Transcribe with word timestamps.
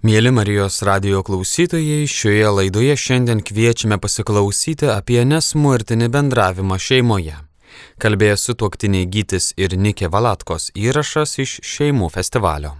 Mėly 0.00 0.30
Marijos 0.32 0.78
radio 0.80 1.18
klausytojai, 1.20 2.06
šioje 2.08 2.48
laidoje 2.56 2.94
šiandien 2.96 3.42
kviečiame 3.44 3.98
pasiklausyti 4.00 4.86
apie 4.88 5.18
nesmurtinį 5.28 6.08
bendravimą 6.14 6.78
šeimoje. 6.80 7.34
Kalbėjęs 8.00 8.46
su 8.48 8.54
tuoktiniai 8.56 9.04
Gytis 9.12 9.50
ir 9.60 9.76
Nikė 9.76 10.08
Valatkos 10.08 10.70
įrašas 10.72 11.36
iš 11.44 11.58
šeimų 11.74 12.08
festivalio. 12.14 12.72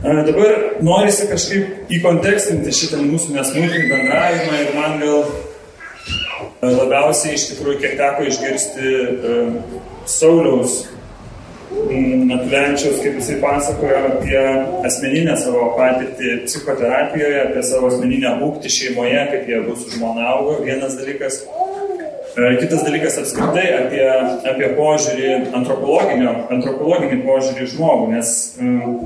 Dabar 0.00 0.80
norisi 0.80 1.28
kažkaip 1.28 1.92
įkontekstinti 1.98 2.72
šitą 2.72 3.04
mūsų 3.04 3.36
nesmurtinį 3.36 3.92
bendravimą 3.92 4.62
ir 4.62 4.74
man 4.80 4.96
gal 5.04 5.28
labiausiai 6.64 7.36
iš 7.36 7.50
tikrųjų, 7.50 7.82
kiek 7.84 8.00
teko 8.00 8.24
išgirsti 8.32 8.96
uh, 8.96 9.80
Sauliaus 10.08 10.86
Matulenčiaus, 11.74 13.00
kaip 13.02 13.18
jisai 13.18 13.36
pasakojo 13.42 13.98
apie 14.08 14.40
asmeninę 14.86 15.34
savo 15.38 15.66
patirtį 15.78 16.36
psichoterapijoje, 16.46 17.40
apie 17.48 17.64
savo 17.66 17.90
asmeninę 17.90 18.32
būktį 18.40 18.72
šeimoje, 18.76 19.20
kaip 19.32 19.50
jie 19.50 19.60
bus 19.66 19.84
žmona 19.94 20.28
augo, 20.32 20.56
vienas 20.64 20.96
dalykas. 20.98 21.42
E, 22.34 22.54
kitas 22.62 22.82
dalykas 22.86 23.18
apskritai 23.22 23.66
apie, 23.78 24.06
apie 24.52 24.70
požiūrį, 24.78 25.28
antropologinį 25.54 27.20
požiūrį 27.26 27.68
žmogų, 27.74 28.08
nes 28.16 28.32
um, 28.58 28.96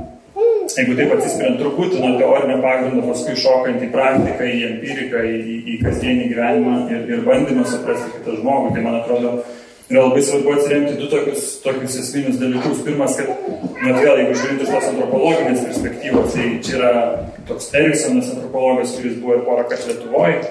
jeigu 0.77 0.97
taip 0.99 1.13
atsispiriant 1.17 1.61
truputį 1.61 2.01
nuo 2.03 2.15
teorinio 2.21 2.59
pagrindo, 2.65 3.05
paskui 3.09 3.37
šokant 3.39 3.85
į 3.85 3.91
praktiką, 3.93 4.49
į 4.49 4.65
empiriką, 4.73 5.25
į, 5.25 5.57
į 5.75 5.79
kasdienį 5.83 6.29
gyvenimą 6.33 6.77
ir, 6.93 7.07
ir 7.13 7.25
bandymą 7.27 7.67
suprasti 7.69 8.13
kitą 8.17 8.39
žmogų, 8.41 8.75
tai 8.77 8.85
man 8.87 9.01
atrodo, 9.03 9.39
yra 9.91 10.05
labai 10.05 10.23
svarbu 10.23 10.53
atsiremti 10.53 10.97
du 11.01 11.09
tokius, 11.09 11.45
tokius 11.65 11.97
esminius 12.03 12.37
dalykus. 12.41 12.83
Pirmas, 12.85 13.17
kad, 13.17 13.31
net 13.81 13.97
vėl, 13.97 14.19
jeigu 14.21 14.37
žiūrint 14.37 14.65
iš 14.65 14.73
tos 14.75 14.89
antropologinės 14.91 15.63
perspektyvos, 15.65 16.35
tai 16.35 16.49
čia 16.65 16.75
yra 16.79 16.93
toks 17.49 17.71
Eriksonas 17.79 18.29
antropologas, 18.35 18.93
kuris 18.99 19.17
buvo 19.23 19.39
ir 19.39 19.47
porą 19.47 19.65
kartų 19.71 19.95
Lietuvoje. 19.95 20.43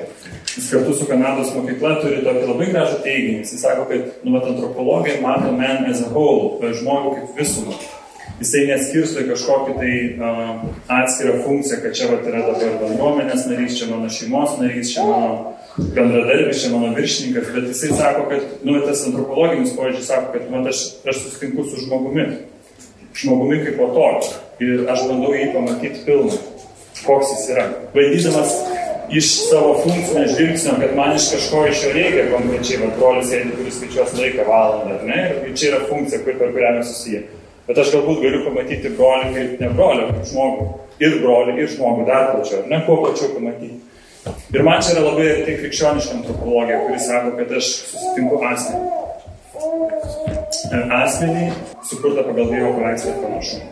Jis 0.57 0.71
kartu 0.73 0.95
su 0.97 1.05
Kanados 1.05 1.51
mokykla 1.53 1.99
turi 2.01 2.23
tokį 2.25 2.47
labai 2.49 2.71
gražų 2.71 2.97
teiginį. 3.05 3.43
Jis 3.43 3.61
sako, 3.61 3.85
kad, 3.91 4.09
nu, 4.23 4.33
mat, 4.33 4.49
antropologai 4.49 5.19
mato 5.21 5.53
man 5.53 5.85
as 5.91 6.01
a 6.01 6.09
whole, 6.09 6.57
žmogų 6.81 7.13
kaip 7.19 7.37
visumą. 7.43 7.77
Jisai 8.37 8.67
neskirsto 8.69 9.21
į 9.21 9.31
kažkokį 9.31 9.75
tai 9.77 9.93
uh, 10.21 10.65
atskirą 10.93 11.39
funkciją, 11.45 11.79
kad 11.81 11.95
čia 11.97 12.09
vat, 12.11 12.25
yra 12.29 12.43
dabar 12.45 12.75
bendruomenės 12.83 13.47
narys, 13.49 13.77
čia 13.79 13.89
mano 13.89 14.09
šeimos 14.13 14.57
narys, 14.61 14.91
čia 14.93 15.05
mano 15.05 15.56
bendradarbis, 15.77 16.61
čia 16.61 16.71
mano 16.73 16.93
viršininkas, 16.95 17.51
bet 17.53 17.69
jisai 17.69 17.89
sako, 17.97 18.25
kad, 18.29 18.39
nu, 18.65 18.79
tas 18.85 19.03
antropologinis 19.05 19.75
požiūris 19.77 20.09
sako, 20.09 20.33
kad, 20.33 20.49
man, 20.51 20.65
aš, 20.71 20.83
aš 21.05 21.21
susitinku 21.23 21.67
su 21.69 21.83
žmogumi, 21.85 22.25
žmogumi 23.17 23.61
kaip 23.65 23.77
po 23.77 23.91
to, 23.93 24.07
ir 24.65 24.87
aš 24.89 25.05
bandau 25.09 25.35
jį 25.37 25.51
pamatyti 25.53 26.03
pilną, 26.07 26.39
koks 27.03 27.33
jis 27.35 27.47
yra. 27.53 27.67
Bandydamas 27.93 28.55
iš 29.13 29.29
savo 29.49 29.75
funkcinio 29.83 30.25
žvilgsnio, 30.33 30.73
kad 30.81 30.95
man 30.97 31.15
iš 31.15 31.29
kažko 31.35 31.65
iš 31.69 31.83
jo 31.85 31.91
reikia 31.93 32.25
konkrečiai, 32.33 32.81
va, 32.81 32.93
brolis 32.97 33.29
sėdi, 33.31 33.53
kuris 33.59 33.77
skaičiuos 33.79 34.15
laiką 34.17 34.47
valandą, 34.49 34.97
ar 34.97 35.05
ne, 35.07 35.19
ir 35.47 35.53
čia 35.55 35.71
yra 35.71 35.83
funkcija, 35.91 36.23
kur, 36.25 36.39
per 36.41 36.55
kurią 36.55 36.73
mes 36.79 36.89
susiję. 36.91 37.21
Bet 37.67 37.81
aš 37.83 37.93
galbūt 37.93 38.23
galiu 38.23 38.45
pamatyti 38.47 38.93
brolį 38.97 39.29
kaip 39.35 39.61
ne 39.61 39.69
brolį, 39.77 40.09
kaip 40.09 40.29
žmogų. 40.31 40.67
Ir 41.03 41.19
brolį, 41.21 41.57
ir 41.61 41.69
žmogų 41.69 42.07
dar 42.07 42.31
plačiau, 42.31 42.63
ne 42.71 42.79
kuo 42.87 42.97
plačiau 43.03 43.35
pamatyti. 43.35 43.75
Ir 44.53 44.63
man 44.63 44.81
čia 44.81 44.95
yra 44.95 45.03
labai 45.09 45.27
arti 45.33 45.57
krikščioniška 45.61 46.17
antropologija, 46.19 46.79
kuris 46.85 47.07
sako, 47.09 47.35
kad 47.39 47.53
aš 47.59 47.71
susitinku 47.91 48.41
asmenį. 48.51 48.87
Asmenį 50.97 51.45
sukurtą 51.89 52.25
pagal 52.27 52.51
Dievo 52.51 52.73
paveikslą 52.77 53.13
ir 53.13 53.21
panašumą. 53.23 53.65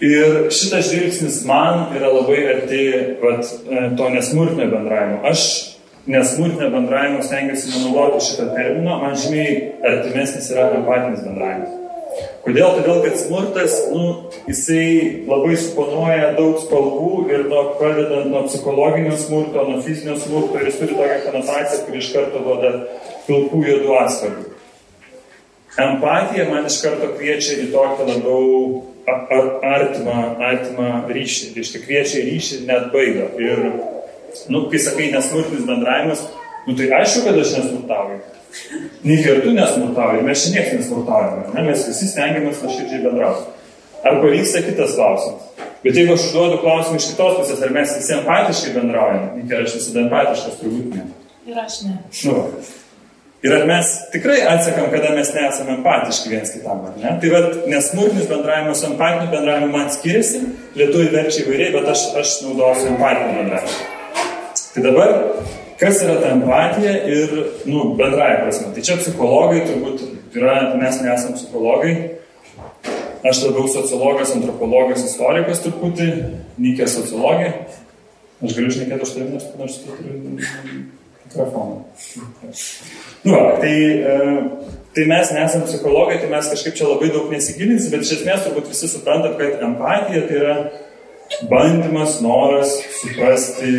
Ir 0.00 0.36
šitas 0.56 0.88
žvilgsnis 0.88 1.42
man 1.48 1.90
yra 1.96 2.08
labai 2.14 2.38
arti 2.54 2.84
vat, 3.20 3.44
e, 3.44 3.82
to 3.98 4.08
nesmurtinio 4.14 4.70
bendravimo. 4.72 5.20
Aš 5.28 5.42
nesmurtinio 6.06 6.70
bendravimo 6.72 7.22
stengiuosi 7.22 7.74
nenaudoti 7.74 8.24
šitą 8.30 8.48
terminą, 8.54 8.96
man 9.02 9.18
žymiai 9.20 9.58
artimesnis 9.92 10.48
yra 10.54 10.70
empatinis 10.78 11.20
bendravimas. 11.26 11.79
Kodėl? 12.40 12.70
Todėl, 12.78 13.02
kad 13.04 13.18
smurtas, 13.20 13.74
nu, 13.92 14.04
jisai 14.48 14.84
labai 15.28 15.58
suponuoja 15.60 16.30
daug 16.38 16.56
spalvų 16.62 17.26
ir 17.28 17.44
nuo, 17.50 17.66
pradedant 17.76 18.30
nuo 18.32 18.46
psichologinio 18.46 19.12
smurto, 19.20 19.66
nuo 19.68 19.82
fizinio 19.84 20.16
smurto 20.22 20.56
ir 20.56 20.70
jis 20.70 20.78
turi 20.80 20.96
tokią 20.96 21.18
konotaciją, 21.26 21.82
kuri 21.84 22.00
iš 22.00 22.08
karto 22.14 22.40
duoda 22.46 22.72
pilkų 23.26 23.60
juodų 23.66 23.92
atspalvių. 24.00 24.46
Empatija 25.84 26.48
man 26.48 26.66
iš 26.70 26.80
karto 26.82 27.12
kviečia 27.18 27.60
į 27.60 27.68
tokį 27.74 28.08
labiau 28.08 28.48
artimą, 29.10 30.18
artimą 30.40 30.88
ryšį, 31.12 31.52
tai 31.52 31.64
iš 31.64 31.74
tikrųjų 31.76 31.86
kviečia 31.90 32.22
į 32.22 32.26
ryšį 32.30 32.64
net 32.72 32.88
baido. 32.94 33.28
Ir, 33.36 33.64
nu, 34.48 34.64
kai 34.72 34.80
sakai 34.80 35.12
nesmurtinis 35.12 35.68
bendravimas, 35.68 36.24
nu 36.64 36.76
tai 36.78 36.88
aišku, 37.02 37.28
kad 37.28 37.44
aš 37.44 37.56
nesmurtauju. 37.58 38.20
Nei 39.06 39.22
kartu 39.24 39.52
nesmurtaujame, 39.54 40.26
mes 40.26 40.42
šiandien 40.42 40.80
nesmurtaujame, 40.80 41.46
ne? 41.54 41.64
mes 41.70 41.86
visi 41.86 42.08
stengiamės 42.10 42.62
nuoširdžiai 42.64 43.04
bendrauti. 43.04 43.46
Ar 44.04 44.18
pavyksta 44.22 44.62
kitas 44.64 44.96
klausimas? 44.96 45.48
Bet 45.84 45.96
jeigu 45.96 46.12
aš 46.16 46.26
užduodu 46.28 46.58
klausimą 46.60 46.98
iš 47.00 47.08
kitos 47.12 47.38
pusės, 47.38 47.62
ar 47.64 47.72
mes 47.72 47.94
visi 47.96 48.12
empatiškai 48.16 48.74
bendraujame, 48.76 49.30
Nik 49.38 49.52
ir 49.52 49.64
aš 49.64 49.76
visada 49.78 50.02
empatiškas 50.04 50.60
turbūt 50.60 50.94
ne. 50.96 51.06
Ir 51.48 51.60
aš 51.60 51.78
ne. 51.86 51.94
Nu, 52.28 52.42
ir 53.46 53.54
ar 53.56 53.64
mes 53.70 53.94
tikrai 54.12 54.40
atsekam, 54.50 54.90
kada 54.92 55.14
mes 55.16 55.32
nesame 55.36 55.78
empatiški 55.78 56.34
viens 56.34 56.52
kitam, 56.52 56.82
ar 56.90 56.98
ne? 57.00 57.14
Tai 57.22 57.32
vad, 57.32 57.48
nesmurtinis 57.72 58.28
bendravimas 58.28 58.82
su 58.82 58.90
empatiniu 58.90 59.30
bendravimu 59.32 59.72
man 59.72 59.88
skiriasi, 59.94 60.42
lietuvių 60.80 61.08
verčia 61.14 61.46
įvairiai, 61.46 61.72
bet 61.78 61.88
aš, 61.94 62.04
aš 62.20 62.36
naudosiu 62.44 62.92
empatinį 62.92 63.40
bendravimą. 63.40 63.80
Tai 64.74 64.84
dabar 64.84 65.16
Kas 65.80 66.02
yra 66.04 66.18
ta 66.20 66.34
empatija 66.34 66.92
ir, 67.08 67.30
nu, 67.64 67.94
bendrąją 67.96 68.40
prasme. 68.42 68.72
Tai 68.76 68.82
čia 68.84 68.98
psichologai 69.00 69.62
turbūt 69.64 70.02
yra, 70.36 70.56
mes 70.76 70.98
nesame 71.00 71.38
psichologai. 71.38 71.92
Aš 73.24 73.44
labiau 73.46 73.68
sociologas, 73.68 74.34
antropologas, 74.36 75.04
istorikas 75.08 75.62
truputį, 75.64 76.08
Nikė 76.60 76.88
sociologė. 76.88 77.54
Aš 78.44 78.56
galiu 78.56 78.72
šnekėti 78.74 79.06
už 79.06 79.12
tavimi, 79.14 79.40
nors 79.60 79.78
tu 79.80 79.94
turi 79.96 80.18
mikrofoną. 80.28 81.78
Nu, 83.24 83.32
va, 83.32 83.54
tai, 83.62 83.72
e, 84.12 84.16
tai 84.96 85.06
mes 85.08 85.32
nesame 85.36 85.68
psichologai, 85.68 86.18
tai 86.20 86.28
mes 86.32 86.50
kažkaip 86.52 86.76
čia 86.76 86.90
labai 86.90 87.08
daug 87.14 87.32
nesigilinsim, 87.32 87.92
bet 87.94 88.04
iš 88.04 88.18
esmės 88.18 88.44
turbūt 88.44 88.68
visi 88.72 88.90
suprantat, 88.92 89.38
kad 89.40 89.64
empatija 89.64 90.26
tai 90.28 90.40
yra 90.42 90.58
bandymas, 91.48 92.18
noras 92.24 92.76
suprasti 93.00 93.72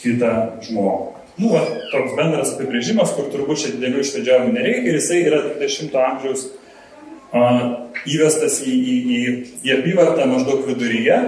kitą 0.00 0.34
žmogų 0.68 1.19
va, 1.48 1.60
toks 1.92 2.16
bendras 2.18 2.54
apibrėžimas, 2.54 3.12
kur 3.16 3.28
turbūt 3.32 3.62
čia 3.62 3.74
didelių 3.76 4.02
išvedžiojimų 4.04 4.54
nereikia 4.56 4.90
ir 4.90 4.98
jisai 4.98 5.20
yra 5.28 5.38
20 5.56 5.96
amžiaus 6.04 6.46
a, 7.32 7.44
įvestas 8.10 8.60
į, 8.66 8.74
į, 8.74 8.96
į, 9.00 9.20
į 9.64 9.76
apyvartą 9.78 10.26
maždaug 10.30 10.66
viduryje. 10.68 11.20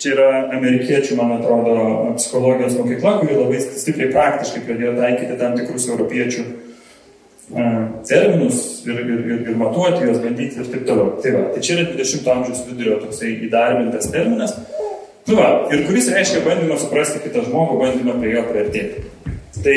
Čia 0.00 0.12
yra 0.14 0.28
amerikiečių, 0.56 1.16
man 1.18 1.34
atrodo, 1.38 1.74
psichologijos 2.16 2.76
mokykla, 2.78 3.18
kuri 3.20 3.36
labai 3.36 3.60
stipriai 3.60 4.12
praktiškai 4.14 4.62
pradėjo 4.64 4.94
taikyti 4.96 5.38
tam 5.40 5.56
tikrus 5.58 5.88
europiečių 5.90 6.44
a, 6.44 7.64
terminus 8.08 8.60
ir, 8.86 9.00
ir, 9.00 9.24
ir, 9.24 9.40
ir 9.50 9.58
matuoti 9.60 10.06
juos, 10.06 10.20
bandyti 10.24 10.60
ir 10.60 10.70
taip 10.72 10.86
toliau. 10.88 11.16
Tai, 11.24 11.34
va, 11.36 11.46
tai 11.54 11.64
čia 11.64 11.80
yra 11.80 11.88
20 11.96 12.30
amžiaus 12.36 12.62
vidurio 12.68 13.00
toksai 13.02 13.34
įdarbintas 13.48 14.12
terminas. 14.12 14.56
Nu 15.30 15.36
va, 15.38 15.50
ir 15.70 15.84
kuris 15.86 16.08
reiškia 16.10 16.40
bandymą 16.42 16.74
suprasti 16.80 17.20
kitą 17.22 17.44
žmogų, 17.46 17.76
bandymą 17.78 18.16
prie 18.18 18.32
jo 18.34 18.40
priartėti. 18.48 19.02
Tai 19.62 19.76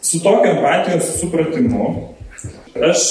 su 0.00 0.20
tokiu 0.24 0.54
empatijos 0.54 1.10
supratimu 1.18 1.88
aš 2.88 3.02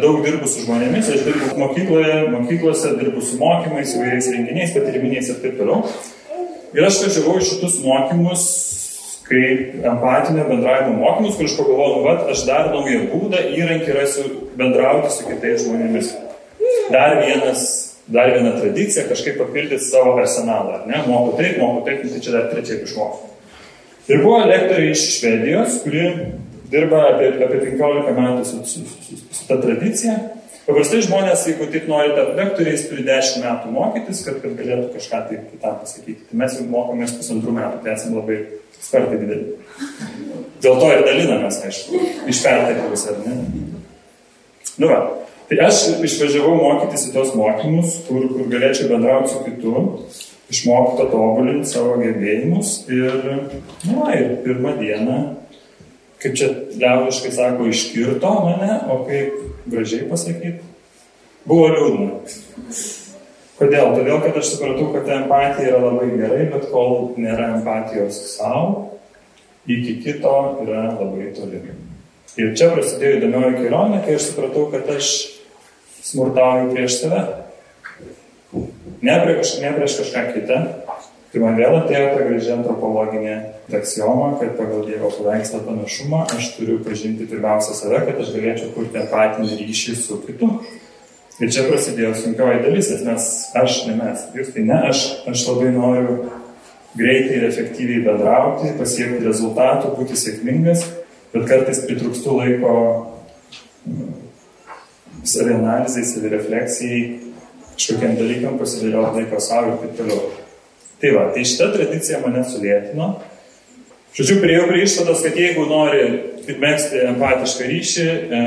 daug 0.00 0.22
dirbu 0.24 0.48
su 0.48 0.62
žmonėmis, 0.64 1.10
aš 1.12 1.24
dirbu 1.26 1.58
mokykloje, 1.60 2.14
mokyklose, 2.32 2.94
dirbu 2.96 3.20
su 3.20 3.36
mokymais, 3.40 3.92
įvairiais 3.98 4.30
renginiais, 4.32 4.72
patiriminiais 4.78 5.28
ir 5.32 5.42
taip 5.42 5.58
toliau. 5.60 5.82
Ir 6.76 6.88
aš 6.88 7.02
važiavau 7.04 7.36
į 7.40 7.48
šitus 7.50 7.80
mokymus 7.84 8.46
kaip 9.26 9.82
empatinio 9.90 10.46
bendravimo 10.48 11.00
mokymus, 11.02 11.36
kur 11.36 11.50
aš 11.50 11.56
pagalvojau, 11.58 11.96
nu, 11.98 12.04
va, 12.06 12.14
aš 12.32 12.46
dar 12.48 12.70
naują 12.72 13.08
būdą, 13.10 13.42
įrankį 13.58 13.98
rasiu 13.98 14.28
bendrauti 14.56 15.12
su 15.12 15.26
kitais 15.26 15.66
žmonėmis. 15.66 16.14
Dar 16.94 17.18
vienas 17.20 17.66
dar 18.08 18.32
vieną 18.32 18.52
tradiciją, 18.60 19.08
kažkaip 19.08 19.38
papildyti 19.38 19.84
savo 19.84 20.18
arsenalą. 20.20 20.84
Ne? 20.86 21.02
Moku 21.06 21.36
taip, 21.36 21.58
moku 21.58 21.84
taip, 21.86 22.04
tai 22.06 22.20
čia 22.22 22.34
dar 22.36 22.50
trečiai 22.52 22.84
išmokau. 22.86 23.32
Ir 24.06 24.22
buvo 24.22 24.44
lektoriai 24.46 24.92
iš 24.94 25.02
Švedijos, 25.16 25.80
kuri 25.82 26.04
dirba 26.70 27.02
apie, 27.10 27.32
apie 27.42 27.62
15 27.64 28.14
metų 28.14 28.44
su, 28.46 28.62
su, 28.70 28.84
su, 28.86 29.18
su 29.18 29.46
ta 29.48 29.58
tradicija. 29.62 30.14
Paprastai 30.66 31.00
žmonės, 31.06 31.44
jeigu 31.46 31.66
taip 31.70 31.84
nori 31.90 32.14
tapti 32.14 32.38
lektoriais, 32.40 32.86
turi 32.90 33.04
10 33.06 33.42
metų 33.42 33.74
mokytis, 33.74 34.22
kad, 34.26 34.38
kad 34.42 34.54
galėtų 34.58 34.88
kažką 34.94 35.20
tai 35.28 35.42
kitam 35.50 35.76
pasakyti. 35.82 36.24
Tai 36.30 36.38
mes 36.42 36.56
jau 36.58 36.66
mokomės 36.70 37.14
pusantrų 37.18 37.54
metų, 37.58 37.82
tai 37.84 37.92
esame 37.94 38.18
labai 38.18 38.38
spartai 38.78 39.20
dideli. 39.20 39.54
Dėl 40.64 40.80
to 40.82 40.88
ir 40.90 41.04
dalinamės, 41.06 41.60
aišku, 41.68 42.02
iš 42.30 42.42
pertekliaus, 42.42 43.06
ar 43.12 43.22
ne? 43.26 43.36
Nu 44.82 44.90
va, 44.90 44.98
Tai 45.46 45.58
aš 45.62 45.82
išvažiavau 46.02 46.56
mokytis 46.58 47.06
į 47.06 47.12
tos 47.14 47.34
mokymus, 47.38 48.00
kur, 48.08 48.24
kur 48.32 48.48
galėčiau 48.50 48.90
bendrauti 48.90 49.30
su 49.30 49.44
kitu. 49.46 49.84
išmokta 50.50 51.08
tobulinti 51.10 51.66
savo 51.70 51.96
gebėjimus 51.98 52.84
ir, 52.92 53.16
na, 53.88 54.12
ir 54.14 54.36
pirmą 54.44 54.76
dieną, 54.78 55.16
kaip 56.22 56.36
čia 56.38 56.52
liaudiškai 56.78 57.32
sako, 57.34 57.66
iškirto 57.70 58.30
mane, 58.44 58.76
o 58.92 59.00
kaip 59.08 59.34
gražiai 59.70 60.06
pasakyti, 60.10 60.62
buvo 61.48 61.72
liūdna. 61.74 62.10
Kodėl? 63.56 63.94
Todėl, 63.96 64.20
kad 64.20 64.36
aš 64.36 64.52
supratau, 64.52 64.90
kad 64.92 65.08
empatija 65.16 65.70
yra 65.72 65.80
labai 65.80 66.10
gerai, 66.12 66.42
bet 66.52 66.68
kol 66.70 67.14
nėra 67.16 67.54
empatijos 67.56 68.18
savo, 68.34 68.98
iki 69.66 69.96
kito 70.04 70.36
yra 70.66 70.90
labai 70.98 71.32
toli. 71.34 71.62
Ir 72.36 72.52
čia 72.58 72.68
prasidėjo 72.74 73.16
įdomioji 73.16 73.62
kelionė, 73.62 74.02
kai 74.04 74.18
aš 74.18 74.28
supratau, 74.28 74.66
kad 74.74 74.90
aš 74.92 75.14
smurtauju 76.06 76.72
prieš 76.74 77.00
save. 77.02 77.22
Ne 79.02 79.18
prieš, 79.24 79.58
ne 79.62 79.72
prieš 79.76 80.00
kažką 80.00 80.24
kitą. 80.34 80.62
Tai 81.32 81.42
man 81.42 81.58
vėl 81.58 81.74
atėjo 81.82 82.06
ta 82.14 82.24
graži 82.24 82.52
antropologinė 82.54 83.34
aksioma, 83.76 84.36
kad 84.40 84.54
pagal 84.56 84.86
Dievo 84.86 85.10
paveikslą 85.18 85.60
panašumą 85.66 86.22
aš 86.36 86.52
turiu 86.56 86.78
pažinti 86.86 87.26
pirmiausia 87.28 87.74
save, 87.76 88.04
kad 88.06 88.20
aš 88.22 88.30
galėčiau 88.36 88.70
kurti 88.76 89.02
empatinį 89.02 89.58
ryšį 89.58 89.96
su 90.00 90.20
kitu. 90.22 90.48
Ir 91.36 91.50
čia 91.52 91.66
prasidėjo 91.66 92.14
sunkioji 92.16 92.62
dalis, 92.64 92.88
nes 93.04 93.26
aš, 93.60 93.82
ne 93.90 93.98
mes, 93.98 94.22
jūs 94.38 94.54
tai 94.54 94.64
ne 94.64 94.78
aš, 94.88 95.02
aš 95.28 95.42
labai 95.50 95.74
noriu 95.74 96.14
greitai 96.96 97.42
ir 97.42 97.44
efektyviai 97.50 98.06
bendrauti, 98.06 98.72
pasiekti 98.78 99.26
rezultatų, 99.26 99.92
būti 99.98 100.16
sėkmingas, 100.16 100.86
bet 101.34 101.44
kartais 101.50 101.82
pritrūkstu 101.84 102.38
laiko 102.38 102.72
savianalizai, 105.28 106.04
savirefleksijai, 106.08 107.00
kažkokiam 107.76 108.16
dalykam 108.18 108.58
pasidėlioti 108.60 109.20
laiko 109.20 109.40
savo 109.42 109.74
ir 109.74 109.80
taip 109.84 109.96
toliau. 110.00 110.20
Tai 111.00 111.12
va, 111.12 111.26
tai 111.34 111.44
šita 111.44 111.70
tradicija 111.74 112.22
mane 112.22 112.42
sulėtino. 112.48 113.10
Žodžiu, 114.16 114.38
prieėjau 114.40 114.68
prie 114.70 114.84
išvados, 114.86 115.22
kad 115.26 115.36
jeigu 115.36 115.66
nori 115.68 116.04
mėgsti 116.46 117.02
empatišką 117.10 117.66
ryšį, 117.68 118.06
e, 118.08 118.44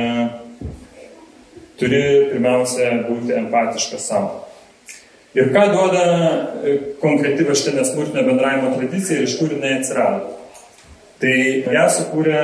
turi 1.78 2.02
pirmiausia 2.32 2.88
būti 3.06 3.36
empatiškas 3.38 4.08
savo. 4.10 4.48
Ir 5.38 5.52
ką 5.54 5.68
duoda 5.76 6.06
e, 6.66 6.74
konkreti 7.04 7.46
va 7.46 7.54
šitą 7.54 7.76
nesmurtinę 7.78 8.26
bendravimo 8.26 8.74
tradiciją 8.80 9.20
ir 9.20 9.30
iš 9.30 9.38
kur 9.38 9.54
jinai 9.54 9.76
atsirado. 9.78 10.34
Tai 11.22 11.36
ją 11.76 11.86
sukūrė 12.00 12.42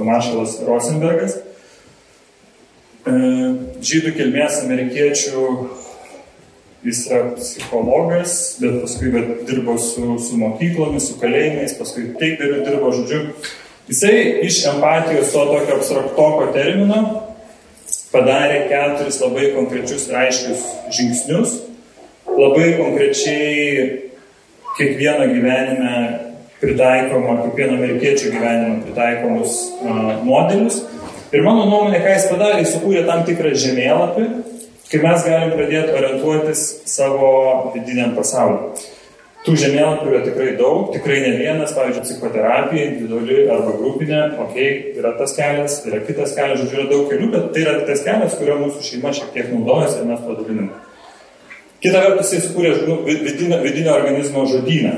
Maršalas 0.00 0.58
Rosenbergas, 0.66 1.38
žydų 3.06 4.12
kilmės 4.16 4.60
amerikiečių, 4.64 5.44
jis 6.84 7.00
yra 7.08 7.22
psichologas, 7.36 8.34
bet 8.60 8.80
paskui 8.82 9.12
bet 9.12 9.42
dirbo 9.48 9.76
su, 9.80 10.18
su 10.20 10.36
mokyklomis, 10.40 11.10
su 11.10 11.16
kalėjimais, 11.20 11.76
paskui 11.78 12.10
taikdariu 12.20 12.62
dirbo, 12.64 12.92
žodžiu. 12.96 13.24
Jisai 13.90 14.44
iš 14.46 14.62
empatijos 14.70 15.32
to 15.32 15.44
tokio 15.48 15.76
abstraktoko 15.80 16.52
termino 16.54 17.00
padarė 18.12 18.64
keturis 18.70 19.20
labai 19.22 19.50
konkrečius 19.54 20.08
ir 20.08 20.18
aiškius 20.18 20.64
žingsnius, 20.96 21.56
labai 22.26 22.72
konkrečiai 22.78 24.10
kiekvieno 24.78 25.28
gyvenime 25.30 25.94
pritaikoma, 26.60 27.40
kiekvieno 27.44 27.76
amerikiečio 27.78 28.32
gyvenime 28.34 28.82
pritaikomus 28.84 29.56
uh, 29.80 30.20
modelius. 30.26 30.82
Ir 31.30 31.44
mano 31.46 31.66
nuomonė, 31.68 32.00
ką 32.02 32.14
jis 32.16 32.24
padarė, 32.26 32.62
jis 32.64 32.72
sukūrė 32.74 33.04
tam 33.06 33.20
tikrą 33.26 33.52
žemėlapį, 33.62 34.24
kai 34.90 35.02
mes 35.04 35.26
galim 35.26 35.52
pradėti 35.54 35.92
orientuotis 35.94 36.62
savo 36.90 37.28
vidiniam 37.74 38.16
pasauliu. 38.16 38.72
Tų 39.40 39.54
žemėlapių 39.56 40.10
yra 40.10 40.18
tikrai 40.24 40.48
daug, 40.58 40.90
tikrai 40.92 41.20
ne 41.22 41.30
vienas, 41.38 41.70
pavyzdžiui, 41.72 42.02
psichoterapija, 42.04 42.88
individuali 42.90 43.46
arba 43.48 43.76
grupinė, 43.78 44.18
okei, 44.42 44.66
okay, 44.66 44.98
yra 45.00 45.14
tas 45.16 45.32
kelias, 45.38 45.78
yra 45.88 46.02
kitas 46.04 46.34
kelias, 46.36 46.60
žodžiu, 46.60 46.76
yra 46.76 46.90
daug 46.90 47.06
kelių, 47.08 47.30
bet 47.32 47.46
tai 47.54 47.62
yra 47.62 47.76
tas 47.88 48.02
kelias, 48.04 48.34
kurio 48.36 48.58
mūsų 48.64 48.84
šeima 48.84 49.14
šiek 49.16 49.30
tiek 49.36 49.48
naudojasi 49.54 50.02
ir 50.02 50.10
mes 50.10 50.26
padaliname. 50.26 50.82
Kita 51.80 52.02
vertus, 52.04 52.34
jis 52.36 52.50
sukūrė 52.50 52.74
nu, 52.90 52.98
vidinio, 53.06 53.62
vidinio 53.62 53.94
organizmo 53.94 54.44
žodyną, 54.50 54.92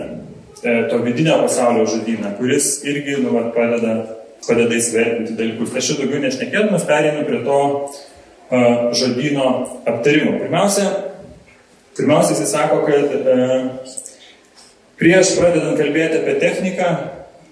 e, 0.64 0.74
to 0.90 0.98
vidinio 1.04 1.38
pasaulio 1.44 1.84
žodyną, 1.92 2.34
kuris 2.40 2.72
irgi 2.88 3.20
nu, 3.22 3.36
padeda, 3.54 4.00
padeda 4.46 4.76
įsvertinti 4.76 5.36
dalykus. 5.38 5.74
Aš 5.76 5.90
čia 5.90 5.98
daugiau 6.00 6.22
nešnekėdamas 6.24 6.86
perėinu 6.88 7.24
prie 7.28 7.40
to 7.46 7.58
uh, 7.62 8.90
žodyno 8.98 9.48
aptarimo. 9.86 10.36
Pirmiausia, 10.40 10.88
pirmiausia, 11.98 12.38
jis 12.40 12.54
sako, 12.54 12.82
kad 12.88 13.16
uh, 13.20 13.96
prieš 15.00 15.36
pradedant 15.38 15.78
kalbėti 15.80 16.20
apie 16.22 16.36
techniką, 16.42 16.90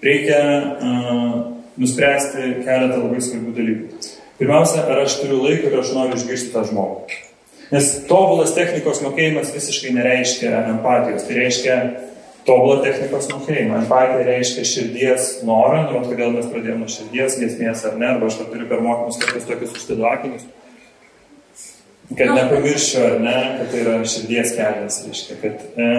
reikia 0.03 0.41
uh, 0.41 1.33
nuspręsti 1.81 2.55
keletą 2.65 3.01
labai 3.05 3.23
svarbių 3.23 3.55
dalykų. 3.57 4.05
Pirmiausia, 4.41 4.85
ar 4.89 5.03
aš 5.03 5.19
turiu 5.21 5.43
laiko 5.43 5.69
ir 5.69 5.81
aš 5.81 5.91
noriu 5.95 6.17
išgirsti 6.17 6.53
tą 6.53 6.65
žmogų. 6.69 7.19
Nes 7.71 7.91
tobulas 8.09 8.51
technikos 8.51 8.99
mokėjimas 9.05 9.53
visiškai 9.55 9.93
nereiškia 9.95 10.49
empatijos, 10.73 11.23
tai 11.27 11.37
reiškia 11.37 11.75
tobulą 12.47 12.79
technikos 12.85 13.29
mokėjimą. 13.31 13.83
Empatija 13.83 14.25
reiškia 14.27 14.65
širdies 14.67 15.27
norą, 15.47 15.83
nu, 15.91 16.01
kodėl 16.07 16.33
mes 16.35 16.49
pradėjome 16.49 16.85
nuo 16.85 16.89
širdies, 16.91 17.37
giesmės 17.41 17.85
ar 17.89 17.99
ne, 18.01 18.09
arba 18.15 18.29
aš 18.31 18.41
turiu 18.41 18.67
per 18.69 18.81
mokymus 18.85 19.21
tokius 19.47 19.77
užtėdu 19.77 20.07
akinius. 20.09 20.47
Kad 22.11 22.33
nepamirščiau, 22.35 23.03
ar 23.07 23.19
ne, 23.23 23.37
kad 23.59 23.69
tai 23.71 23.83
yra 23.85 23.99
širdies 24.13 24.55
kelias, 24.57 24.97
reiškia, 25.05 25.37
kad 25.39 25.61
e, 25.79 25.91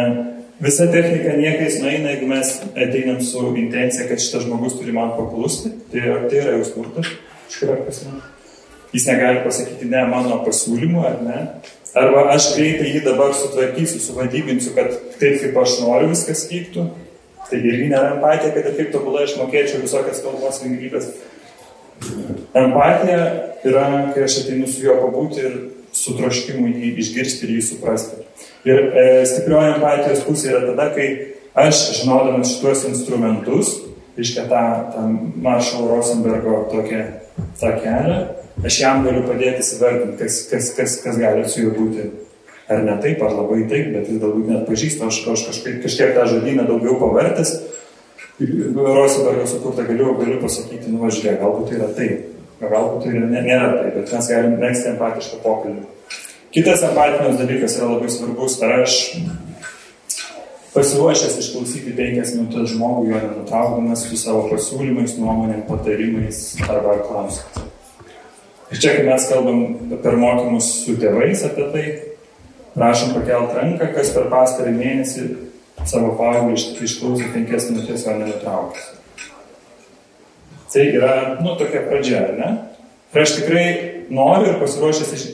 visa 0.61 0.89
technika 0.93 1.37
niekais 1.39 1.79
nueina, 1.81 2.11
jeigu 2.13 2.29
mes 2.29 2.51
ateinam 2.75 3.23
su 3.25 3.47
intencija, 3.57 4.09
kad 4.11 4.21
šitas 4.21 4.45
žmogus 4.45 4.77
turi 4.77 4.93
man 4.93 5.15
paklusti, 5.17 5.73
tai, 5.93 6.05
tai 6.29 6.43
yra 6.43 6.59
jau 6.59 6.67
smurtas, 6.69 7.15
kažkuria 7.47 7.79
prasme. 7.87 8.21
Jis 8.93 9.07
negali 9.09 9.41
pasakyti 9.47 9.89
ne 9.89 10.03
mano 10.11 10.43
pasiūlymu, 10.45 11.01
ar 11.09 11.23
ne. 11.25 11.39
Arba 11.99 12.25
aš 12.33 12.55
greitai 12.57 12.95
jį 12.95 13.03
dabar 13.05 13.35
sutvarkysiu, 13.37 14.01
suvadybinsiu, 14.01 14.73
kad 14.77 14.95
taip 15.21 15.43
kaip 15.43 15.59
aš 15.61 15.77
noriu 15.83 16.09
viskas 16.13 16.47
vyktų. 16.49 16.87
Tai 17.51 17.59
irgi 17.59 17.91
nėra 17.91 18.15
empatija, 18.15 18.55
kad 18.55 18.69
ir 18.71 18.79
kaip 18.79 18.95
tobulai 18.95 19.27
aš 19.27 19.37
mokėčiau 19.37 19.83
visokias 19.83 20.23
kalbos 20.25 20.63
vingrybės. 20.65 21.11
Empatija 22.57 23.21
yra, 23.69 23.85
kai 24.15 24.25
aš 24.25 24.39
ateinu 24.43 24.71
su 24.71 24.87
juo 24.87 24.97
pabūti 25.03 25.45
ir 25.45 25.59
su 25.93 26.17
troškimu 26.17 26.71
jį 26.73 26.95
išgirsti 27.03 27.47
ir 27.47 27.57
jį 27.59 27.65
suprasti. 27.67 28.23
Ir 28.65 28.81
e, 28.81 29.07
stiprioji 29.29 29.75
empatijos 29.75 30.25
pusė 30.25 30.55
yra 30.55 30.63
tada, 30.71 30.89
kai 30.97 31.09
aš, 31.61 31.83
žinodamas 31.99 32.55
šituos 32.55 32.87
instrumentus, 32.89 33.75
iškia 34.17 34.47
tą, 34.49 34.63
tą 34.95 35.05
Maršalo 35.45 35.91
Rosenbergo 35.93 36.63
tokią 36.73 37.05
tą 37.61 37.75
kelią, 37.83 38.23
aš 38.61 38.81
jam 38.83 39.05
galiu 39.07 39.23
padėti 39.27 39.65
įsivertinti, 39.65 40.19
kas, 40.21 40.41
kas, 40.51 40.73
kas, 40.77 40.97
kas 41.05 41.21
gali 41.21 41.47
su 41.49 41.65
juo 41.65 41.73
būti. 41.77 42.09
Ar 42.71 42.85
ne 42.87 42.95
taip, 43.03 43.23
ar 43.25 43.35
labai 43.37 43.65
taip, 43.71 43.91
bet 43.95 44.09
jis 44.09 44.21
galbūt 44.23 44.49
net 44.49 44.67
pažįsta, 44.69 45.09
aš, 45.11 45.23
aš 45.33 45.47
kažkaip, 45.51 45.81
kažkiek 45.85 46.13
tą 46.17 46.27
žodyną 46.31 46.67
daugiau 46.69 46.99
pavertęs. 47.01 47.57
Rosenbergo 48.43 49.47
sukurtą 49.47 49.85
galiu, 49.87 50.15
galiu 50.19 50.39
pasakyti, 50.43 50.91
nu, 50.91 51.03
žiūrėk, 51.11 51.41
galbūt 51.43 51.69
tai 51.69 51.79
yra 51.79 51.89
taip, 51.97 52.31
galbūt 52.63 53.05
tai 53.05 53.13
yra, 53.13 53.27
ne, 53.29 53.43
nėra 53.45 53.73
taip, 53.77 53.99
bet 53.99 54.15
mes 54.17 54.31
galim 54.33 54.57
mėgsti 54.63 54.93
empatišką 54.95 55.41
pokalbį. 55.45 55.85
Kitas 56.53 56.85
empatinis 56.85 57.39
dalykas 57.41 57.77
yra 57.79 57.91
labai 57.95 58.11
svarbus, 58.13 58.57
ar 58.65 58.75
aš 58.83 58.97
pasiruošęs 60.73 61.39
išklausyti 61.43 61.93
penkias 61.99 62.33
minutės 62.37 62.73
žmogų, 62.73 63.11
jo 63.13 63.21
nenutraukdamas 63.27 64.07
su 64.09 64.21
savo 64.21 64.47
pasiūlymais, 64.53 65.19
nuomonėm, 65.21 65.67
patarimais 65.69 66.43
arba 66.69 66.99
klausimais. 67.05 67.72
Ir 68.73 68.81
čia, 68.81 68.95
kai 68.97 69.05
mes 69.05 69.29
kalbam 69.29 69.63
per 70.01 70.17
mokymus 70.17 70.69
su 70.87 70.97
tėvais 71.01 71.45
apie 71.45 71.69
tai, 71.75 71.85
prašom 72.73 73.13
pakelt 73.19 73.53
ranką, 73.59 73.91
kas 73.93 74.15
per 74.15 74.31
pastarį 74.33 74.73
mėnesį 74.79 75.27
savo 75.89 76.15
paauglį 76.17 76.57
išklausė 76.87 77.29
penkias 77.35 77.69
minutės, 77.69 78.07
o 78.09 78.17
nenutraukęs. 78.17 78.91
Tai 80.73 80.85
yra, 80.89 81.13
nu, 81.45 81.53
tokia 81.61 81.85
pradžia, 81.85 82.23
ne? 82.39 82.51
Ir 83.13 83.21
aš 83.27 83.35
tikrai 83.43 83.67
noriu 84.09 84.55
ir 84.55 84.61
pasiruošęs 84.63 85.11
iš, 85.19 85.25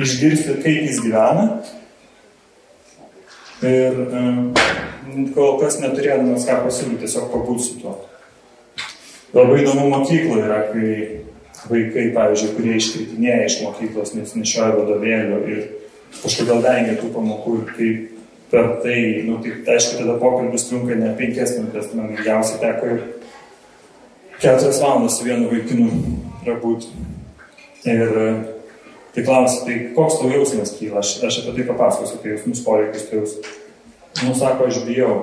išgirsti, 0.00 0.56
kaip 0.64 0.86
jis 0.88 1.02
gyvena. 1.04 1.60
Ir 3.60 3.98
kol 5.36 5.58
kas 5.60 5.76
neturėdamas 5.82 6.48
ką 6.48 6.62
pasiūlyti, 6.64 7.02
tiesiog 7.04 7.28
pabūti 7.34 7.66
su 7.66 7.76
tuo. 7.82 7.98
Labai 9.36 9.60
įdomu 9.60 9.90
mokykloje 9.92 10.46
yra, 10.48 10.62
kai 10.72 10.94
vaikai, 11.68 12.06
pavyzdžiui, 12.16 12.54
kurie 12.56 12.76
iškritinėja 12.78 13.48
iš 13.48 13.58
mokyklos, 13.64 14.14
nes 14.16 14.32
nešioja 14.38 14.78
vadovėlių 14.78 15.40
ir 15.50 15.60
kažkodėl 16.22 16.62
vengia 16.64 16.96
tų 17.00 17.10
pamokų 17.14 17.56
ir 17.58 17.74
kaip 17.76 18.06
per 18.50 18.80
tai, 18.82 19.22
nu, 19.26 19.38
tai, 19.42 19.52
tai 19.66 19.76
aišku, 19.78 20.00
tada 20.00 20.16
pokalbis 20.18 20.66
trunka 20.66 20.96
ne 20.98 21.12
penkias 21.18 21.54
minutės, 21.54 21.92
man 21.94 22.10
ilgiausiai 22.16 22.58
teko 22.62 22.94
ir 22.94 23.02
keturias 24.40 24.80
valandas 24.82 25.18
su 25.18 25.26
vienu 25.28 25.50
vaikinu 25.52 25.90
prabūti. 26.42 26.90
Ir 27.88 28.10
tai 29.14 29.24
klausia, 29.24 29.62
tai 29.66 29.76
koks 29.94 30.18
tavo 30.18 30.32
jausmas 30.34 30.74
kyla, 30.78 30.98
aš, 31.04 31.14
aš 31.26 31.42
apie 31.44 31.60
tai 31.60 31.68
papasakosiu, 31.70 32.18
apie 32.18 32.34
jausmus 32.34 32.64
poreikius, 32.66 33.06
tai 33.10 33.20
jūs. 33.20 33.36
nu 34.26 34.34
sako, 34.34 34.66
aš 34.66 34.82
bijau. 34.88 35.14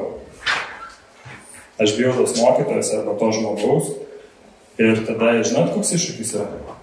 Aš 1.78 1.98
bijau 2.00 2.16
tos 2.18 2.38
mokytojas 2.40 2.94
arba 2.96 3.18
to 3.20 3.32
žmogaus. 3.36 3.92
Ir 4.78 5.00
tada, 5.08 5.32
žinot, 5.42 5.72
koks 5.74 5.96
iššūkis 5.98 6.36
yra? 6.38 6.76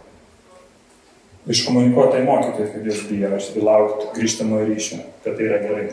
Iškomunikuoti 1.55 2.17
tai 2.17 2.23
mokytojai, 2.25 2.71
kad 2.73 2.87
jūs 2.89 3.05
bijo, 3.11 3.31
tai 3.55 3.63
laukti 3.63 4.09
grįžtamo 4.17 4.63
ryšio, 4.65 5.03
kad 5.27 5.37
tai 5.37 5.49
yra 5.51 5.61
gerai. 5.63 5.85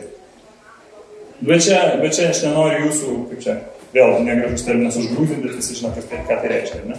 Bet 1.42 1.64
čia, 1.66 1.82
bet 2.00 2.16
čia 2.16 2.30
aš 2.32 2.44
nenoriu 2.46 2.86
jūsų, 2.86 3.18
kaip 3.30 3.44
čia, 3.44 3.58
vėl 3.92 4.16
negražus 4.24 4.64
terminas 4.66 4.96
užgrūzinti, 4.98 5.44
bet 5.44 5.58
visi 5.58 5.76
žino, 5.78 5.92
tai, 5.94 6.22
ką 6.26 6.38
tai 6.40 6.50
reiškia, 6.54 6.82
ne? 6.88 6.98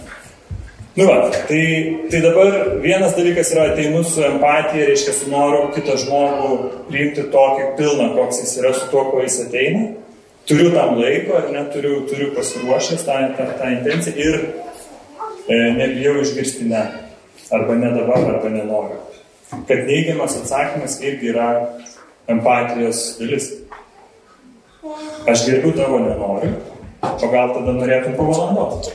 Nu, 0.94 1.08
va, 1.08 1.16
tai, 1.48 1.62
tai 2.10 2.20
dabar 2.22 2.78
vienas 2.78 3.16
dalykas 3.16 3.50
yra 3.50 3.64
ateinu 3.72 4.04
su 4.06 4.22
empatija, 4.22 4.86
reiškia 4.86 5.14
su 5.16 5.30
noru 5.32 5.72
kitą 5.74 5.96
žmogų 6.04 6.50
priimti 6.86 7.24
tokį 7.32 7.72
pilną, 7.80 8.12
koks 8.14 8.44
jis 8.44 8.52
yra 8.60 8.70
su 8.76 8.86
tuo, 8.92 9.08
kuo 9.10 9.24
jis 9.24 9.40
ateina. 9.48 9.88
Turiu 10.46 10.70
tam 10.70 10.94
laiko, 11.00 11.34
ar 11.40 11.48
ne, 11.50 11.64
turiu, 11.72 12.04
turiu 12.06 12.30
pasiruošęs 12.36 13.02
tą, 13.08 13.16
tą, 13.34 13.48
tą 13.58 13.72
intenciją 13.74 14.14
ir 14.22 14.38
nebijau 15.48 16.20
išgirsti 16.22 16.68
ne. 16.68 16.84
Arba 17.52 17.74
ne 17.74 17.90
dabar, 17.92 18.24
arba 18.34 18.48
nenoriu. 18.48 19.00
Kad 19.68 19.84
neigiamas 19.86 20.38
atsakymas 20.40 20.96
irgi 21.04 21.30
yra 21.34 21.48
empatijos 22.28 23.04
dalis. 23.20 23.50
Aš 25.28 25.46
gerbiu 25.46 25.72
tavo 25.76 25.98
nenoriu, 26.04 26.52
o 27.02 27.28
gal 27.32 27.54
tada 27.54 27.72
norėtum 27.76 28.16
po 28.18 28.28
valandos. 28.28 28.90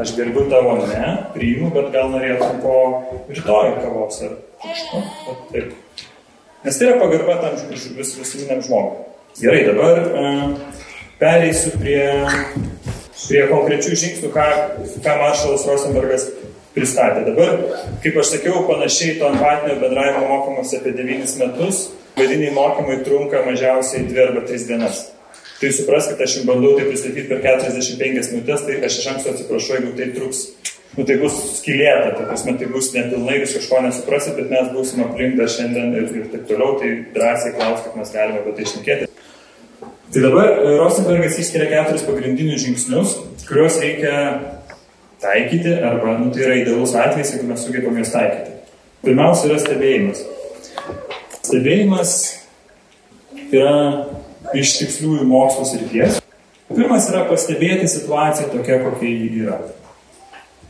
Aš 0.00 0.14
gerbiu 0.16 0.46
tavo 0.50 0.78
ne, 0.80 1.10
priimu, 1.34 1.70
bet 1.74 1.92
gal 1.94 2.10
norėtum 2.14 2.58
po 2.64 2.76
rytoj 3.28 3.74
kavos 3.82 4.22
ar 4.26 4.34
kažko. 4.64 5.02
Taip. 5.52 5.74
Nes 6.64 6.76
tai 6.78 6.88
yra 6.88 6.98
pagarba 7.00 7.38
tam 7.40 7.54
vis, 7.70 7.86
vis, 7.96 8.14
visuminiam 8.18 8.62
žmogui. 8.64 9.06
Gerai, 9.40 9.62
dabar 9.70 10.02
uh, 10.10 10.50
pereisiu 11.20 11.72
prie, 11.78 12.02
prie 13.28 13.44
konkrečių 13.50 13.98
žingsnių, 14.02 14.32
ką, 14.34 14.46
ką 15.04 15.16
Maršalas 15.20 15.66
Rosenbergas 15.68 16.26
pristatė. 16.74 17.24
Dabar, 17.28 17.56
kaip 18.04 18.18
aš 18.22 18.34
sakiau, 18.36 18.64
panašiai 18.68 19.18
to 19.20 19.30
empatinio 19.30 19.78
bendravimo 19.82 20.26
mokymas 20.30 20.74
apie 20.78 20.94
9 20.96 21.36
metus, 21.42 21.88
vadiniai 22.18 22.54
mokymai 22.56 23.00
trunka 23.06 23.42
mažiausiai 23.46 24.06
2 24.08 24.26
arba 24.28 24.44
3 24.48 24.68
dienas. 24.70 25.08
Tai 25.60 25.68
supraskite, 25.76 26.24
aš 26.24 26.38
jums 26.38 26.48
bandau 26.48 26.72
tai 26.78 26.86
pristatyti 26.88 27.28
per 27.28 27.42
45 27.44 28.30
minutės, 28.32 28.62
tai 28.64 28.78
aš 28.86 29.00
iš 29.02 29.08
anksto 29.12 29.34
atsiprašau, 29.34 29.76
jeigu 29.76 29.90
tai 29.98 30.06
truks, 30.16 30.38
nu 30.96 31.04
tai 31.04 31.18
bus 31.20 31.36
skilėta, 31.58 32.14
tai 32.16 32.24
prasme, 32.30 32.54
tai 32.56 32.68
bus 32.72 32.88
nepilnai, 32.94 33.42
jūs 33.42 33.58
kažko 33.58 33.82
nesuprasit, 33.84 34.38
bet 34.40 34.48
mes 34.54 34.72
būsime 34.72 35.04
aplinkta 35.04 35.50
šiandien 35.52 35.92
ir, 36.00 36.08
ir 36.16 36.30
taip 36.32 36.48
toliau, 36.48 36.78
tai 36.80 36.94
drąsiai 37.12 37.52
klauskit, 37.58 37.98
mes 38.00 38.14
galime 38.16 38.40
apie 38.40 38.56
tai 38.56 38.66
išnekėti. 38.70 39.10
Tai 40.10 40.22
dabar 40.22 40.48
e, 40.58 40.76
Rosenbergas 40.80 41.36
išskiria 41.38 41.68
keturis 41.70 42.02
pagrindinius 42.02 42.64
žingsnius, 42.64 43.12
kuriuos 43.46 43.76
reikia 43.78 44.14
taikyti, 45.22 45.76
arba, 45.86 46.16
nu, 46.18 46.32
tai 46.34 46.48
yra 46.48 46.56
idealus 46.58 46.96
atvejis, 46.98 47.36
jeigu 47.36 47.46
mes 47.46 47.62
sugebame 47.62 48.02
juos 48.02 48.10
taikyti. 48.10 48.56
Pirmiausia 49.04 49.52
yra 49.52 49.58
stebėjimas. 49.62 50.24
Stebėjimas 51.44 52.14
yra 53.52 53.76
iš 54.58 54.72
tiksliųjų 54.80 55.28
mokslo 55.30 55.68
srities. 55.68 56.18
Pirmas 56.70 57.06
yra 57.12 57.22
pastebėti 57.28 57.86
situaciją 57.90 58.50
tokia, 58.50 58.80
kokia 58.82 59.12
ji 59.12 59.44
yra. 59.44 59.60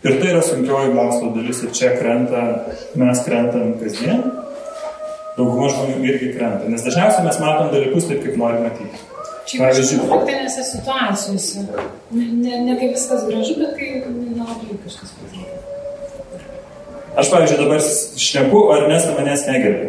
Ir 0.05 0.19
tai 0.21 0.35
yra 0.35 0.43
sunkioji 0.45 0.93
mokslo 0.97 1.33
dalis 1.39 1.63
ir 1.65 1.73
čia 1.77 1.95
krenta, 1.97 2.45
mes 3.01 3.25
krentam 3.25 3.73
kasdien, 3.81 4.21
dauguma 5.39 5.73
žmonių 5.73 6.05
irgi 6.13 6.35
krenta, 6.37 6.69
nes 6.69 6.85
dažniausiai 6.85 7.25
mes 7.25 7.41
matom 7.41 7.73
dalykus 7.73 8.09
taip, 8.09 8.21
kaip 8.25 8.37
norim 8.41 8.69
matyti. 8.69 9.09
Čia 9.50 9.64
Pavyzdžiui, 9.64 10.04
praktinėse 10.07 10.62
situacijose. 10.62 11.64
Ne, 12.14 12.26
ne, 12.38 12.59
ne 12.69 12.75
kaip 12.78 12.92
viskas 12.95 13.25
gražu, 13.26 13.57
bet 13.59 13.73
kai 13.80 13.88
nelabai 14.07 14.76
kažkas 14.85 15.11
patinka. 15.16 15.57
Aš, 17.19 17.33
pavyzdžiui, 17.33 17.59
dabar 17.59 17.83
šneku, 18.26 18.61
ar 18.71 18.87
nes 18.92 19.09
manęs 19.16 19.42
negerbė. 19.49 19.88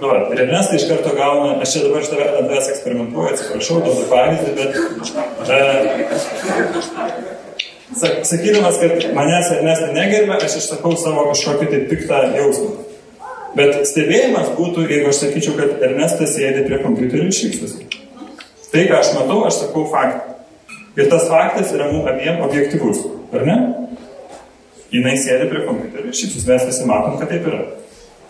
Nu, 0.00 0.08
ir 0.34 0.42
Ernestai 0.42 0.80
iš 0.80 0.88
karto 0.90 1.12
gauna, 1.14 1.52
aš 1.62 1.76
čia 1.76 1.84
dabar 1.86 2.02
iš 2.02 2.10
tavęs 2.10 2.72
eksperimentuoju, 2.72 3.30
atsiprašau, 3.36 3.78
duodu 3.86 4.04
pavyzdį, 4.10 4.50
bet 4.58 4.70
e, 5.46 5.60
sakydamas, 8.32 8.82
kad 8.82 9.06
manęs 9.16 9.54
Ernestai 9.60 9.94
negerbė, 9.94 10.34
aš 10.40 10.58
išsakau 10.64 10.98
savo 10.98 11.30
kažkokį 11.30 11.70
tai 11.70 11.80
piktą 11.94 12.18
jausmą. 12.34 12.85
Bet 13.56 13.78
stebėjimas 13.88 14.50
būtų, 14.56 14.84
jeigu 14.90 15.08
aš 15.08 15.22
sakyčiau, 15.22 15.54
kad 15.56 15.84
Ernestas 15.86 16.34
sėdi 16.36 16.66
prie 16.66 16.80
kompiuterio 16.82 17.28
ir 17.30 17.36
šypsosi. 17.36 17.86
Tai, 18.72 18.82
ką 18.90 18.98
aš 18.98 19.12
matau, 19.16 19.38
aš 19.48 19.62
sakau 19.62 19.86
faktą. 19.88 20.34
Ir 20.96 21.08
tas 21.12 21.26
faktas 21.28 21.72
yra 21.76 21.88
mums 21.92 22.08
abiem 22.10 22.42
objektivus, 22.44 23.02
ar 23.32 23.46
ne? 23.48 23.56
Jinai 24.92 25.16
sėdi 25.20 25.48
prie 25.50 25.64
kompiuterio 25.64 26.12
ir 26.12 26.18
šypsosi, 26.20 26.48
mes 26.50 26.66
visi 26.68 26.88
matom, 26.88 27.16
kad 27.20 27.32
taip 27.32 27.48
yra. 27.48 27.62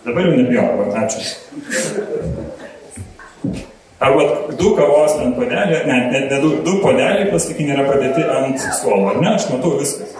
Dabar 0.07 0.29
jau 0.29 0.37
nebijau, 0.37 0.87
ačiū. 1.01 1.19
Arba 3.99 4.23
du 4.59 4.71
kavos 4.77 5.17
ant 5.23 5.35
padelio, 5.35 5.81
ne, 5.89 5.97
ne, 6.13 6.19
ne 6.29 6.39
du, 6.43 6.53
du 6.63 6.77
padeliai 6.83 7.27
plastikiniai 7.31 7.75
yra 7.79 7.87
padėti 7.89 8.23
ant 8.29 8.63
suolo, 8.79 9.09
ar 9.11 9.19
ne? 9.23 9.33
Aš 9.33 9.49
matau 9.51 9.73
viskas. 9.81 10.13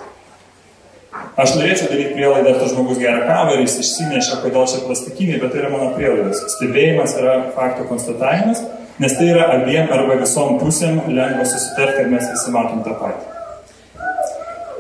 Aš 1.38 1.52
norėčiau 1.54 1.92
daryti 1.92 2.16
prielaidą, 2.16 2.50
ar 2.50 2.56
tas 2.58 2.72
žmogus 2.72 2.98
geria 2.98 3.26
kavą 3.28 3.52
ir 3.54 3.60
jis 3.62 3.76
išsineša, 3.84 4.40
kodėl 4.42 4.64
čia 4.72 4.80
plastikiniai, 4.88 5.38
bet 5.44 5.52
tai 5.54 5.60
yra 5.62 5.68
mano 5.70 5.92
prielaidas. 5.94 6.40
Stebėjimas 6.56 7.12
yra 7.20 7.36
fakto 7.54 7.84
konstatavimas, 7.86 8.64
nes 8.98 9.14
tai 9.20 9.28
yra 9.36 9.44
abiem 9.54 9.92
arba 9.94 10.16
visom 10.18 10.56
pusėm 10.58 11.04
lengva 11.12 11.46
susitarti, 11.46 12.00
kad 12.00 12.10
mes 12.16 12.26
visi 12.32 12.54
matom 12.56 12.82
tą 12.88 12.96
patį. 12.98 13.36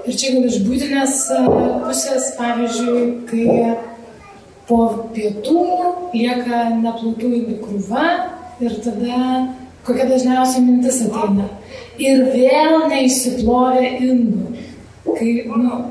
Ir 0.09 0.17
čia 0.17 0.31
gal 0.33 0.47
iš 0.47 0.57
būtinės 0.65 1.19
e, 1.35 1.43
pusės, 1.83 2.31
pavyzdžiui, 2.39 3.03
kai 3.29 3.45
po 4.65 4.79
pietų 5.13 5.61
lieka 6.15 6.63
neplautų 6.79 7.29
indų 7.41 7.59
krūva 7.67 8.07
ir 8.65 8.79
tada 8.81 9.19
kokia 9.85 10.09
dažniausiai 10.09 10.65
mintis 10.65 11.03
ateina. 11.05 11.51
Ir 12.01 12.25
vėl 12.33 12.87
neįsiplovė 12.89 13.93
indų. 14.07 14.65
Kai, 15.07 15.29
nu, 15.53 15.83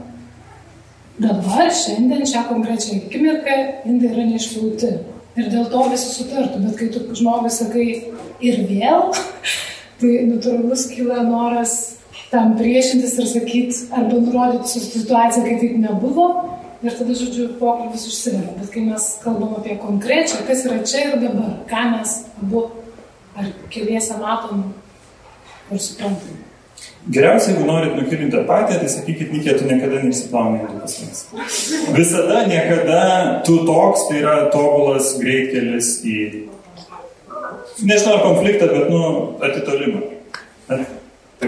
dabar, 1.22 1.70
šiandien, 1.72 2.24
šią 2.28 2.46
konkrečią 2.50 3.00
akimirką, 3.02 3.58
indai 3.88 4.12
yra 4.12 4.26
neišplauti. 4.30 4.92
Ir 5.36 5.50
dėl 5.52 5.68
to 5.72 5.82
visi 5.92 6.12
sutartų. 6.14 6.62
Bet 6.64 6.78
kai 6.80 6.88
tu 6.94 7.02
žmogui 7.16 7.52
sakai 7.52 7.86
ir 8.44 8.62
vėl, 8.70 9.10
tai 10.00 10.12
natūralus 10.30 10.88
kyla 10.92 11.22
noras 11.28 11.76
tam 12.30 12.56
priešintis 12.58 13.18
ir 13.20 13.28
sakyti, 13.30 13.86
arba 13.94 14.18
nurodyti 14.18 14.80
situaciją, 14.82 15.44
kai 15.46 15.58
taip 15.60 15.76
nebuvo, 15.80 16.28
Ir 16.84 16.92
tada, 16.92 17.14
žodžiu, 17.16 17.46
pokalbis 17.56 18.04
užsiveria. 18.06 18.52
Bet 18.60 18.68
kai 18.74 18.82
mes 18.84 19.04
kalbam 19.22 19.54
apie 19.56 19.78
konkrečią, 19.80 20.42
kas 20.46 20.64
yra 20.68 20.82
čia 20.84 21.06
ir 21.06 21.14
dabar, 21.22 21.54
ką 21.70 21.84
mes 21.94 22.12
abu 22.42 22.66
ar 23.36 23.48
keliese 23.72 24.18
matom 24.20 24.66
ir 25.72 25.80
suprantam. 25.80 26.36
Geriausia, 27.06 27.52
jeigu 27.52 27.66
norit 27.68 27.92
nukilinti 27.94 28.34
apatiją, 28.40 28.80
tai 28.82 28.88
sakykit, 28.90 29.30
Nikė, 29.30 29.52
tu 29.60 29.68
niekada 29.68 30.00
neišsiplauni 30.02 30.58
indų 30.64 30.80
pas 30.80 30.96
mus. 31.04 31.20
Visada, 31.94 32.40
niekada 32.50 33.02
tu 33.46 33.60
toks, 33.68 34.08
tai 34.08 34.24
yra 34.24 34.34
tobulas 34.50 35.12
greitkelis 35.20 35.92
į, 36.02 36.16
nežinau, 37.86 38.16
konfliktą, 38.24 38.72
bet, 38.72 38.90
nu, 38.90 39.04
atitolimą. 39.38 40.02
Tai, 40.66 40.80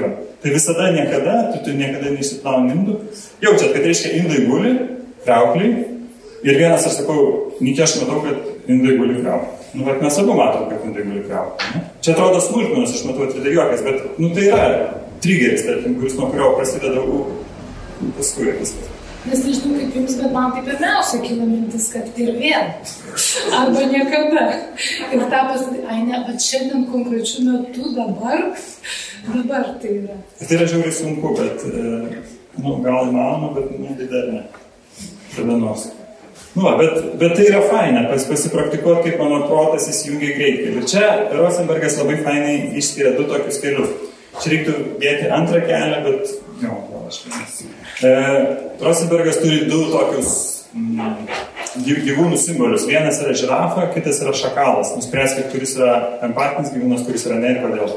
va. 0.05 0.13
tai 0.45 0.55
visada, 0.55 0.93
niekada, 0.95 1.37
tu, 1.51 1.65
tu 1.67 1.75
niekada 1.75 2.15
neišsiplauni 2.15 2.77
indų. 2.77 2.99
Jaučiat, 3.43 3.75
kad 3.75 3.83
reiškia, 3.83 4.15
indai 4.21 4.47
guli, 4.47 4.77
kriauklį. 5.27 5.75
Ir 6.47 6.55
vienas 6.55 6.87
aš 6.87 7.01
sakau, 7.01 7.23
Nikė, 7.59 7.83
aš 7.83 7.99
matau, 8.05 8.23
kad 8.29 8.71
indai 8.71 8.95
guli 8.95 9.19
kriauklį. 9.25 9.58
Nu, 9.75 9.85
bet 9.85 10.03
mes 10.03 10.19
abu 10.21 10.35
matom, 10.39 10.69
kad 10.71 10.85
kriauklį. 10.85 11.81
Čia 12.05 12.15
atrodo 12.15 12.41
smulkmenos, 12.41 12.95
matau, 13.09 13.27
tai 13.33 13.53
juokas, 13.53 13.83
bet, 13.85 14.07
nu, 14.21 14.31
tai 14.37 14.47
yra 14.49 14.69
trigeris, 15.25 15.67
tarkim, 15.67 15.99
kuris 15.99 16.17
nuo 16.19 16.31
kurio 16.33 16.55
prasideda 16.57 17.03
paskui 18.17 18.53
viskas. 18.61 18.95
Nes 19.29 19.43
nežinau 19.45 19.75
kaip 19.77 19.97
jums, 19.99 20.15
bet 20.17 20.33
man 20.33 20.53
tai 20.55 20.63
pirmiausia 20.69 21.19
kyla 21.25 21.49
mintis, 21.49 21.89
kad 21.93 22.21
ir 22.23 22.31
vėl. 22.39 22.69
Arba 23.59 23.83
niekada. 23.91 24.45
Ir 25.11 25.25
tą 25.27 25.43
pasakyti, 25.51 25.83
ai 25.91 25.99
ne, 26.07 26.23
bet 26.29 26.47
šiandien 26.47 26.87
konkrečiu 26.93 27.45
metu 27.49 27.93
dabar, 27.97 28.47
dabar 29.27 29.75
tai 29.83 29.97
yra. 29.99 30.21
Tai 30.39 30.49
yra 30.57 30.71
žiauriai 30.71 30.97
sunku, 31.01 31.35
bet, 31.37 31.67
e, 31.67 32.23
nu, 32.63 32.79
gal 32.87 33.11
įmanoma, 33.11 33.53
bet, 33.59 33.75
nu, 33.75 33.93
tai 33.99 34.09
dar 34.15 34.33
ne 34.33 34.47
kada 35.39 35.59
nors. 35.59 35.89
Nu, 36.59 36.77
bet, 36.79 37.19
bet 37.19 37.35
tai 37.39 37.45
yra 37.47 37.61
faina, 37.71 38.01
pas, 38.11 38.25
pasipraktikuoti, 38.27 39.05
kaip 39.05 39.21
mano 39.23 39.45
protas 39.47 39.85
įsijungia 39.93 40.33
greitkelį. 40.35 40.81
Ir 40.81 40.87
čia 40.91 41.05
Rosenbergas 41.39 41.99
labai 42.01 42.17
fainai 42.25 42.55
išskiria 42.81 43.13
du 43.15 43.27
tokius 43.31 43.61
kelius. 43.63 43.93
Čia 44.43 44.51
reiktų 44.55 44.75
dėti 45.03 45.29
antrą 45.35 45.61
kelią, 45.69 46.01
bet... 46.07 46.33
Jo, 46.59 46.75
gal 46.91 47.05
aš 47.07 47.21
vienas. 47.27 47.61
E, 48.03 48.15
Rosenbergas 48.83 49.39
turi 49.43 49.61
du 49.71 49.85
tokius 49.93 50.33
mm, 50.75 51.31
gyvūnų 51.87 52.39
simbolius. 52.43 52.89
Vienas 52.91 53.23
yra 53.23 53.37
žirafa, 53.39 53.87
kitas 53.95 54.19
yra 54.25 54.35
šakalas. 54.41 54.97
Nuspręskite, 54.99 55.53
kuris 55.55 55.77
yra 55.79 55.95
empatinis 56.27 56.75
gyvūnas, 56.75 57.05
kuris 57.07 57.27
yra 57.31 57.39
ne 57.39 57.55
ir 57.55 57.63
kodėl. 57.63 57.95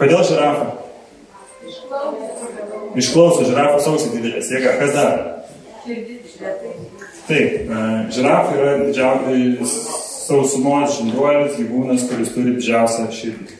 Kodėl 0.00 0.26
žirafa? 0.28 0.74
Išklauso 3.00 3.48
žirafos 3.48 3.88
ausį 3.94 4.12
didelės. 4.18 4.52
Jėga, 4.52 4.76
kas 4.82 4.92
dar? 4.92 5.33
Taip, 7.28 7.52
e, 7.68 7.82
žirafa 8.14 8.56
yra 8.56 8.72
didžiausias 8.86 9.74
sausumos 10.24 10.96
žinduolis, 10.98 11.58
gyvūnas, 11.58 12.06
kuris 12.08 12.32
turi 12.32 12.56
didžiausią 12.56 13.10
širdį. 13.12 13.58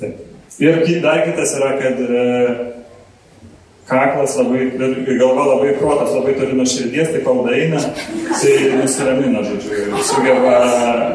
Taip. 0.00 0.22
Ir 0.62 0.78
dar 1.02 1.24
kitas 1.26 1.56
yra, 1.58 1.72
kad 1.80 1.98
e, 1.98 2.26
kaklas 3.90 4.36
labai, 4.38 4.68
galva 5.18 5.48
labai 5.54 5.72
protas 5.80 6.14
labai 6.14 6.36
toli 6.38 6.54
nuo 6.56 6.66
širdies, 6.68 7.10
tai 7.10 7.24
kol 7.26 7.42
eina, 7.50 7.80
tai 8.30 8.54
nusiramina, 8.78 9.42
žodžiu, 9.48 9.80
ir 9.82 10.06
sugeba 10.06 10.54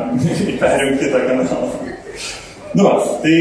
perimti 0.62 1.06
kitą 1.06 1.24
kanalą. 1.30 1.72
Nu, 2.78 2.86
tai, 3.24 3.38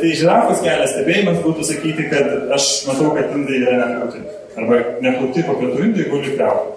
tai 0.00 0.14
žirafos 0.16 0.62
kelias 0.64 0.94
stebėjimas 0.94 1.42
būtų 1.44 1.66
sakyti, 1.68 2.08
kad 2.08 2.54
aš 2.56 2.70
matau, 2.88 3.10
kad 3.18 3.34
indai 3.36 3.58
yra 3.60 3.76
neplauti. 3.82 4.22
Arba 4.54 4.80
neplauti 5.02 5.42
po 5.46 5.56
pietų 5.58 5.88
indai 5.88 6.08
guli 6.10 6.36
kriau. 6.36 6.74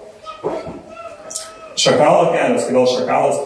Šakalo 1.77 2.31
kelias, 2.34 2.65
kodėl 2.65 2.88
šakalas? 2.89 3.38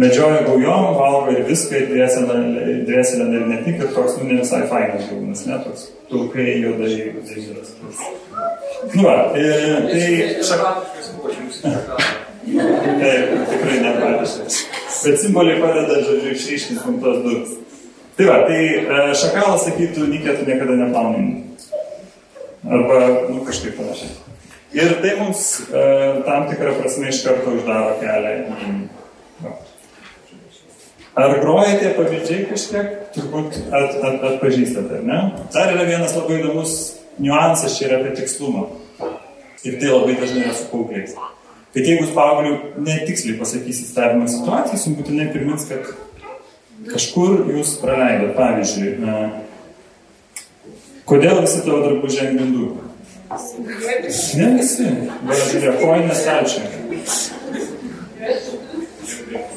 Medžioja 0.00 0.44
gaujom, 0.46 0.84
valgo 0.96 1.34
ir 1.34 1.42
viską, 1.48 1.80
drėselė 1.90 3.26
ir 3.36 3.42
ne 3.50 3.58
tik, 3.66 3.82
ir 3.82 3.90
toks, 3.92 4.16
nu, 4.20 4.30
ne 4.30 4.38
visai 4.38 4.62
fainas 4.70 5.08
gyvūnas, 5.10 5.42
ne 5.50 5.58
toks, 5.64 5.88
pilkai, 6.08 6.46
juodai, 6.62 6.92
juodai. 7.10 7.42
Nu, 8.94 9.02
va, 9.04 9.16
e, 9.36 9.50
tai 9.90 10.06
šakalas. 10.46 10.86
Taip, 12.40 13.34
tikrai 13.50 13.80
nepradėsiu. 13.84 14.46
Bet 15.00 15.20
simboliai 15.20 15.60
padeda, 15.60 16.00
žodžiu, 16.06 16.32
išryškinti 16.32 16.86
mums 16.86 17.04
tos 17.04 17.20
du. 17.26 17.36
Tai 18.16 18.30
va, 18.30 18.40
tai 18.48 18.62
e, 18.80 19.04
šakalas 19.20 19.68
sakytų, 19.68 20.08
nikė 20.14 20.38
tu 20.38 20.48
niekada 20.48 20.80
neplauni. 20.80 21.49
Arba, 22.68 22.98
nu, 23.30 23.44
kažkaip 23.46 23.78
panašiai. 23.78 24.12
Ir 24.76 24.92
tai 25.02 25.16
mums 25.18 25.44
e, 25.66 25.84
tam 26.26 26.46
tikrą 26.50 26.76
prasme 26.78 27.08
iš 27.10 27.24
karto 27.26 27.56
uždaro 27.56 27.96
kelią 28.02 28.34
į 28.38 28.88
Ar 31.20 31.32
grojate 31.42 31.90
pavyzdžiai 31.96 32.44
kažkiek? 32.52 32.92
Turbūt 33.16 33.56
at, 33.74 33.96
at, 33.98 34.20
atpažįstate, 34.28 35.00
ne? 35.08 35.18
Dar 35.50 35.72
yra 35.72 35.88
vienas 35.88 36.14
labai 36.14 36.38
įdomus 36.38 36.76
niuansas, 37.18 37.74
čia 37.78 37.88
yra 37.88 37.98
apie 37.98 38.14
tikslumą. 38.20 38.68
Ir 39.66 39.80
tai 39.80 39.90
labai 39.90 40.14
dažnai 40.20 40.44
yra 40.46 40.54
su 40.54 40.68
paaugliais. 40.70 41.16
Kad 41.74 41.82
jeigu 41.82 42.06
jūs 42.06 42.14
paaugliu 42.14 42.54
netiksliai 42.86 43.40
pasakysit 43.40 43.90
stebimą 43.90 44.30
situaciją, 44.30 44.78
jums 44.78 45.00
būtinai 45.00 45.26
primins, 45.34 45.66
kad 45.70 45.90
kažkur 46.94 47.42
jūs 47.56 47.74
praleidote. 47.82 48.36
Pavyzdžiui, 48.38 48.94
kodėl 51.10 51.42
visi 51.42 51.64
tavo 51.66 51.82
drabužiai 51.84 52.30
ant 52.30 52.38
grindų? 52.38 52.70
Ne 54.38 54.48
visi. 54.56 54.88
Bet 55.26 55.44
žiūrėk, 55.52 55.82
kojinės 55.82 56.24
stalčiai. 56.24 56.66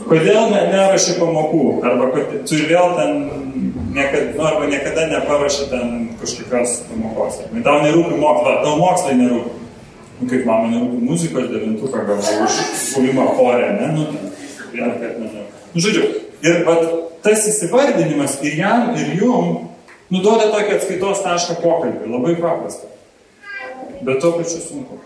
Kodėl 0.04 0.52
ne, 0.52 0.62
nerašai 0.70 1.16
pamokų? 1.18 1.64
Arba 1.88 2.12
tu 2.46 2.60
vėl 2.70 2.94
ten 3.00 3.12
niekada, 3.96 4.30
nu, 4.36 4.46
arba 4.46 4.70
niekada 4.70 5.08
neparašai 5.10 5.68
ten 5.72 5.92
kažkokios 6.22 6.76
pamokos. 6.92 7.42
Tau 7.66 7.82
nerūpi 7.82 8.20
mokslas, 8.22 8.62
tau 8.66 8.78
mokslai 8.82 9.18
nerūpi. 9.18 9.60
Nu, 10.20 10.30
kaip 10.30 10.46
mama 10.50 10.70
nerūpi 10.70 11.02
muzikos 11.10 11.50
devintuką 11.50 12.06
gavau 12.10 12.46
už 12.46 12.60
buvimą 12.94 13.28
chore, 13.40 13.74
ne? 13.80 13.90
Nu, 13.98 14.08
vieną 14.74 14.94
kartą 15.02 15.26
ne. 15.26 15.46
Nu, 15.74 15.82
žodžiu, 15.82 16.10
ir 16.46 16.62
vat, 16.68 16.86
tas 17.26 17.48
įsivardinimas 17.50 18.38
ir 18.46 18.60
jam, 18.62 18.94
ir 19.00 19.16
jum 19.18 19.73
nuduoda 20.14 20.52
tokį 20.54 20.78
atskaitos 20.78 21.24
tašką 21.26 21.58
pokalbį. 21.64 22.12
Labai 22.14 22.36
paprasta. 22.40 22.92
Bet 24.04 24.22
to 24.24 24.34
pačiu 24.38 24.62
sunku. 24.64 25.00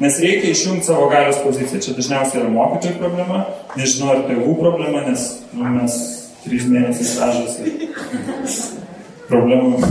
Nes 0.00 0.16
reikia 0.22 0.54
išjungti 0.54 0.88
savo 0.88 1.10
galios 1.12 1.40
poziciją. 1.44 1.82
Čia 1.84 1.96
dažniausiai 1.98 2.40
yra 2.40 2.52
mokytojų 2.54 2.96
problema, 3.02 3.42
nežinau 3.76 4.14
ar 4.14 4.24
tėvų 4.28 4.56
problema, 4.62 5.04
nes 5.04 5.26
nu, 5.52 5.66
mes 5.76 5.98
trys 6.44 6.64
mėnesiai 6.72 7.08
stažas 7.08 7.58
ir 7.60 7.90
problemų 9.28 9.82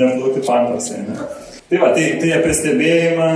neplauti 0.00 0.44
fantasai. 0.46 1.02
Ne? 1.08 1.28
Tai 1.68 1.80
va, 1.82 1.92
tai, 1.96 2.06
tai 2.20 2.32
apie 2.38 2.56
stebėjimą 2.56 3.28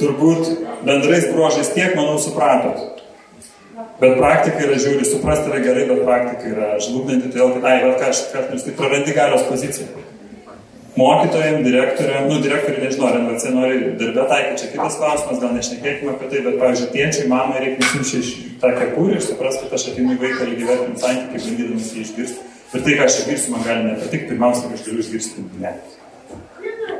turbūt 0.00 0.52
bendrais 0.84 1.26
bruožais 1.32 1.72
tiek, 1.74 1.96
manau, 1.96 2.18
supratot. 2.20 2.99
Bet 4.00 4.14
praktika 4.16 4.62
yra 4.64 4.78
žiūri, 4.80 5.04
suprasti 5.04 5.50
yra 5.50 5.58
gerai, 5.64 5.88
bet 5.90 6.04
praktika 6.06 6.54
yra 6.54 6.68
žlugdanti, 6.80 7.32
todėl 7.32 7.56
kad, 7.58 7.66
ai, 7.68 7.82
bet 7.84 7.98
ką 8.00 8.12
aš, 8.14 8.22
jūs 8.54 8.64
tai 8.64 8.78
prarandi 8.78 9.16
galios 9.16 9.44
poziciją 9.48 10.06
mokytojams, 10.96 11.64
direktoriam, 11.64 12.28
nu, 12.28 12.40
direktoriui 12.42 12.84
nežinau, 12.84 13.08
ar 13.08 13.18
NVC 13.20 13.52
nori 13.54 13.78
darbę 14.00 14.24
taikyti, 14.30 14.58
čia 14.62 14.70
kitas 14.72 14.96
klausimas, 15.00 15.38
gal 15.42 15.54
nešnekėkime 15.56 16.14
apie 16.14 16.30
tai, 16.32 16.42
bet, 16.46 16.58
pavyzdžiui, 16.62 16.88
tėčiai, 16.94 17.28
mamai 17.30 17.62
reikia 17.62 17.86
nusimti 17.86 18.20
iš 18.20 18.32
tą 18.62 18.72
kepurį 18.78 19.16
ir 19.16 19.24
suprasti, 19.24 19.68
kad 19.68 19.78
aš 19.78 19.86
ateinu 19.92 20.16
į 20.16 20.20
vaiką 20.24 20.48
lygiai 20.50 20.68
vertinti 20.72 21.04
santykiai, 21.04 21.44
bandydamas 21.46 21.92
jį 21.94 22.04
išgirsti. 22.06 22.48
Ir 22.70 22.84
tai, 22.86 22.96
ką 22.98 23.06
aš 23.06 23.18
išgirsiu, 23.22 23.54
man 23.54 23.64
gali 23.66 23.86
nepatikti, 23.86 24.28
pirmiausia, 24.32 24.66
kad 24.66 24.78
aš 24.78 24.84
galiu 24.88 25.04
išgirsti 25.04 25.46
ne. 25.62 25.74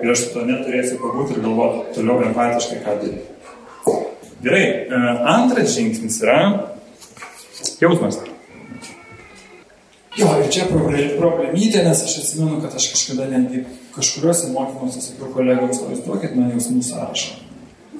Ir 0.01 0.15
aš 0.15 0.25
su 0.25 0.33
to 0.35 0.47
neturėsiu 0.49 0.99
pabūti 1.03 1.37
ir 1.37 1.45
galvoti 1.45 1.97
toliau 1.99 2.25
empatiškai, 2.31 2.81
ką 2.87 2.97
daryti. 3.03 3.27
Gerai, 4.41 4.65
e, 4.89 5.01
antras 5.29 5.75
žingsnis 5.75 6.23
yra 6.25 6.39
jausmas. 7.81 8.21
Jo, 10.19 10.31
ir 10.43 10.49
čia 10.51 10.67
problemytė, 10.71 11.85
nes 11.87 12.01
aš 12.03 12.17
atsimenu, 12.25 12.59
kad 12.65 12.75
aš 12.77 12.89
kažkada 12.95 13.29
netgi 13.31 13.63
kažkuriuose 13.95 14.51
mokymuose 14.55 15.03
sakiau 15.05 15.31
kolegoms, 15.37 15.85
vaizduokit 15.87 16.35
man 16.37 16.51
jausmų 16.57 16.83
sąrašą. 16.89 17.39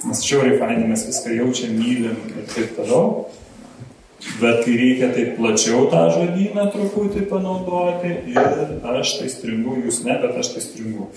Nes 0.01 0.23
šiauriai 0.25 0.57
fainai 0.59 0.89
mes 0.89 1.05
viską 1.07 1.37
jaučiam, 1.37 1.77
mylim 1.77 2.17
ir 2.33 2.49
taip 2.51 2.75
toliau. 2.75 3.29
Bet 4.41 4.65
kai 4.65 4.75
reikia 4.77 5.09
taip 5.15 5.33
plačiau 5.39 5.87
tą 5.89 6.03
žodyną 6.13 6.67
truputį 6.73 7.23
panaudoti 7.29 8.11
ir 8.29 8.85
aš 8.91 9.15
tai 9.21 9.31
stringu, 9.33 9.79
jūs 9.85 10.03
ne, 10.05 10.17
bet 10.21 10.37
aš 10.43 10.53
tai 10.55 10.65
stringu. 10.67 11.07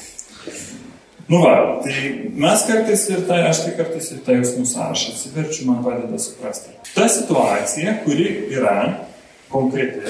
Nu 1.29 1.41
va, 1.41 1.81
tai 1.85 2.31
mes 2.37 2.65
kartais 2.69 3.07
ir 3.09 3.25
tai, 3.29 3.41
aš 3.49 3.63
tai 3.65 3.75
kartais 3.79 4.11
ir 4.13 4.21
tai 4.27 4.39
jausmų 4.39 4.67
sąrašą 4.69 5.15
atsiverčiu, 5.15 5.67
man 5.71 5.81
padeda 5.87 6.21
suprasti. 6.21 6.75
Ta 6.93 7.09
situacija, 7.09 7.95
kuri 8.05 8.27
yra 8.53 8.77
konkreti, 9.53 10.05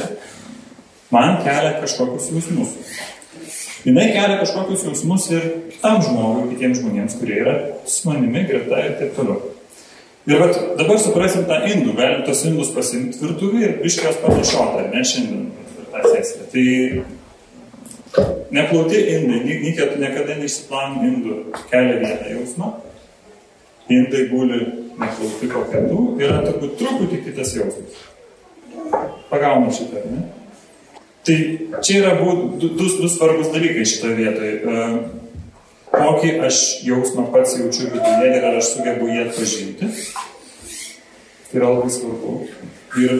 man 1.15 1.39
kelia 1.45 1.77
kažkokius 1.85 2.33
jausmus. 2.35 2.75
Jinai 3.85 4.09
kelia 4.11 4.41
kažkokius 4.41 4.87
jausmus 4.89 5.31
ir 5.37 5.47
tam 5.83 6.03
žmogui, 6.03 6.51
kitiems 6.55 6.83
žmonėms, 6.83 7.19
kurie 7.21 7.39
yra 7.45 7.57
su 7.87 8.09
manimi, 8.09 8.47
greta 8.49 8.83
ir 8.83 8.97
taip 8.99 9.15
toliau. 9.15 9.55
Ir 10.25 10.41
vat, 10.41 10.57
dabar 10.79 10.99
suprasim 10.99 11.45
tą 11.47 11.61
indų, 11.69 11.93
galim 11.99 12.23
tos 12.25 12.43
indus 12.49 12.71
pasimti 12.75 13.21
virtuvį 13.21 13.67
ir 13.67 13.75
biškios 13.83 14.23
panašoti, 14.23 14.81
ar 14.81 14.87
ne 14.91 15.03
šiandien 15.05 15.51
per 15.77 15.91
tą 15.93 16.15
sesiją. 16.15 16.47
Tai 16.55 16.69
neplauti 18.55 19.01
indai, 19.17 19.41
nikė 19.65 19.89
tu 19.91 20.01
niekada 20.03 20.39
neišsiplan 20.39 21.01
indų, 21.09 21.39
kelia 21.71 21.99
vieną 22.03 22.31
jausmą. 22.37 22.71
Indai 23.93 24.29
guli 24.31 24.61
neplauti 25.01 25.51
po 25.53 25.65
pietų, 25.71 26.01
yra 26.23 26.41
turbūt 26.47 26.79
truputį 26.81 27.21
kitas 27.27 27.55
jausmas. 27.59 28.01
Pagauna 29.31 29.73
šitą, 29.75 30.05
ne? 30.13 30.25
Tai 31.25 31.37
čia 31.81 32.01
yra 32.03 32.15
būt, 32.21 32.41
du, 32.61 32.71
du, 32.77 32.87
du 33.01 33.09
svarbus 33.09 33.49
dalykai 33.55 33.87
šitoje 33.89 34.17
vietoje. 34.19 34.57
Kokį 35.95 36.33
aš 36.45 36.61
jausmą 36.85 37.29
pats 37.33 37.55
jaučiu 37.57 37.89
viduje 37.93 38.31
ir 38.35 38.45
ar 38.45 38.59
aš 38.59 38.75
sugebu 38.75 39.09
jį 39.09 39.23
atpažinti. 39.29 39.89
Tai 41.49 41.61
yra 41.61 41.71
labai 41.71 41.93
svarbu. 41.95 42.35
Ir 43.01 43.15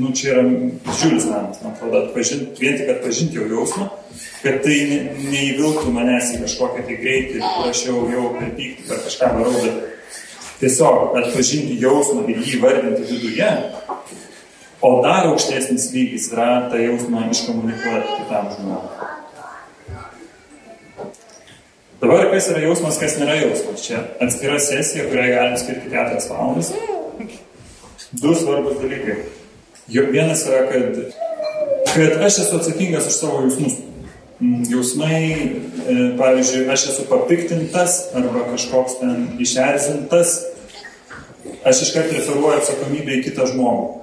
nu, 0.00 0.10
čia 0.16 0.34
yra 0.34 0.42
didžiulis 0.48 1.28
namas, 1.30 1.62
man 1.62 1.76
atrodo, 1.76 2.02
atpažinti, 2.08 2.58
vien 2.60 2.74
tik 2.80 2.90
atpažinti 2.96 3.38
jau 3.38 3.46
jausmą, 3.48 3.86
kad 4.42 4.60
tai 4.64 4.78
ne, 4.90 4.98
neįvilktų 5.30 5.94
manęs 5.94 6.34
į 6.36 6.42
kažkokią 6.44 6.86
tai 6.88 6.98
greitį, 7.00 7.40
kur 7.42 7.70
aš 7.70 7.84
jau, 7.88 8.02
jau 8.12 8.28
per 8.38 8.52
pyktį, 8.58 8.88
per 8.90 9.04
kažką 9.06 9.32
varau, 9.38 9.54
bet 9.62 10.58
tiesiog 10.62 11.16
atpažinti 11.22 11.78
jausmą 11.82 12.26
ir 12.30 12.42
jį 12.46 12.60
vardinti 12.62 13.08
viduje, 13.10 13.50
O 14.82 14.98
dar 15.02 15.28
aukštesnis 15.30 15.92
lygis 15.94 16.24
yra 16.32 16.46
tą 16.70 16.78
jausmą 16.82 17.28
iškomunikuoti 17.30 18.14
kitam 18.18 18.48
žmogui. 18.50 19.10
Dabar 22.02 22.26
kas 22.32 22.48
yra 22.50 22.62
jausmas, 22.64 22.98
kas 22.98 23.14
nėra 23.20 23.36
jausmas. 23.44 23.84
Čia 23.84 24.00
atskira 24.26 24.56
sesija, 24.58 25.04
kuriai 25.06 25.36
galim 25.36 25.54
skirti 25.60 25.92
4 25.92 26.26
valandas. 26.32 26.72
Du 28.24 28.34
svarbus 28.34 28.80
dalykai. 28.82 29.20
Jo 29.94 30.08
vienas 30.10 30.42
yra, 30.50 30.64
kad, 30.72 30.98
kad 31.92 32.18
aš 32.26 32.42
esu 32.42 32.58
atsakingas 32.58 33.06
už 33.06 33.20
savo 33.20 33.44
jausmus. 33.46 33.78
Jausmai, 34.70 35.18
e, 35.22 35.96
pavyzdžiui, 36.18 36.66
aš 36.72 36.86
esu 36.92 37.06
papiktintas 37.10 37.98
arba 38.18 38.46
kažkoks 38.50 38.98
ten 39.00 39.26
išerzintas, 39.42 40.38
aš 41.64 41.82
iškart 41.86 42.14
referuoju 42.16 42.58
atsakomybę 42.60 43.18
į 43.18 43.24
kitą 43.28 43.46
žmogų. 43.52 44.02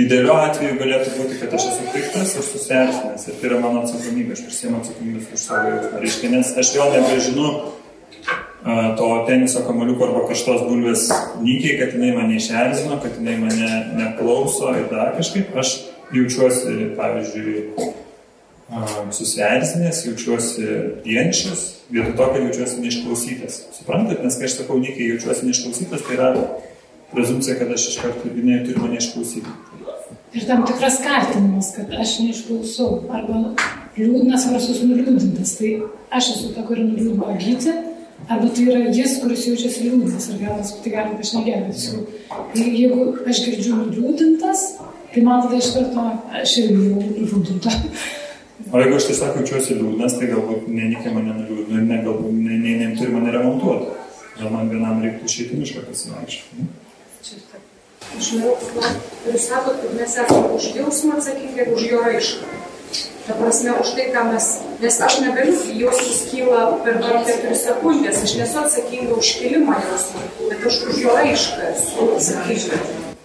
Idealiu 0.00 0.32
atveju 0.32 0.78
galėtų 0.80 1.10
būti, 1.18 1.38
kad 1.42 1.52
aš 1.58 1.66
esu 1.68 1.90
piktas 1.92 2.30
ir 2.38 2.44
susierzinęs 2.46 3.26
ir 3.28 3.34
tai 3.40 3.48
yra 3.50 3.58
mano 3.60 3.82
atsakomybė, 3.82 4.36
aš 4.36 4.44
prisiemu 4.46 4.78
atsakomybės 4.80 5.26
už 5.34 5.42
savo 5.42 5.72
jausmą. 5.74 6.00
Reiškia, 6.00 6.30
nes 6.32 6.52
aš 6.62 6.70
vėl 6.78 6.94
nebežinu 6.94 7.48
uh, 7.50 8.94
to 8.96 9.08
teniso 9.28 9.64
kamaliuko 9.66 10.08
arba 10.08 10.22
kažtos 10.30 10.64
bulvės 10.64 11.10
nykiai, 11.42 11.76
kad 11.82 11.98
jinai 11.98 12.14
mane 12.16 12.38
išerzino, 12.38 13.02
kad 13.04 13.18
jinai 13.20 13.36
mane 13.42 13.82
neklauso 13.98 14.72
ir 14.78 14.88
dar 14.94 15.12
kažkaip. 15.18 15.52
Aš 15.60 15.74
jaučiuosi, 16.12 16.94
pavyzdžiui, 16.96 17.66
susierzinęs, 19.12 20.04
jaučiuosi 20.06 20.66
vienišas, 21.04 21.64
vietoj 21.92 22.14
to, 22.16 22.28
kad 22.32 22.42
jaučiuosi 22.46 22.80
neišklausytas. 22.80 23.58
Suprantat, 23.76 24.22
nes 24.24 24.38
kai 24.38 24.48
aš 24.48 24.58
sakau 24.62 24.78
nykiai 24.80 25.12
jaučiuosi 25.12 25.48
neišklausytas, 25.48 26.06
tai 26.06 26.16
yra 26.16 26.30
prezumcija, 27.12 27.58
kad 27.60 27.72
aš 27.72 27.88
iš 27.92 28.00
karto 28.00 28.32
jinai 28.32 28.62
turi 28.64 28.80
mane 28.80 29.00
išklausyti. 29.00 29.52
Ir 30.32 30.46
tam 30.48 30.64
tikras 30.64 30.96
kaltinimas, 31.04 31.74
kad 31.76 31.92
aš 32.00 32.16
neišklausau. 32.24 33.02
Arba 33.12 33.42
liūdnas 33.98 34.46
versus 34.52 34.80
nuliūdintas. 34.86 35.56
Tai 35.58 35.72
aš 36.16 36.30
esu 36.36 36.52
ta, 36.56 36.64
kuri 36.64 36.86
nuliūdino 36.86 37.34
gyti, 37.42 37.74
arba 38.28 38.48
tai 38.48 38.64
yra 38.64 38.94
jis, 38.96 39.18
kuris 39.20 39.44
jaučiasi 39.50 39.90
liūdnas. 39.90 40.30
Ir 40.32 40.40
gal 40.46 40.56
mes 40.62 40.72
tai 40.80 40.94
galime 40.94 41.20
pašnekėti. 41.20 42.00
Tai 42.32 42.64
jeigu 42.64 43.10
aš 43.28 43.44
girdžiu 43.44 43.76
nuliūdintas, 43.82 44.64
tai 45.12 45.28
man 45.28 45.44
tada 45.44 45.60
iš 45.60 45.70
karto 45.76 46.08
aš 46.40 46.58
irgi 46.64 46.88
jau 46.88 47.04
nuliūdinta. 47.04 47.76
O 48.72 48.78
jeigu 48.78 48.96
aš 48.96 49.08
tiesiog 49.10 49.40
jaučiuosi 49.40 49.78
liūdnas, 49.78 50.18
tai 50.20 50.28
galbūt 50.30 50.68
nenikė 50.70 51.12
mane 51.14 51.34
nuliūdino 51.38 51.80
ir 51.80 51.88
ne, 51.88 51.98
galbūt 52.04 52.36
ne, 52.36 52.58
ne, 52.62 52.76
ne, 52.82 52.88
turi 52.98 53.14
mane 53.14 53.34
remontuoti. 53.34 53.98
Gal 54.38 54.52
man 54.54 54.70
vienam 54.72 55.02
reiktų 55.02 55.28
išeiti 55.28 55.58
mišką 55.60 55.84
pasivaikščioti. 55.88 56.68
Aš 58.12 58.28
noriu 58.36 58.54
paklausti, 58.60 59.30
jūs 59.30 59.44
sakot, 59.48 59.78
kad 59.82 59.94
mes 59.96 60.16
esame 60.20 60.56
už 60.56 60.68
jausmą 60.76 61.18
atsakingi 61.18 61.64
ir 61.64 61.72
už 61.72 61.84
jo 61.90 62.00
raišką. 62.04 62.58
Ta 63.26 63.36
prasme, 63.38 63.72
už 63.80 63.92
tai, 63.96 64.08
ką 64.12 64.24
mes, 64.28 64.46
nes 64.82 64.96
aš 65.06 65.18
negaliu, 65.22 65.54
jausmas 65.80 66.24
kyla 66.28 66.62
per 66.84 66.98
4 67.00 67.54
sekundės, 67.56 68.18
aš 68.26 68.34
nesu 68.40 68.58
atsakinga 68.64 69.16
už 69.16 69.30
kilimą 69.40 69.78
jausmą, 69.86 70.24
bet 70.50 70.66
aš 70.68 70.80
už 70.90 71.00
jo 71.04 71.14
raišką 71.16 71.70
esu 71.70 72.08
atsakinga. 72.18 72.80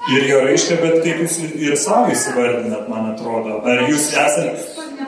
Ir 0.08 0.28
jo 0.30 0.44
raišką, 0.46 0.78
bet 0.84 1.02
kaip 1.04 1.24
jūs 1.26 1.40
ir 1.44 1.74
savo 1.76 2.14
įsivardinat, 2.14 2.86
man 2.88 3.10
atrodo. 3.12 3.58
Ar 3.68 3.84
jūs 3.90 4.08
esate... 4.14 4.54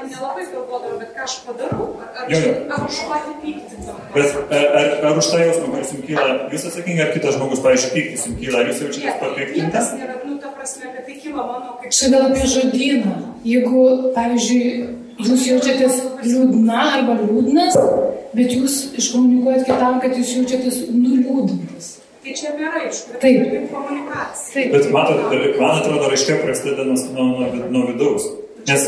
Nelabai 0.09 0.43
galvodavau, 0.51 0.97
bet 0.99 1.13
ką 1.15 1.18
aš 1.29 1.35
padarau, 1.45 1.87
ar, 2.01 2.27
Jo, 2.33 2.39
jo. 2.43 2.53
ar 2.73 2.85
už 2.85 2.99
patį 3.09 3.33
pyktį. 3.43 3.81
Bet 4.15 4.37
ar, 4.59 4.93
ar, 5.09 5.17
už 5.21 5.29
tą 5.31 5.41
jausmą, 5.43 5.67
kuris 5.73 5.93
jums 5.93 6.05
kyla, 6.07 6.27
jūs 6.53 6.65
atsakingi, 6.69 7.03
ar 7.05 7.11
kitas 7.13 7.37
žmogus, 7.37 7.61
pavyzdžiui, 7.65 7.91
pyktis 7.95 8.25
jums 8.27 8.39
kyla, 8.41 8.63
ar 8.63 8.71
jūs 8.71 8.81
jaučiatės 8.85 9.19
papiktintas? 9.21 9.91
nėra, 9.99 10.17
nu, 10.25 10.37
ta 10.41 10.53
prasme, 10.57 10.89
kad 10.95 11.05
tai 11.05 11.17
kyla 11.21 11.45
mano 11.45 11.77
kaip... 11.81 11.93
Čia 11.99 12.11
gal 12.15 12.25
apie 12.29 12.49
žodyną. 12.55 13.15
Jeigu, 13.45 13.85
pavyzdžiui, 14.17 14.73
jūs 15.29 15.45
jaučiatės 15.51 16.01
liūdna 16.25 16.81
arba 16.97 17.19
liūdnas, 17.21 17.79
bet 18.33 18.57
jūs 18.57 18.81
iškomunikuojat 18.99 19.65
kitam, 19.69 20.01
kad 20.03 20.17
jūs 20.17 20.35
jaučiatės 20.39 20.83
nuliūdintas. 20.91 21.95
Tai 22.19 22.35
čia 22.35 22.51
nėra 22.57 22.83
iš 22.89 23.05
kur. 23.07 23.21
Taip. 23.23 23.45
Tai 23.47 23.63
komunikacija. 23.71 24.51
Taip. 24.53 24.73
Bet 24.75 24.89
matot, 24.93 25.37
man 25.61 25.77
atrodo, 25.79 26.09
raiškia 26.11 26.41
prasideda 26.43 26.85
nuo, 26.89 26.97
nuo, 27.15 27.47
nuo 27.71 27.85
vidaus. 27.87 28.27
Nes 28.67 28.85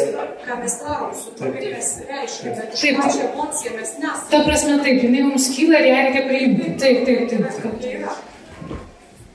Ką 0.51 0.57
mes 0.59 0.73
darom 0.83 1.11
su 1.15 1.29
to, 1.31 1.45
kaip 1.53 1.63
mes 1.71 1.89
reiškia, 2.09 2.51
bet 2.57 2.73
Taip. 2.81 2.97
pačią 2.99 3.27
emociją 3.33 3.71
mes 3.77 3.91
nesame. 4.01 4.31
Ta 4.31 4.39
prasme, 4.43 4.73
taip, 4.83 4.97
jinai 5.03 5.21
mums 5.23 5.45
kyla 5.55 5.79
ir 5.79 5.85
ją 5.87 5.99
reikia 5.99 6.23
priimti. 6.27 6.65
Taip, 6.81 6.97
taip, 7.07 7.21
taip. 7.29 7.45
Tai 7.61 7.71
taip. 7.79 7.85
yra. 7.99 8.15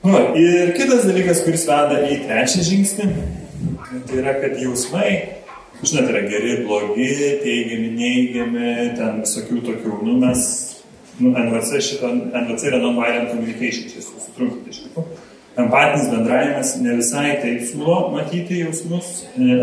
Nu, 0.03 0.19
ir 0.41 0.75
kitas 0.77 1.07
dalykas, 1.09 1.41
kuris 1.45 1.63
veda 1.71 2.03
į 2.05 2.19
trečią 2.27 2.65
žingsnį, 2.67 3.07
tai 4.11 4.19
yra, 4.21 4.35
kad 4.43 4.61
jausmai, 4.61 5.09
žinot, 5.81 6.11
yra 6.13 6.21
geri, 6.29 6.53
blogi, 6.67 7.09
teigiami, 7.47 7.89
neigiami, 7.97 8.75
ten 8.99 9.23
visokių 9.23 9.63
tokių, 9.71 9.95
nu 10.05 10.19
mes, 10.21 10.43
nu, 11.17 11.33
NVC 11.33 11.81
šito, 11.87 12.13
NVC 12.43 12.69
yra 12.69 12.83
non-violent 12.85 13.33
communication, 13.33 13.89
čia 13.89 14.05
sutrumpinti 14.05 14.75
iš 14.75 14.85
tikrųjų. 14.85 15.17
Empatinis 15.57 16.09
bendravimas 16.11 16.75
ne 16.81 16.95
visai 16.99 17.31
taip 17.41 17.63
siūlo 17.65 17.95
matyti 18.13 18.59
jausmus, 18.59 19.23
e, 19.33 19.55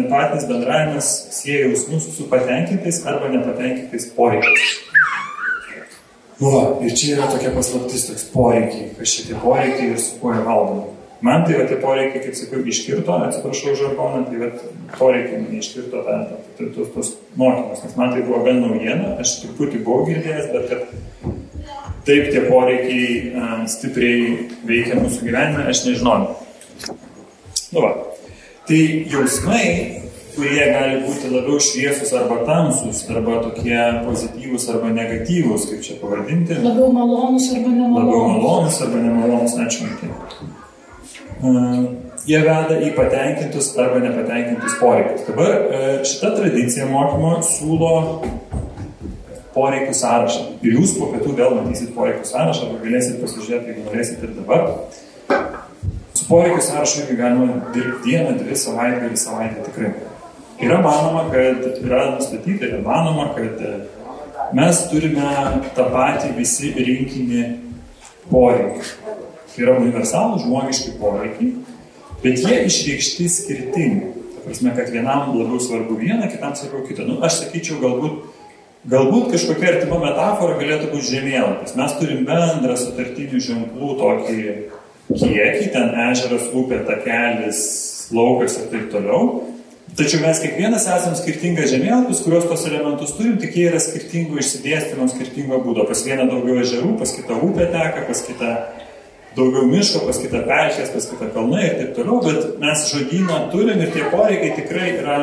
empatinis 0.00 0.46
bendravimas 0.48 1.10
sieja 1.36 1.66
jausmus 1.66 2.06
su 2.16 2.24
patenkintais 2.30 3.02
arba 3.10 3.28
nepatenkintais 3.34 4.08
poreikiais. 4.16 4.72
Nu, 6.40 6.54
ir 6.86 6.96
čia 6.96 7.18
yra 7.18 7.28
tokia 7.30 7.52
paslaptis, 7.54 8.08
toks 8.08 8.24
poreikiai, 8.32 8.88
kas 8.96 9.12
šitie 9.12 9.36
poreikiai 9.44 9.92
ir 9.92 10.00
su 10.00 10.16
kuo 10.22 10.32
jie 10.32 10.40
valdomi. 10.48 10.88
Man 11.22 11.44
tai 11.46 11.60
va 11.60 11.68
tie 11.68 11.76
poreikiai, 11.84 12.24
kaip 12.24 12.34
sakiau, 12.40 12.64
iškirto, 12.72 13.20
atsiprašau 13.28 13.76
žargoną, 13.78 14.24
tai 14.26 14.40
va 14.40 14.48
poreikiai 14.96 15.44
man 15.44 15.60
iškirto 15.60 16.00
tą, 16.08 16.16
tos, 16.62 16.88
tos 16.96 17.12
mokymus, 17.36 17.84
nes 17.84 18.00
man 18.00 18.16
tai 18.16 18.24
buvo 18.24 18.40
gan 18.48 18.64
naujiena, 18.64 19.12
aš 19.22 19.36
truputį 19.44 19.84
buvau 19.84 20.08
girdėjęs, 20.08 20.48
bet 20.56 20.72
kad 20.72 21.36
taip 22.06 22.30
tie 22.34 22.44
poreikiai 22.48 23.08
a, 23.32 23.50
stipriai 23.70 24.48
veikia 24.68 25.00
mūsų 25.00 25.26
gyvenime, 25.28 25.66
aš 25.70 25.84
nežinau. 25.88 26.18
Nu 27.72 27.84
va, 27.84 27.92
tai 28.68 28.80
jausmai 29.12 30.02
kurie 30.32 30.64
gali 30.72 31.00
būti 31.04 31.30
labiau 31.32 31.60
šviesus 31.60 32.12
arba 32.16 32.40
tamsus, 32.48 33.02
arba 33.12 33.40
tokie 33.44 33.76
pozityvūs 34.06 34.68
arba 34.72 34.92
negatyvūs, 34.94 35.68
kaip 35.70 35.84
čia 35.84 35.98
pavadinti. 36.00 36.56
Labiau 36.64 36.92
malonus 36.94 37.50
arba 37.52 37.68
Labiau 37.68 37.88
nemalonus. 37.88 38.42
malonus 38.42 38.80
arba 38.86 39.02
nemalonus, 39.06 39.56
ačiū. 39.66 39.90
Uh, 41.42 41.84
jie 42.28 42.38
veda 42.46 42.76
į 42.86 42.92
patenkintus 42.94 43.72
arba 43.82 44.00
nepatenkintus 44.04 44.78
poreikius. 44.80 45.26
Dabar 45.28 45.52
uh, 45.58 45.88
šita 46.06 46.32
tradicija 46.38 46.86
mokymo 46.90 47.34
siūlo 47.46 47.94
poreikių 49.54 49.94
sąrašą. 49.96 50.44
Ir 50.64 50.78
jūs 50.78 50.96
po 50.98 51.10
pietų 51.12 51.34
vėl 51.38 51.56
matysit 51.60 51.92
poreikių 51.96 52.24
sąrašą, 52.28 52.68
arba 52.68 52.84
galėsit 52.86 53.20
pasižiūrėti, 53.22 53.72
jeigu 53.72 53.86
norėsit 53.88 54.24
ir 54.24 54.34
dabar. 54.38 54.68
Su 56.16 56.28
poreikių 56.28 56.62
sąrašu 56.68 57.02
irgi 57.04 57.18
galima 57.20 57.60
dirbti 57.74 58.10
dieną, 58.10 58.38
dvi 58.40 58.56
savaitę, 58.56 59.10
savaitę 59.20 59.66
tikrai. 59.68 59.92
Yra 60.62 60.78
manoma, 60.84 61.26
kad 61.32 61.64
yra 61.82 62.04
nustatyta, 62.14 62.68
yra 62.68 62.78
manoma, 62.84 63.32
kad 63.34 63.60
e, 63.66 63.72
mes 64.54 64.84
turime 64.92 65.32
tą 65.76 65.88
patį 65.90 66.34
visi 66.36 66.70
rinkinį 66.76 67.42
poreikių. 68.30 68.92
Tai 69.52 69.64
yra 69.66 69.76
universalų 69.80 70.38
žmogiški 70.44 70.94
poreikiai, 71.00 71.50
bet 72.22 72.44
jie 72.44 72.60
išreikšti 72.68 73.28
skirtingai. 73.28 74.12
Ta 74.36 74.44
prasme, 74.46 74.72
kad 74.76 74.88
vienam 74.94 75.34
labiau 75.34 75.58
svarbu 75.60 75.98
viena, 75.98 76.30
kitam 76.30 76.54
svarbu 76.56 76.86
kita. 76.88 77.04
Nu, 77.08 77.18
aš 77.26 77.42
sakyčiau, 77.42 77.80
galbūt, 77.82 78.31
galbūt 78.90 79.30
kažkokia 79.34 79.76
artima 79.76 80.00
metafora 80.02 80.58
galėtų 80.58 80.90
būti 80.90 81.16
žemėlapis. 81.16 81.76
Mes 81.78 81.96
turim 82.00 82.26
bendrą 82.26 82.76
sutartinių 82.80 83.42
ženklų 83.46 83.96
tokį 84.00 84.38
kiekį, 85.12 85.66
ten 85.74 85.96
ežeras, 86.08 86.50
upė, 86.56 86.82
takelis, 86.88 87.62
laukas 88.14 88.58
ir 88.58 88.70
taip 88.72 88.92
toliau. 88.94 89.48
Tačiau 89.92 90.22
mes 90.22 90.38
kiekvienas 90.40 90.86
esame 90.88 91.18
skirtingas 91.18 91.68
žemėlapis, 91.68 92.22
kuriuos 92.24 92.46
tos 92.48 92.62
elementus 92.64 93.12
turim, 93.18 93.34
tik 93.40 93.58
jie 93.58 93.66
yra 93.68 93.80
skirtingo 93.82 94.38
išsidėstymo, 94.40 95.04
skirtingo 95.12 95.58
būdo. 95.66 95.84
Pas 95.88 96.00
vieną 96.06 96.30
daugiau 96.30 96.62
ežerų, 96.62 96.94
pas 97.02 97.12
kitą 97.12 97.36
upę 97.44 97.66
teka, 97.74 98.06
pas 98.08 98.24
kitą 98.24 98.54
daugiau 99.36 99.66
miško, 99.68 100.06
pas 100.08 100.22
kitą 100.22 100.40
pelkės, 100.48 100.94
pas 100.96 101.10
kitą 101.10 101.28
kalnai 101.36 101.66
ir 101.66 101.76
taip 101.76 101.92
toliau, 101.98 102.22
bet 102.24 102.56
mes 102.62 102.88
žodyną 102.88 103.44
turim 103.52 103.84
ir 103.84 103.92
tie 103.92 104.08
poreikiai 104.14 104.56
tikrai 104.62 104.88
yra, 104.96 105.20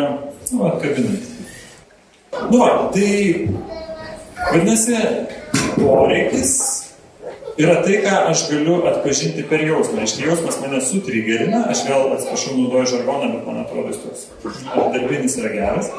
nu, 0.51 0.63
atkabinami. 0.69 1.38
Nu, 2.31 2.57
va, 2.57 2.89
tai 2.93 3.47
vadinasi, 4.51 4.97
poreikis 5.75 6.53
yra 7.59 7.79
tai, 7.83 7.97
ką 8.05 8.15
aš 8.31 8.45
galiu 8.51 8.79
atpažinti 8.87 9.43
per 9.49 9.63
jausmą. 9.65 10.05
Iš 10.05 10.15
jausmas 10.21 10.59
mane 10.63 10.79
sutrigerina, 10.85 11.65
aš 11.73 11.83
vėl 11.89 12.13
atsiprašau, 12.15 12.55
naudoju 12.57 12.91
žargoną, 12.93 13.31
bet 13.33 13.47
man 13.49 13.63
atrodo, 13.65 13.91
jis 13.91 14.03
toks 14.05 14.61
darbinis 14.93 15.37
yra 15.41 15.53
geras. 15.55 15.89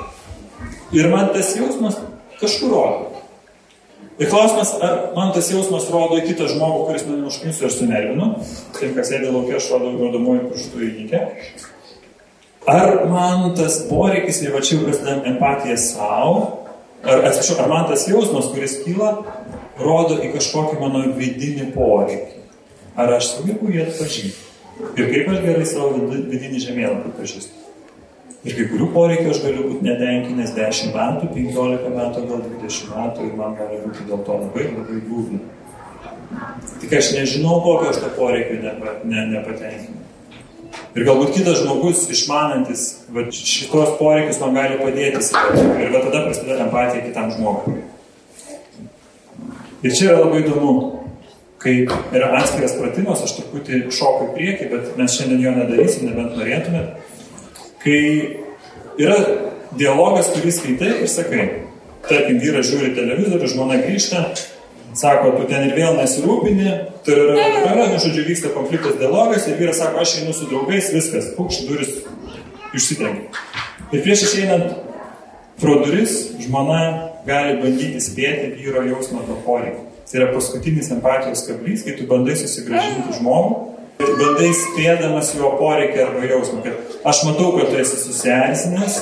Ir 0.97 1.11
man 1.13 1.33
tas 1.35 1.53
jausmas 1.59 1.99
kažkur 2.41 2.73
rodo. 2.73 3.11
Ir 4.21 4.29
klausimas, 4.29 4.73
ar 4.85 4.97
man 5.17 5.35
tas 5.37 5.49
jausmas 5.49 5.87
rodo 5.93 6.19
į 6.21 6.27
kitą 6.29 6.49
žmogų, 6.51 6.87
kuris 6.89 7.07
mane 7.09 7.27
užkniso 7.29 7.67
ir 7.67 7.75
sunervino. 7.75 8.33
Taip, 8.77 8.95
kas 8.97 9.13
sėdė 9.13 9.31
laukia, 9.33 9.59
aš 9.61 9.71
rodau 9.75 9.95
rodomuoju 9.97 10.51
pirštų 10.51 10.83
į 10.85 10.91
nykę. 10.99 11.23
Ar 12.69 13.07
man 13.09 13.55
tas 13.57 13.81
poreikis, 13.89 14.43
ir 14.45 14.53
va 14.53 14.61
čia 14.61 14.77
jau 14.77 14.85
prasideda 14.85 15.23
empatija 15.31 15.77
savo, 15.81 16.67
ar 17.05 17.25
atsiprašau, 17.31 17.57
ar 17.65 17.71
man 17.73 17.87
tas 17.89 18.05
jausmas, 18.09 18.51
kuris 18.53 18.81
kyla, 18.85 19.15
rodo 19.81 20.19
į 20.21 20.35
kažkokį 20.35 20.81
mano 20.83 21.07
vidinį 21.17 21.71
poreikį. 21.73 22.37
Ar 23.01 23.15
aš 23.17 23.31
sugebu 23.37 23.71
jį 23.73 23.87
atpažinti? 23.87 24.37
Ir 24.97 25.09
kaip 25.13 25.31
aš 25.33 25.41
gerai 25.45 25.65
savo 25.69 25.95
vid- 26.11 26.29
vidinį 26.33 26.61
žemėlapį 26.67 27.15
pažįstu? 27.17 27.57
Ir 28.45 28.55
kai 28.57 28.67
kurių 28.71 28.87
poreikių 28.95 29.33
aš 29.35 29.41
galiu 29.45 29.67
būti 29.69 29.85
netenkinęs 29.85 30.55
10 30.57 30.95
metų, 30.97 31.29
15 31.35 31.91
metų, 31.97 32.23
gal 32.29 32.45
20 32.45 32.93
metų 32.95 33.27
ir 33.29 33.35
man 33.37 33.57
gali 33.59 33.81
būti 33.85 34.07
dėl 34.09 34.23
to 34.25 34.37
labai 34.41 34.65
labai 34.73 35.01
liūdna. 35.01 35.41
Tik 36.81 36.95
aš 36.97 37.11
nežinau, 37.19 37.59
kokio 37.65 37.91
aš 37.93 38.01
to 38.01 38.09
poreikio 38.17 38.61
nepa, 38.63 38.95
ne, 39.05 39.27
nepatenkinu. 39.35 40.00
Ir 40.91 41.07
galbūt 41.07 41.37
kitas 41.37 41.61
žmogus, 41.63 42.07
išmanantis 42.11 42.87
va, 43.15 43.27
šitos 43.31 43.95
poreikius, 44.01 44.41
man 44.43 44.57
gali 44.59 44.81
padėti. 44.81 45.23
Ir 45.79 45.93
va 45.95 46.03
tada 46.07 46.25
prasideda 46.27 46.65
empatija 46.67 47.05
kitam 47.07 47.31
žmogui. 47.37 47.77
Ir 49.87 49.95
čia 49.95 50.11
yra 50.11 50.25
labai 50.25 50.43
įdomu, 50.43 50.73
kai 51.63 51.77
yra 51.87 52.35
atskiras 52.41 52.75
pratimas, 52.77 53.23
aš 53.25 53.39
truputį 53.39 53.87
šoku 53.95 54.27
į 54.27 54.35
priekį, 54.35 54.69
bet 54.75 54.99
mes 54.99 55.15
šiandien 55.17 55.47
jo 55.47 55.55
nedarysim, 55.57 56.11
nebent 56.11 56.37
norėtumėt 56.37 56.99
kai 57.81 58.01
yra 59.01 59.19
dialogas, 59.79 60.31
kurį 60.35 60.53
skaitai 60.55 60.93
ir 61.05 61.11
sakai, 61.11 61.45
tarkim, 62.09 62.41
vyras 62.43 62.69
žiūri 62.71 62.95
televizorių, 62.97 63.51
žmona 63.55 63.81
grįžta, 63.85 64.25
sako, 65.01 65.33
tu 65.39 65.49
ten 65.51 65.67
ir 65.69 65.75
vėl 65.79 65.97
nesirūpini, 65.99 66.75
tarara, 67.07 67.89
nu, 67.91 67.99
žodžiu, 68.03 68.27
vyksta 68.29 68.53
konfliktas 68.55 68.99
dialogas 69.01 69.49
ir 69.49 69.59
vyras 69.61 69.81
sako, 69.81 70.05
aš 70.05 70.19
einu 70.21 70.37
su 70.37 70.49
draugais, 70.51 70.93
viskas, 70.95 71.33
pukš, 71.37 71.65
duris 71.69 71.95
išsitrenkia. 72.77 73.31
Ir 73.91 74.05
prieš 74.05 74.27
išeinant 74.29 74.77
pro 75.61 75.81
duris, 75.85 76.19
žmona 76.41 76.83
gali 77.27 77.59
bandyti 77.61 78.01
spėti 78.03 78.53
vyro 78.59 78.85
jausmą 78.87 79.25
to 79.27 79.39
poreikio. 79.47 79.87
Tai 80.11 80.19
yra 80.19 80.31
paskutinis 80.35 80.91
empatijos 80.91 81.45
kablys, 81.47 81.85
kai 81.87 81.97
tu 81.99 82.07
bandai 82.11 82.35
susigražinti 82.39 83.19
žmogų 83.21 83.59
ir 84.01 84.15
bandai 84.19 84.49
spėdamas 84.57 85.35
jo 85.37 85.53
poreikį 85.61 86.01
arba 86.07 86.31
jausmą, 86.31 86.63
kad 86.65 86.97
aš 87.13 87.25
matau, 87.29 87.53
kad 87.59 87.71
tu 87.71 87.79
esi 87.79 87.99
susierzinęs, 88.01 88.97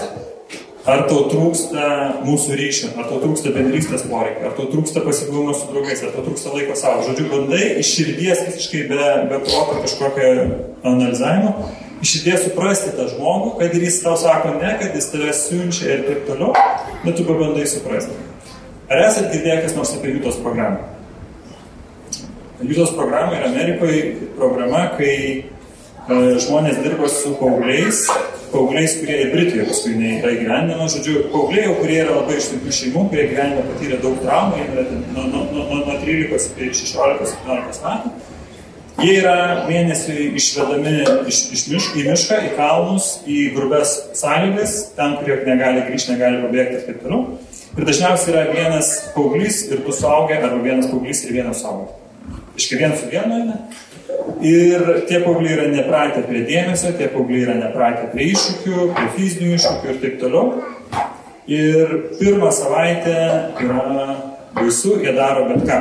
ar 0.88 1.04
tau 1.08 1.26
trūksta 1.28 1.88
mūsų 2.24 2.56
ryšio, 2.58 2.90
ar 2.96 3.08
tau 3.10 3.18
trūksta 3.22 3.52
bendrystės 3.52 4.06
poreikio, 4.08 4.46
ar 4.48 4.54
tau 4.56 4.68
trūksta 4.72 5.02
pasibuvimo 5.04 5.56
su 5.56 5.68
draugais, 5.68 6.00
ar 6.04 6.14
tau 6.14 6.24
trūksta 6.24 6.52
laiko 6.54 6.76
savo. 6.78 7.02
Žodžiu, 7.08 7.26
bandai 7.32 7.64
iš 7.82 7.90
širdies 7.96 8.44
visiškai 8.46 8.86
be, 8.88 9.08
be 9.28 9.40
proto 9.44 9.82
kažkokio 9.82 10.30
analizavimo, 10.88 11.68
iš 12.00 12.14
širdies 12.14 12.46
suprasti 12.46 12.94
tą 12.96 13.08
žmogų, 13.12 13.56
kad 13.60 13.76
ir 13.76 13.84
jis 13.88 14.00
tau 14.04 14.14
sako 14.20 14.54
ne, 14.56 14.72
kad 14.80 14.96
jis 14.96 15.10
tave 15.12 15.34
siunčia 15.36 15.90
ir 15.92 16.06
taip 16.06 16.24
toliau, 16.30 16.54
bet 17.04 17.18
tu 17.18 17.26
pabandai 17.28 17.66
suprasti. 17.68 18.16
Ar 18.88 19.04
esate 19.04 19.34
girdėję 19.34 19.60
kas 19.66 19.76
nors 19.76 19.92
apie 19.98 20.14
Jūtos 20.14 20.40
programą? 20.40 20.86
Jūtos 22.64 22.94
programa 22.96 23.36
yra 23.36 23.52
Amerikoje 23.52 24.30
programa, 24.38 24.86
kai 24.96 25.12
e, 25.12 25.44
žmonės 26.40 26.80
dirba 26.82 27.10
su 27.12 27.34
paaugliais, 27.38 28.06
paaugliais, 28.52 28.94
kurie 29.00 29.18
ir 29.22 29.30
Britijoje 29.32 29.66
paskui 29.68 29.94
yra 29.98 30.32
įgyvendinama, 30.34 30.88
žodžiu, 30.92 31.18
paaugliai, 31.32 31.74
kurie 31.80 31.98
yra 32.04 32.16
labai 32.20 32.38
iš 32.38 32.48
tokių 32.54 32.74
šeimų, 32.78 33.04
kurie 33.12 33.26
gyvenime 33.32 33.66
patyrė 33.68 34.00
daug 34.04 34.16
traumų, 34.24 34.58
jie 34.58 34.66
yra 34.72 34.84
nuo, 34.88 35.26
nuo, 35.32 35.44
nuo, 35.52 35.80
nuo 35.84 35.98
13 36.02 36.64
iki 36.66 36.80
16-17 36.80 37.84
metų. 37.86 38.14
Jie 38.98 39.12
yra 39.20 39.36
mėnesiui 39.68 40.32
išvedami 40.40 40.94
iš, 41.30 41.44
iš 41.54 41.62
miško, 41.70 42.00
į 42.00 42.06
mišką, 42.08 42.40
į 42.48 42.50
kalnus, 42.58 43.12
į 43.30 43.38
grubes 43.54 43.94
sąlygas, 44.18 44.74
ten, 44.96 45.14
kurie 45.20 45.38
negali 45.46 45.84
grįžti, 45.86 46.16
negali 46.16 46.42
pabėgti 46.42 46.80
ir 46.80 46.88
taip 46.88 47.04
toliau. 47.04 47.38
Ir 47.78 47.86
dažniausiai 47.86 48.34
yra 48.34 48.44
vienas 48.50 48.90
paauglys 49.14 49.62
ir 49.70 49.86
du 49.86 49.94
suaugę, 49.94 50.40
arba 50.40 50.58
vienas 50.64 50.90
paauglys 50.90 51.22
ir 51.28 51.36
vienas 51.38 51.62
suaugęs. 51.62 51.97
Iškai 52.58 52.78
vienas 52.80 53.02
su 53.02 53.10
vienu 53.12 53.38
eina. 53.38 53.58
Ir 54.42 54.82
tie 55.08 55.20
paaugliai 55.22 55.54
yra 55.54 55.66
nepratę 55.70 56.24
prie 56.26 56.42
dėmesio, 56.46 56.92
tie 56.98 57.06
paaugliai 57.12 57.44
yra 57.46 57.54
nepratę 57.58 58.08
prie 58.12 58.28
iššūkių, 58.32 58.88
prie 58.96 59.06
fizinių 59.16 59.52
iššūkių 59.56 59.92
ir 59.92 60.00
taip 60.02 60.16
toliau. 60.22 60.44
Ir 61.48 61.94
pirmą 62.18 62.50
savaitę 62.52 63.14
yra 63.62 63.84
baisu, 64.56 64.98
jie 65.04 65.14
daro 65.16 65.46
bet 65.52 65.64
ką. 65.68 65.78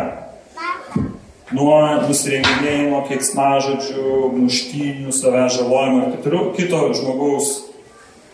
Nuo 1.58 1.80
nusirenginėjimo, 2.04 3.02
keiksmažodžių, 3.08 4.34
muštynių, 4.36 5.16
savęs 5.16 5.58
žalojimo 5.58 6.04
ir 6.04 6.13
taip 6.13 6.28
toliau. 6.28 6.52
Kito 6.58 6.84
žmogaus 7.00 7.52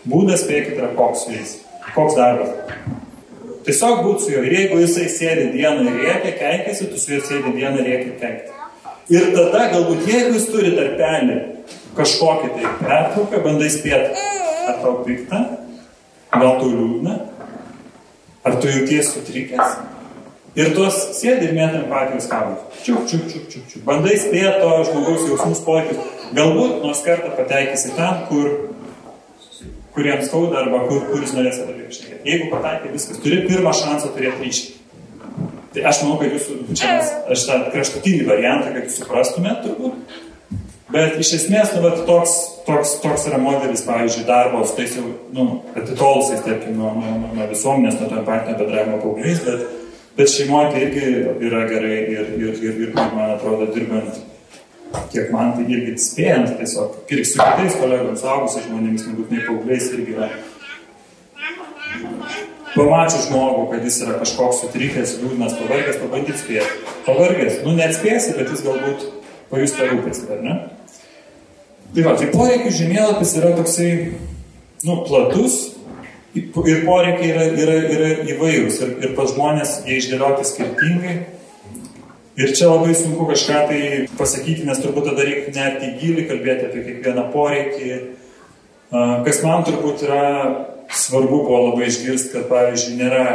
būdas, 0.10 0.44
spėkit, 0.44 0.76
yra 0.82 0.92
koks 0.98 1.28
jais. 1.32 1.56
Koks 1.94 2.20
darbas. 2.20 3.03
Tiesiog 3.64 4.02
būt 4.04 4.24
su 4.24 4.34
juo. 4.34 4.44
Ir 4.44 4.58
jeigu 4.58 4.82
jisai 4.82 5.08
sėdi 5.12 5.48
dieną 5.54 5.86
ir 5.88 6.02
rėkia, 6.04 6.34
keikiasi, 6.42 6.90
tu 6.92 7.00
su 7.00 7.14
juo 7.16 7.24
sėdi 7.24 7.54
dieną 7.56 7.80
ir 7.80 7.90
rėkia 7.90 8.16
keikti. 8.20 8.60
Ir 9.14 9.30
tada 9.36 9.68
galbūt, 9.72 10.06
jeigu 10.08 10.36
jis 10.38 10.50
turi 10.52 10.74
tarpelį 10.78 11.38
kažkokį 11.98 12.52
tai 12.56 12.74
pertrauką, 12.82 13.42
bandai 13.46 13.70
spėti, 13.72 14.28
ar 14.68 14.80
tau 14.82 15.00
pikta, 15.06 15.42
gal 16.34 16.60
tu 16.60 16.70
liūdna, 16.72 17.18
ar 18.44 18.60
tu 18.60 18.72
jauties 18.72 19.12
sutrikęs. 19.14 19.76
Ir 20.54 20.70
tuos 20.76 20.98
sėdi 21.18 21.48
ir 21.48 21.56
mėtai 21.58 21.80
empatijos 21.82 22.28
kablus. 22.30 22.82
Čiuk, 22.86 23.08
čiuk, 23.10 23.24
čiuk, 23.32 23.46
čiuk, 23.50 23.64
čiuk. 23.72 23.86
Bandai 23.88 24.20
spėti 24.22 24.60
to 24.62 24.74
žmogaus 24.90 25.24
jausmus 25.32 25.64
poreikius. 25.66 26.12
Galbūt 26.38 26.84
nors 26.84 27.02
kartą 27.06 27.32
pateikysi 27.38 27.96
ten, 27.98 28.20
kur 28.30 28.52
kuriems 29.96 30.28
skauda 30.30 30.64
arba 30.64 30.84
kur, 30.90 31.06
kuris 31.12 31.34
norės 31.38 31.62
apie 31.64 31.78
tai 31.78 31.96
šnekėti. 31.98 32.22
Jeigu 32.30 32.50
pataikai 32.54 32.94
viskas, 32.94 33.22
turi 33.24 33.44
pirmą 33.48 33.74
šansą 33.78 34.14
turėti 34.16 34.48
ryšį. 34.48 34.70
Tai 35.74 35.86
aš 35.90 36.04
manau, 36.04 36.20
kad 36.22 36.34
jūsų, 36.36 36.60
čia 36.78 36.98
aš 37.34 37.48
tą 37.50 37.60
kraštutinį 37.74 38.28
variantą, 38.28 38.74
kad 38.76 38.88
jūs 38.88 39.00
suprastumėte 39.02 39.68
turbūt. 39.68 40.20
Bet 40.94 41.16
iš 41.18 41.32
esmės, 41.40 41.72
nu, 41.74 41.80
bet 41.82 42.04
toks, 42.06 42.34
toks, 42.68 42.98
toks 43.02 43.24
yra 43.26 43.40
modelis, 43.42 43.82
pavyzdžiui, 43.88 44.28
darbo 44.28 44.60
su 44.68 44.76
tais 44.78 44.94
jau, 44.94 45.08
nu, 45.34 45.48
atitolusiais, 45.74 46.44
tarkim, 46.46 46.76
nuo, 46.78 46.92
nuo, 47.00 47.16
nuo, 47.18 47.32
nuo 47.34 47.48
visuomenės, 47.50 47.98
nuo 47.98 48.12
to 48.12 48.20
empatinio 48.20 48.60
bendravimo 48.60 49.00
paaugliais, 49.02 49.42
bet, 49.48 49.64
bet 50.20 50.30
šeimoje 50.30 50.70
tai 50.76 50.84
irgi 50.86 51.08
yra 51.50 51.64
gerai 51.72 51.96
ir, 52.04 52.30
ir, 52.38 52.54
ir, 52.62 52.78
ir, 52.86 52.94
man 53.00 53.34
atrodo, 53.34 53.72
dirbant 53.74 54.22
kiek 55.14 55.32
man 55.34 55.54
tai 55.58 55.66
irgi 55.70 55.94
spėjant, 56.02 56.56
tiesiog 56.60 57.14
ir 57.14 57.24
su 57.26 57.38
kitais 57.38 57.78
kolegomis, 57.80 58.22
suaugusiais 58.22 58.68
žmonėmis, 58.68 59.08
nebūtinai 59.10 59.46
paaugliais 59.48 59.90
irgi 59.94 60.16
yra. 60.18 60.30
Pamačius 62.74 63.28
žmogų, 63.28 63.68
kad 63.70 63.84
jis 63.86 64.00
yra 64.02 64.16
kažkoks 64.22 64.64
sutrikęs, 64.64 65.18
liūdnas, 65.22 65.54
pavargęs, 65.60 66.00
pabandyti 66.02 66.40
spėti. 66.42 66.80
Pavargęs, 67.06 67.60
nu 67.66 67.76
neatspėsi, 67.78 68.34
bet 68.38 68.50
jis 68.50 68.64
galbūt 68.66 69.06
pajus 69.52 69.76
tą 69.78 69.90
rūpestį, 69.92 70.30
ar 70.34 70.42
ne? 70.42 70.56
Tai 71.94 72.08
va, 72.08 72.16
tai 72.18 72.32
poreikių 72.34 72.72
žemėlapis 72.74 73.36
yra 73.38 73.54
toksai, 73.60 73.92
nu, 74.88 74.98
platus 75.06 75.60
ir 76.34 76.50
poreikiai 76.56 77.30
yra, 77.30 77.46
yra, 77.62 77.78
yra 77.94 78.10
įvairūs 78.34 78.80
ir, 78.82 78.96
ir 79.06 79.14
pas 79.20 79.30
žmonės 79.30 79.84
jie 79.86 80.00
išdėlioti 80.02 80.50
skirtingai 80.50 81.18
Ir 82.34 82.50
čia 82.58 82.66
labai 82.72 82.96
sunku 82.98 83.28
kažką 83.30 83.58
tai 83.70 83.82
pasakyti, 84.18 84.66
nes 84.66 84.80
turbūt 84.82 85.12
tada 85.12 85.26
reikia 85.28 85.52
net 85.54 85.84
į 85.86 85.90
gilį 86.02 86.24
kalbėti 86.32 86.66
apie 86.66 86.86
kiekvieną 86.88 87.28
poreikį. 87.34 87.98
Kas 89.28 89.42
man 89.46 89.62
turbūt 89.68 90.02
yra 90.08 90.24
svarbu 90.90 91.44
buvo 91.44 91.60
labai 91.68 91.92
išgirsti, 91.92 92.32
kad 92.34 92.50
pavyzdžiui 92.50 92.98
nėra 92.98 93.28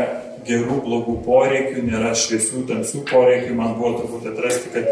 gerų, 0.48 0.80
blogų 0.82 1.14
poreikių, 1.26 1.86
nėra 1.86 2.10
šviesių, 2.18 2.64
tamsių 2.66 3.04
poreikių. 3.06 3.54
Man 3.58 3.78
buvo 3.78 4.00
turbūt 4.00 4.28
atrasti, 4.32 4.74
kad 4.74 4.90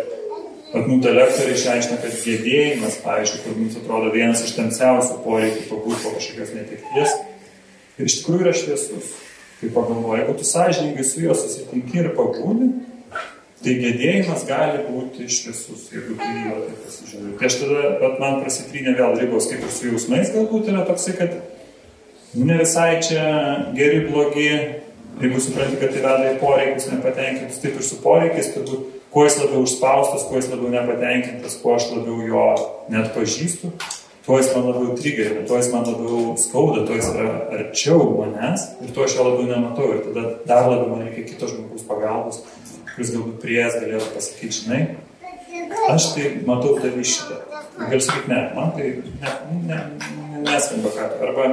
atmūta 0.76 1.10
lektoriai 1.16 1.58
išaiškina, 1.58 2.00
kad 2.02 2.18
gėdėjimas, 2.22 3.02
pavyzdžiui, 3.02 3.42
kur 3.42 3.58
mums 3.58 3.78
atrodo 3.82 4.14
vienas 4.14 4.42
iš 4.46 4.56
tamsiausių 4.58 5.22
poreikių 5.26 5.68
pabūti 5.70 6.02
po 6.04 6.14
kažkokios 6.14 6.54
netekties. 6.54 7.20
Ir 7.96 8.10
iš 8.10 8.20
tikrųjų 8.20 8.46
yra 8.46 8.54
šviesus. 8.54 9.14
Kai 9.56 9.70
pagalvoji, 9.72 10.20
jeigu 10.20 10.34
tu 10.36 10.44
sąžininkai 10.46 11.04
su 11.08 11.22
juo 11.22 11.34
susitinki 11.34 12.02
ir 12.02 12.10
pabūni, 12.18 12.74
Tai 13.64 13.72
gedėjimas 13.80 14.42
gali 14.46 14.82
būti 14.84 15.26
šviesus, 15.32 15.86
jeigu 15.88 16.16
tu 16.18 16.26
jį 16.28 16.42
tai 16.50 16.74
pasižiūrėjai. 16.84 17.36
Tai 17.40 17.48
aš 17.48 17.54
tada, 17.62 17.84
bet 18.02 18.18
man 18.20 18.40
prasitrynė 18.42 18.92
vėl 18.98 19.16
ribos, 19.16 19.46
kaip 19.48 19.64
ir 19.64 19.72
su 19.72 19.88
jausmais 19.88 20.32
galbūt 20.34 20.68
yra 20.72 20.82
toksai, 20.88 21.14
kad 21.16 21.38
ne 22.36 22.58
visai 22.60 22.90
čia 23.06 23.24
geri, 23.78 24.02
blogi, 24.10 24.50
jeigu 25.22 25.40
supranti, 25.40 25.80
kad 25.80 25.94
tai 25.94 26.04
veda 26.04 26.34
į 26.34 26.36
poreikius 26.42 26.90
nepatenkintus, 26.92 27.62
taip 27.62 27.80
ir 27.80 27.86
su 27.86 27.96
poreikiais, 28.04 28.52
turbūt 28.58 28.92
kuo 29.14 29.24
jis 29.24 29.38
labiau 29.40 29.64
užspaustas, 29.64 30.26
kuo 30.28 30.36
jis 30.36 30.50
labiau 30.52 30.74
nepatenkintas, 30.74 31.56
kuo 31.62 31.78
aš 31.78 31.88
labiau 31.94 32.20
jo 32.28 32.44
net 32.92 33.08
pažįstu, 33.16 33.72
tuo 34.26 34.36
jis 34.36 34.52
man 34.52 34.68
labiau 34.68 34.98
trigerina, 35.00 35.46
tuo 35.48 35.56
jis 35.56 35.72
man 35.72 35.88
labiau 35.88 36.36
skauda, 36.44 36.84
tuo 36.84 37.00
jis 37.00 37.08
yra 37.14 37.32
arčiau 37.56 38.04
manęs 38.18 38.68
ir 38.84 38.92
tuo 38.92 39.08
aš 39.08 39.16
jo 39.16 39.26
labiau 39.30 39.48
nematau. 39.48 39.88
Ir 39.96 40.04
tada 40.10 40.28
dar 40.44 40.68
labiau 40.68 40.92
man 40.92 41.06
reikia 41.06 41.30
kito 41.30 41.48
žmogaus 41.48 41.88
pagalbos 41.88 42.42
kuris 42.96 43.12
galbūt 43.12 43.42
prieės 43.42 43.74
galėtų 43.76 44.06
pasakyti, 44.14 44.54
žinai, 44.62 44.80
aš 45.92 46.04
tai 46.14 46.24
matau 46.48 46.78
tavį 46.80 47.02
šitą. 47.04 47.36
Gal 47.76 48.00
sakyti, 48.00 48.30
ne, 48.32 48.40
man 48.56 48.72
tai 48.72 48.86
ne, 49.20 49.30
ne, 49.68 49.78
neskamba 50.46 50.88
ką. 50.94 51.02
Arba, 51.26 51.44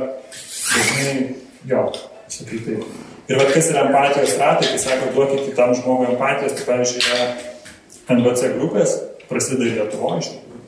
žinai, 0.72 1.36
jo, 1.68 1.82
sakai 2.32 2.60
taip. 2.64 2.82
Ir 3.28 3.36
vad 3.40 3.50
kas 3.56 3.68
yra 3.72 3.82
empatijos 3.88 4.38
ratai, 4.40 4.68
kai 4.72 4.80
sako, 4.84 5.06
duokit 5.16 5.42
kitam 5.50 5.72
žmogui 5.80 6.08
empatijos, 6.14 6.54
tai 6.58 6.66
pavyzdžiui, 6.72 7.04
yra 7.12 7.24
NBC 8.18 8.42
grupės, 8.56 8.90
prasideda 9.30 9.66
Lietuvoje 9.82 10.18
iš 10.24 10.28
tikrųjų. 10.38 10.62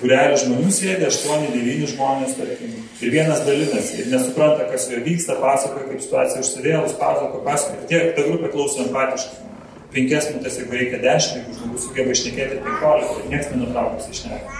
Būrelis 0.00 0.44
žmonių 0.44 0.70
sėdi, 0.74 1.08
8-9 1.08 1.90
žmonės, 1.92 2.36
tarkim, 2.38 2.76
ir 3.02 3.12
vienas 3.14 3.42
dalinasi 3.46 4.02
ir 4.02 4.08
nesupranta, 4.12 4.68
kas 4.70 4.86
jo 4.92 5.02
vyksta, 5.04 5.38
pasakoja, 5.42 5.88
kaip 5.90 6.04
situacija 6.04 6.44
užsivėlus, 6.44 6.96
pasakoja, 7.00 7.44
pasakoja. 7.46 7.82
Ir 7.82 7.90
tiek 7.92 8.16
ta 8.16 8.26
grupė 8.28 8.52
klauso 8.54 8.84
empatiškai. 8.86 9.44
Penkias 9.88 10.28
minutės, 10.28 10.58
jeigu 10.60 10.76
reikia 10.76 10.98
10, 11.00 11.36
jeigu 11.38 11.54
žmogus 11.56 11.86
sugeba 11.88 12.12
išnekėti 12.12 12.58
15, 12.64 13.14
tai 13.14 13.30
niekas 13.32 13.52
nenutraukus 13.54 14.10
išneka. 14.12 14.58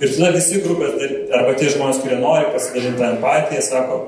Ir 0.00 0.14
tada 0.14 0.30
visi 0.32 0.62
grupės, 0.64 0.94
arba 1.36 1.56
tie 1.60 1.68
žmonės, 1.74 1.98
kurie 2.00 2.16
nori 2.22 2.48
pasidalinti 2.54 2.96
tą 3.02 3.10
empatiją, 3.18 3.64
sako, 3.66 3.98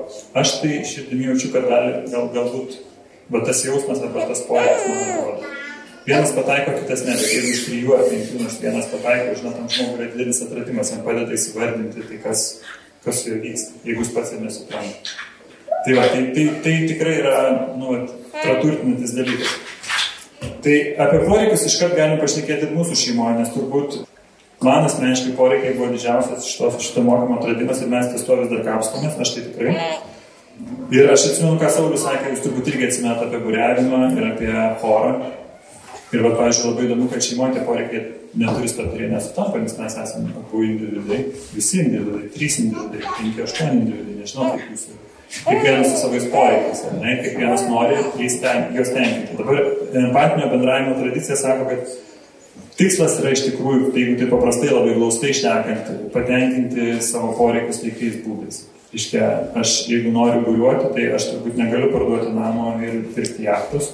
aš 0.41 0.55
tai 0.63 0.79
širdimi 0.89 1.27
jaučiu, 1.29 1.51
kad 1.53 1.67
gali, 1.69 1.91
gal, 2.09 2.31
galbūt 2.33 2.79
va, 3.29 3.43
tas 3.45 3.61
jausmas 3.67 4.01
arba 4.01 4.25
tas 4.31 4.41
poreikis 4.47 4.87
man 4.89 5.03
atrodo. 5.03 5.51
Vienas 6.03 6.33
pataiko, 6.35 6.73
kitas 6.81 7.05
ne, 7.07 7.13
bet 7.15 7.29
jeigu 7.31 7.51
iš 7.53 7.61
trijų 7.67 7.93
ar 7.95 8.07
penkių, 8.09 8.39
nors 8.41 8.55
vienas 8.59 8.89
pataiko, 8.91 9.35
žinot, 9.39 9.53
tam 9.55 9.69
žmogui 9.71 9.99
yra 10.01 10.07
didelis 10.11 10.41
atradimas, 10.43 10.91
jam 10.91 11.03
padeda 11.05 11.35
įsivardinti, 11.37 12.07
tai 12.09 12.17
kas, 12.23 12.41
kas 13.05 13.21
su 13.21 13.29
juo 13.31 13.37
vyksta, 13.43 13.77
jeigu 13.87 14.03
jis 14.03 14.11
pats 14.15 14.33
ir 14.35 14.41
nesupranta. 14.43 15.13
Tai, 15.83 15.93
va, 15.95 16.07
tai, 16.11 16.25
tai, 16.35 16.47
tai 16.65 16.73
tikrai 16.91 17.13
yra, 17.21 17.37
nu, 17.79 17.95
praturtinantis 18.33 19.15
dalykas. 19.15 19.53
Tai 20.63 20.75
apie 21.05 21.21
poreikius 21.27 21.63
iškart 21.67 21.95
galim 21.95 22.19
pašnekėti 22.19 22.67
ir 22.67 22.75
mūsų 22.75 22.97
šeimoje, 22.99 23.37
nes 23.39 23.53
turbūt 23.55 23.97
man 24.63 24.87
asmeniškai 24.87 25.35
poreikiai 25.39 25.75
buvo 25.75 25.89
didžiausias 25.91 26.47
iš 26.47 26.57
to, 26.59 26.71
šito 26.83 27.03
mokymo 27.03 27.39
atradimas 27.39 27.79
ir 27.83 27.91
mes 27.91 28.11
ties 28.11 28.23
to 28.27 28.37
vis 28.39 28.51
dar 28.51 28.63
kapstomės, 28.67 29.15
aš 29.23 29.33
tai 29.35 29.45
tikrai. 29.47 29.77
Ir 30.93 31.09
aš 31.11 31.29
atsimenu, 31.31 31.55
ką 31.59 31.71
Saulis 31.73 32.03
sakė, 32.05 32.31
jūs 32.31 32.43
turbūt 32.43 32.69
irgi 32.71 32.87
atsimenate 32.87 33.27
apie 33.27 33.39
būrevimą 33.43 34.01
ir 34.13 34.27
apie 34.29 34.51
chorą. 34.83 35.15
Ir, 36.13 36.21
va, 36.21 36.35
pavyzdžiui, 36.37 36.67
labai 36.69 36.83
įdomu, 36.85 37.07
kad 37.09 37.25
šeimoje 37.25 37.55
tie 37.55 37.61
poreikiai 37.65 38.01
neturi 38.37 38.69
staturie 38.69 39.07
nesutampa, 39.09 39.61
nes 39.61 39.73
mes 39.79 39.95
esame 39.97 40.33
abu 40.37 40.61
individai, 40.65 41.23
visi 41.55 41.79
individai, 41.81 42.27
trys 42.35 42.59
individai, 42.61 43.01
penki, 43.17 43.41
aštuoni 43.47 43.79
individai, 43.79 44.17
nežinau, 44.19 44.51
kaip 44.53 44.75
jūsų. 44.75 44.97
Kiekvienas 45.33 45.87
su 45.89 45.95
savais 45.97 46.27
poreikiais, 46.29 46.83
ne, 46.99 47.15
kiekvienas 47.23 47.63
nori 47.65 47.97
juos 47.97 48.91
tenkinti. 48.93 49.37
Dabar 49.39 49.63
empatinio 50.03 50.51
bendravimo 50.51 50.93
tradicija 50.99 51.39
sako, 51.39 51.65
kad 51.71 51.95
tikslas 52.77 53.17
yra 53.23 53.33
iš 53.33 53.47
tikrųjų, 53.47 53.89
tai 53.95 54.03
jeigu 54.03 54.19
tai 54.21 54.29
paprastai 54.35 54.69
labai 54.69 54.93
glaustai 54.99 55.33
išnekant, 55.33 55.91
patenkinti 56.13 56.99
savo 57.01 57.33
poreikius 57.41 57.81
taikiais 57.81 58.21
būdais. 58.27 58.61
Iškia, 58.93 59.33
aš 59.57 59.79
jeigu 59.89 60.13
noriu 60.13 60.45
būriuoti, 60.45 60.93
tai 60.93 61.09
aš 61.17 61.31
turbūt 61.31 61.57
negaliu 61.57 61.89
parduoti 61.89 62.29
namo 62.37 62.75
ir 62.85 63.01
pirkti 63.17 63.49
jachtus 63.49 63.92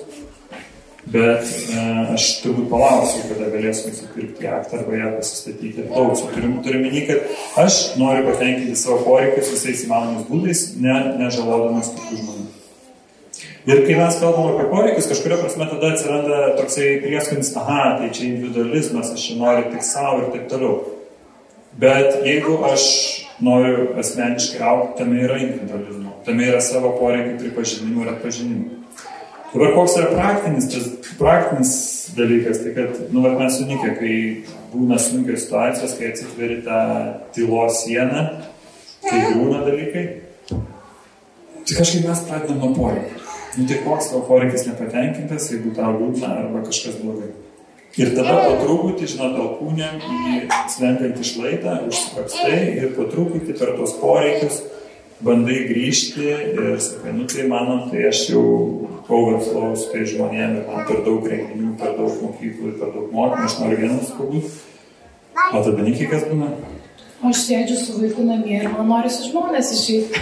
Bet 1.10 1.42
e, 1.74 1.84
aš 2.14 2.26
turbūt 2.44 2.68
palauksiu, 2.70 3.24
kada 3.32 3.48
galėsiu 3.50 3.90
nusipirkti 3.90 4.46
jachtą 4.46 4.78
arba 4.78 5.00
ją 5.00 5.08
pasistatyti 5.16 5.82
ir 5.82 5.88
plauksiu. 5.90 6.28
Turiu, 6.36 6.52
turiu 6.66 6.82
minį, 6.84 7.02
kad 7.08 7.64
aš 7.64 7.80
noriu 7.98 8.28
patenkinti 8.28 8.78
savo 8.78 9.00
poreikius 9.08 9.50
visais 9.56 9.82
įmanomais 9.88 10.28
būdais, 10.30 10.62
ne, 10.78 11.00
nežalodamas 11.24 11.90
kitų 11.96 12.20
žmonių. 12.22 12.46
Ir 13.70 13.82
kai 13.88 13.98
mes 13.98 14.20
kalbam 14.22 14.54
apie 14.54 14.68
poreikius, 14.70 15.10
kažkuria 15.10 15.40
prasme 15.42 15.66
tada 15.72 15.92
atsiranda 15.96 16.38
toksai 16.60 16.92
prieskonis, 17.02 17.52
aha, 17.58 17.82
tai 18.00 18.14
čia 18.14 18.30
individualizmas, 18.30 19.10
aš 19.16 19.26
čia 19.32 19.42
noriu 19.42 19.66
tik 19.74 19.84
savo 19.86 20.24
ir 20.24 20.32
taip 20.36 20.46
toliau. 20.52 20.78
Bet 21.82 22.22
jeigu 22.26 22.60
aš 22.70 22.86
noriu 23.42 23.96
asmeniškai 24.00 24.62
aukti, 24.62 24.98
tame 25.02 25.24
yra 25.26 25.38
individualizmo, 25.42 26.16
tame 26.26 26.48
yra 26.50 26.62
savo 26.64 26.94
poreikių 27.02 27.40
pripažinimo 27.42 28.06
ir 28.06 28.14
atpažinimo. 28.14 28.80
Dabar 29.54 29.74
koks 29.74 29.96
yra 29.98 30.10
praktinis, 30.14 30.68
praktinis 31.18 31.72
dalykas, 32.18 32.62
tai 32.64 32.74
kad, 32.76 33.00
nu, 33.10 33.24
vat, 33.26 33.38
mes 33.40 33.58
sunikė, 33.58 33.94
kai 33.98 34.16
būna 34.74 35.00
sunkios 35.02 35.48
situacijos, 35.48 35.96
kai 35.98 36.12
atsitveri 36.12 36.60
tą 36.66 36.82
tylos 37.34 37.82
sieną, 37.82 38.28
kai 39.08 39.24
būna 39.34 39.64
dalykai, 39.66 40.06
tai 40.50 41.80
kažkaip 41.80 42.06
mes 42.06 42.24
pradedame 42.28 42.62
nuo 42.62 42.76
poreikio. 42.78 43.26
Nu, 43.58 43.66
tai 43.66 43.80
koks 43.82 44.12
tavo 44.12 44.22
poreikis 44.28 44.68
nepatenkintas, 44.70 45.50
jeigu 45.50 45.74
tau 45.78 45.96
liūdna 45.98 46.30
arba 46.44 46.62
kažkas 46.68 47.00
blogai. 47.02 47.32
Ir 47.98 48.14
tada 48.14 48.36
po 48.46 48.52
truputį, 48.62 49.08
žinot, 49.16 49.40
alkūnėm 49.42 49.98
į 49.98 50.36
slenkantį 50.76 51.26
šlaitą 51.26 51.80
užsikakstai 51.90 52.60
ir 52.78 52.94
po 52.94 53.08
truputį 53.10 53.58
per 53.58 53.74
tos 53.80 53.96
poreikius 53.98 54.62
bandai 55.26 55.64
grįžti 55.72 56.30
ir 56.30 56.78
sakai, 56.80 57.16
nu 57.18 57.26
tai 57.28 57.48
mano, 57.50 57.82
tai 57.90 58.06
aš 58.12 58.22
jau 58.30 58.46
overflow 59.10 59.76
su 59.78 59.90
tai 59.92 60.06
žmonėm 60.08 60.58
ir 60.60 60.66
man 60.70 60.86
per 60.88 61.02
daug 61.06 61.26
renginių, 61.26 61.72
per 61.80 61.96
daug 61.98 62.20
mokyklų 62.24 62.74
per 62.80 62.92
daug 62.96 63.14
mokymų, 63.14 63.46
aš 63.48 63.56
noriu 63.62 63.80
vienas 63.82 64.12
pabūt. 64.18 64.60
O 65.50 65.64
tada 65.66 65.86
nikai 65.86 66.10
kas 66.12 66.28
būna? 66.30 66.52
Aš 67.30 67.42
sėdžiu 67.48 67.78
su 67.80 67.98
vaiku 68.00 68.24
namie 68.28 68.60
ir 68.62 68.70
man 68.72 68.88
nori 68.88 69.10
su 69.12 69.28
žmonės 69.32 69.74
išeiti. 69.76 70.22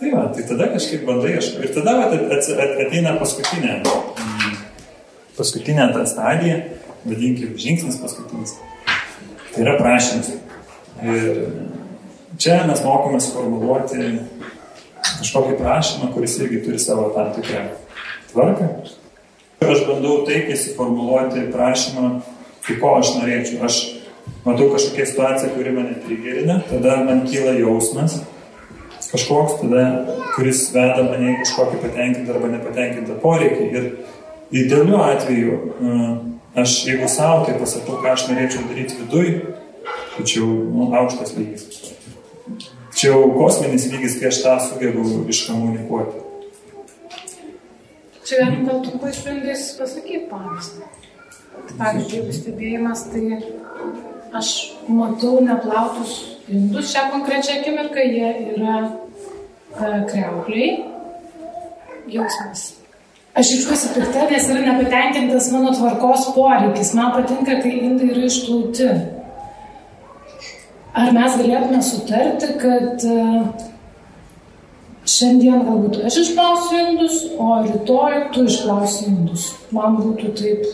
tai 0.00 0.12
va, 0.12 0.26
tai 0.34 0.44
tada 0.50 0.68
kažkaip 0.74 1.06
bandai 1.08 1.36
aš. 1.38 1.54
Ir 1.62 1.72
tada 1.76 1.96
va, 2.00 2.10
ateina 2.10 3.14
paskutinė, 3.20 3.78
paskutinė 5.38 5.88
ta 5.94 6.04
stadija, 6.10 6.58
vadinkim, 7.06 7.54
žingsnis 7.60 8.00
paskutinis. 8.02 8.58
Tai 9.54 9.64
yra 9.64 9.78
prašymas. 9.80 10.34
Ir 11.00 11.40
čia 12.40 12.60
mes 12.68 12.82
mokomės 12.84 13.30
formuluoti 13.32 14.10
kažkokį 15.20 15.58
prašymą, 15.60 16.10
kuris 16.14 16.38
irgi 16.40 16.64
turi 16.64 16.80
savo 16.82 17.10
tam 17.14 17.32
tikrą 17.36 17.68
tvarką. 18.32 18.68
Aš 19.60 19.84
bandau 19.88 20.22
taikiai 20.26 20.56
suformuoluoti 20.56 21.48
prašymą, 21.52 22.10
tai 22.66 22.76
ko 22.80 22.96
aš 22.98 23.14
norėčiau. 23.18 23.60
Aš 23.68 23.80
matau 24.46 24.70
kažkokią 24.72 25.08
situaciją, 25.10 25.54
kuri 25.56 25.74
mane 25.76 25.96
trigerina, 26.04 26.60
tada 26.70 27.00
man 27.04 27.26
kyla 27.28 27.58
jausmas 27.60 28.20
kažkoks, 29.10 29.60
tada, 29.60 29.84
kuris 30.36 30.68
veda 30.74 31.04
mane 31.06 31.34
į 31.34 31.38
kažkokį 31.42 31.80
patenkintą 31.84 32.34
arba 32.36 32.50
nepatenkintą 32.52 33.16
poreikį. 33.22 33.68
Ir 33.74 33.88
idealiu 34.62 35.00
atveju 35.02 35.56
e, 35.58 35.94
aš, 36.62 36.76
jeigu 36.86 37.08
savo 37.10 37.46
tai 37.48 37.56
pasakau, 37.60 37.98
ką 38.02 38.14
aš 38.14 38.28
norėčiau 38.30 38.68
daryti 38.70 39.00
viduj, 39.00 39.32
tačiau 40.16 40.46
nu, 40.46 40.90
aukštas 41.00 41.34
lygis. 41.38 41.66
Čia 43.00 43.14
jau 43.14 43.30
kosminis 43.32 43.86
lygis, 43.88 44.18
kai 44.20 44.28
aš 44.28 44.38
tą 44.44 44.54
sugebu 44.60 45.02
iškomunikuoti. 45.32 46.18
Čia 48.28 48.42
galim 48.42 48.66
gal 48.68 48.82
trumpai 48.84 49.12
švendės 49.16 49.62
pasakyti 49.78 50.26
pavyzdį. 50.28 50.88
Pavyzdžiui, 51.78 52.18
jeigu 52.18 52.34
stebėjimas, 52.36 53.06
tai 53.08 53.38
aš 54.36 54.50
matau 54.92 55.38
neplautus 55.46 56.12
indus 56.52 56.90
šią 56.92 57.06
konkrečią 57.14 57.54
akimirką, 57.62 58.04
jie 58.04 58.34
yra 58.52 58.76
e, 58.84 59.88
kreukliai, 60.10 60.68
jausmas. 62.12 62.66
Aš 63.32 63.54
jaučiuosi 63.54 63.94
pikta, 63.94 64.26
nes 64.28 64.50
yra 64.52 64.66
nepatenkintas 64.66 65.48
mano 65.54 65.72
tvarkos 65.72 66.28
poreikis. 66.36 66.92
Man 67.00 67.16
patinka, 67.16 67.62
kai 67.64 67.72
indai 67.80 68.12
yra 68.12 68.28
išplauti. 68.28 68.90
Ar 70.90 71.12
mes 71.14 71.36
galėtume 71.38 71.80
sutarti, 71.86 72.48
kad 72.58 73.04
e, 73.06 73.18
šiandien 75.06 75.62
galbūt 75.66 76.00
aš 76.08 76.16
išplausiu 76.24 76.80
indus, 76.88 77.20
o 77.38 77.60
rytoj 77.66 78.16
tu 78.34 78.46
išplausi 78.50 79.06
indus. 79.10 79.52
Man 79.74 80.00
būtų 80.00 80.32
taip 80.40 80.64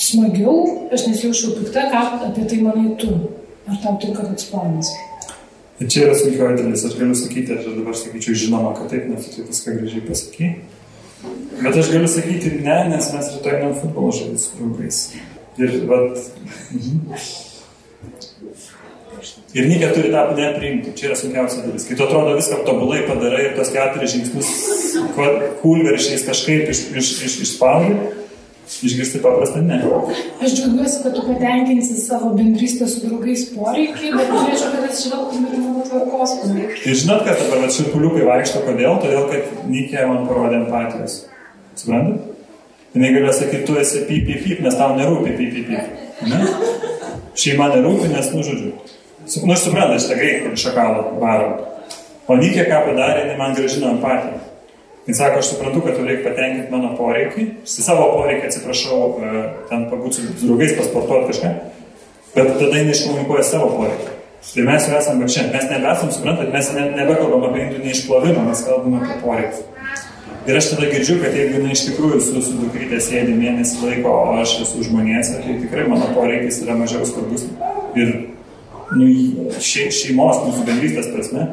smagiau, 0.00 0.88
aš 0.92 1.08
nesijaučiau 1.10 1.58
pikta, 1.58 1.88
ką 1.92 2.04
apie 2.30 2.46
tai 2.48 2.62
manai 2.64 2.94
tu. 3.00 3.12
Ar 3.68 3.76
tau 3.82 3.98
tinka 4.00 4.24
toks 4.24 4.48
planas? 4.48 4.94
Čia 5.78 6.06
yra 6.06 6.14
sunkioji 6.16 6.56
dalis, 6.62 6.86
aš 6.88 6.94
galiu 6.98 7.14
sakyti, 7.14 7.54
aš 7.54 7.68
dabar 7.68 7.96
sakyčiau 8.00 8.38
žinoma, 8.46 8.72
kad 8.78 8.88
taip, 8.90 9.10
nes 9.12 9.28
tu 9.30 9.44
viską 9.44 9.76
gražiai 9.76 10.06
pasakai. 10.08 10.48
Bet 11.60 11.76
aš 11.76 11.92
galiu 11.92 12.08
sakyti 12.10 12.54
ne, 12.64 12.78
nes 12.94 13.12
mes 13.12 13.28
rytoj 13.34 13.58
einam 13.58 13.76
futbolo 13.76 14.14
žaisti 14.16 14.40
su 14.46 14.56
draugais. 14.56 15.02
Ir, 15.58 15.76
vat. 15.90 16.24
Ir 19.56 19.64
Nikė 19.64 19.88
turi 19.96 20.10
tą 20.12 20.26
nepriimti. 20.36 20.92
Čia 20.98 21.08
yra 21.08 21.16
sunkiausia 21.16 21.62
dalis. 21.64 21.86
Kai 21.88 21.96
tu 21.96 22.04
atrodo 22.04 22.34
viską 22.36 22.60
tobulai 22.66 23.00
padarai 23.08 23.46
ir 23.46 23.54
tos 23.56 23.70
keturis 23.72 24.12
žingsnius 24.12 24.50
kulveršiais 25.62 26.26
kažkaip 26.28 26.68
iš, 26.68 26.82
iš, 27.00 27.12
iš, 27.24 27.36
išspaudai, 27.46 27.94
išgirsti 28.84 29.22
paprastą 29.24 29.62
ne. 29.64 29.78
Aš 30.44 30.52
džiaugiuosi, 30.58 31.00
kad 31.04 31.16
tu 31.16 31.24
patenkinsi 31.30 31.96
savo 32.02 32.34
bendrystę 32.36 32.90
su 32.92 33.06
draugais 33.06 33.46
poreikį, 33.54 34.12
bet 34.18 34.34
norėčiau, 34.34 34.74
kad 34.74 34.84
atsižvelgtum 34.90 35.48
ir 35.48 35.62
mano 35.62 35.86
tvarkos 35.88 36.36
poreikį. 36.42 36.82
Ir 36.84 37.00
žinot, 37.04 37.24
kad 37.24 37.40
dabar 37.40 37.72
širpuliukai 37.78 38.28
vaikšto 38.28 38.66
kodėl? 38.68 39.00
Todėl, 39.06 39.24
kad 39.32 39.64
Nikė 39.72 40.04
man 40.12 40.28
parodė 40.28 40.60
empatijos. 40.60 41.22
Suprantat? 41.78 42.34
Jis 42.98 43.14
galėjo 43.14 43.32
sakyti, 43.36 43.64
tu 43.68 43.80
esi 43.80 44.04
pip, 44.08 44.28
pip, 44.28 44.44
pip, 44.44 44.60
nes 44.64 44.76
tau 44.76 44.92
nerūpi 44.96 45.34
pip, 45.38 45.56
pip, 45.56 45.72
pip. 45.72 46.28
Ne? 46.28 46.38
Šeima 47.38 47.68
nerūpi, 47.72 48.08
nes, 48.12 48.32
nu, 48.34 48.44
žodžiu. 48.44 48.72
Nu, 49.36 49.52
aš 49.52 49.64
suprantu 49.66 49.98
šitą 50.00 50.16
greitį, 50.16 50.52
šakalą 50.56 51.02
varo. 51.20 51.48
O 52.28 52.36
Nikė 52.36 52.66
ką 52.68 52.84
padarė, 52.86 53.24
jinai 53.24 53.38
man 53.40 53.56
gražino 53.56 53.92
empatiją. 53.94 54.40
Jis 55.08 55.16
sako, 55.16 55.40
aš 55.40 55.54
suprantu, 55.54 55.80
kad 55.86 55.96
tu 55.96 56.04
reikia 56.04 56.26
patenkinti 56.26 56.72
mano 56.72 56.90
poreikį, 56.98 57.46
savo 57.64 58.10
poreikį 58.12 58.44
atsiprašau, 58.50 58.98
e, 59.24 59.44
ten 59.70 59.86
pabūti 59.88 60.20
su 60.20 60.34
draugais, 60.42 60.74
pasportuoti 60.76 61.30
kažką, 61.30 61.52
bet 62.34 62.50
tada 62.58 62.82
jinai 62.82 62.92
iškomunikuoja 62.92 63.46
savo 63.48 63.70
poreikį. 63.78 64.12
Tai 64.48 64.66
mes 64.68 64.90
jau 64.90 64.98
esame 64.98 65.30
čia, 65.32 65.46
mes 65.54 65.64
nebesam, 65.72 66.12
suprantat, 66.12 66.52
mes 66.52 66.70
ne, 66.76 66.84
nebekalbam 67.00 67.48
apie 67.48 67.64
indų 67.64 67.80
neišplovimą, 67.86 68.44
mes 68.50 68.62
kalbam 68.68 69.00
apie 69.00 69.16
poreikį. 69.24 69.64
Ir 70.48 70.60
aš 70.60 70.70
tada 70.74 70.92
girdžiu, 70.92 71.18
kad 71.24 71.34
jeigu 71.36 71.58
jinai 71.58 71.74
iš 71.74 71.86
tikrųjų 71.88 72.20
su, 72.24 72.44
su 72.44 72.60
dukrytė 72.60 73.00
sėdi 73.04 73.32
mėnesį 73.36 73.80
laiko, 73.84 74.12
o 74.12 74.36
aš 74.44 74.58
esu 74.66 74.84
žmonės, 74.86 75.34
tai 75.40 75.56
tikrai 75.64 75.88
mano 75.88 76.12
poreikis 76.16 76.60
yra 76.64 76.76
mažiau 76.76 77.08
svarbus. 77.08 77.48
Ir 77.96 78.12
še, 78.92 79.88
šeimos, 79.94 80.44
mūsų 80.46 80.66
bendrystės 80.68 81.10
prasme, 81.14 81.48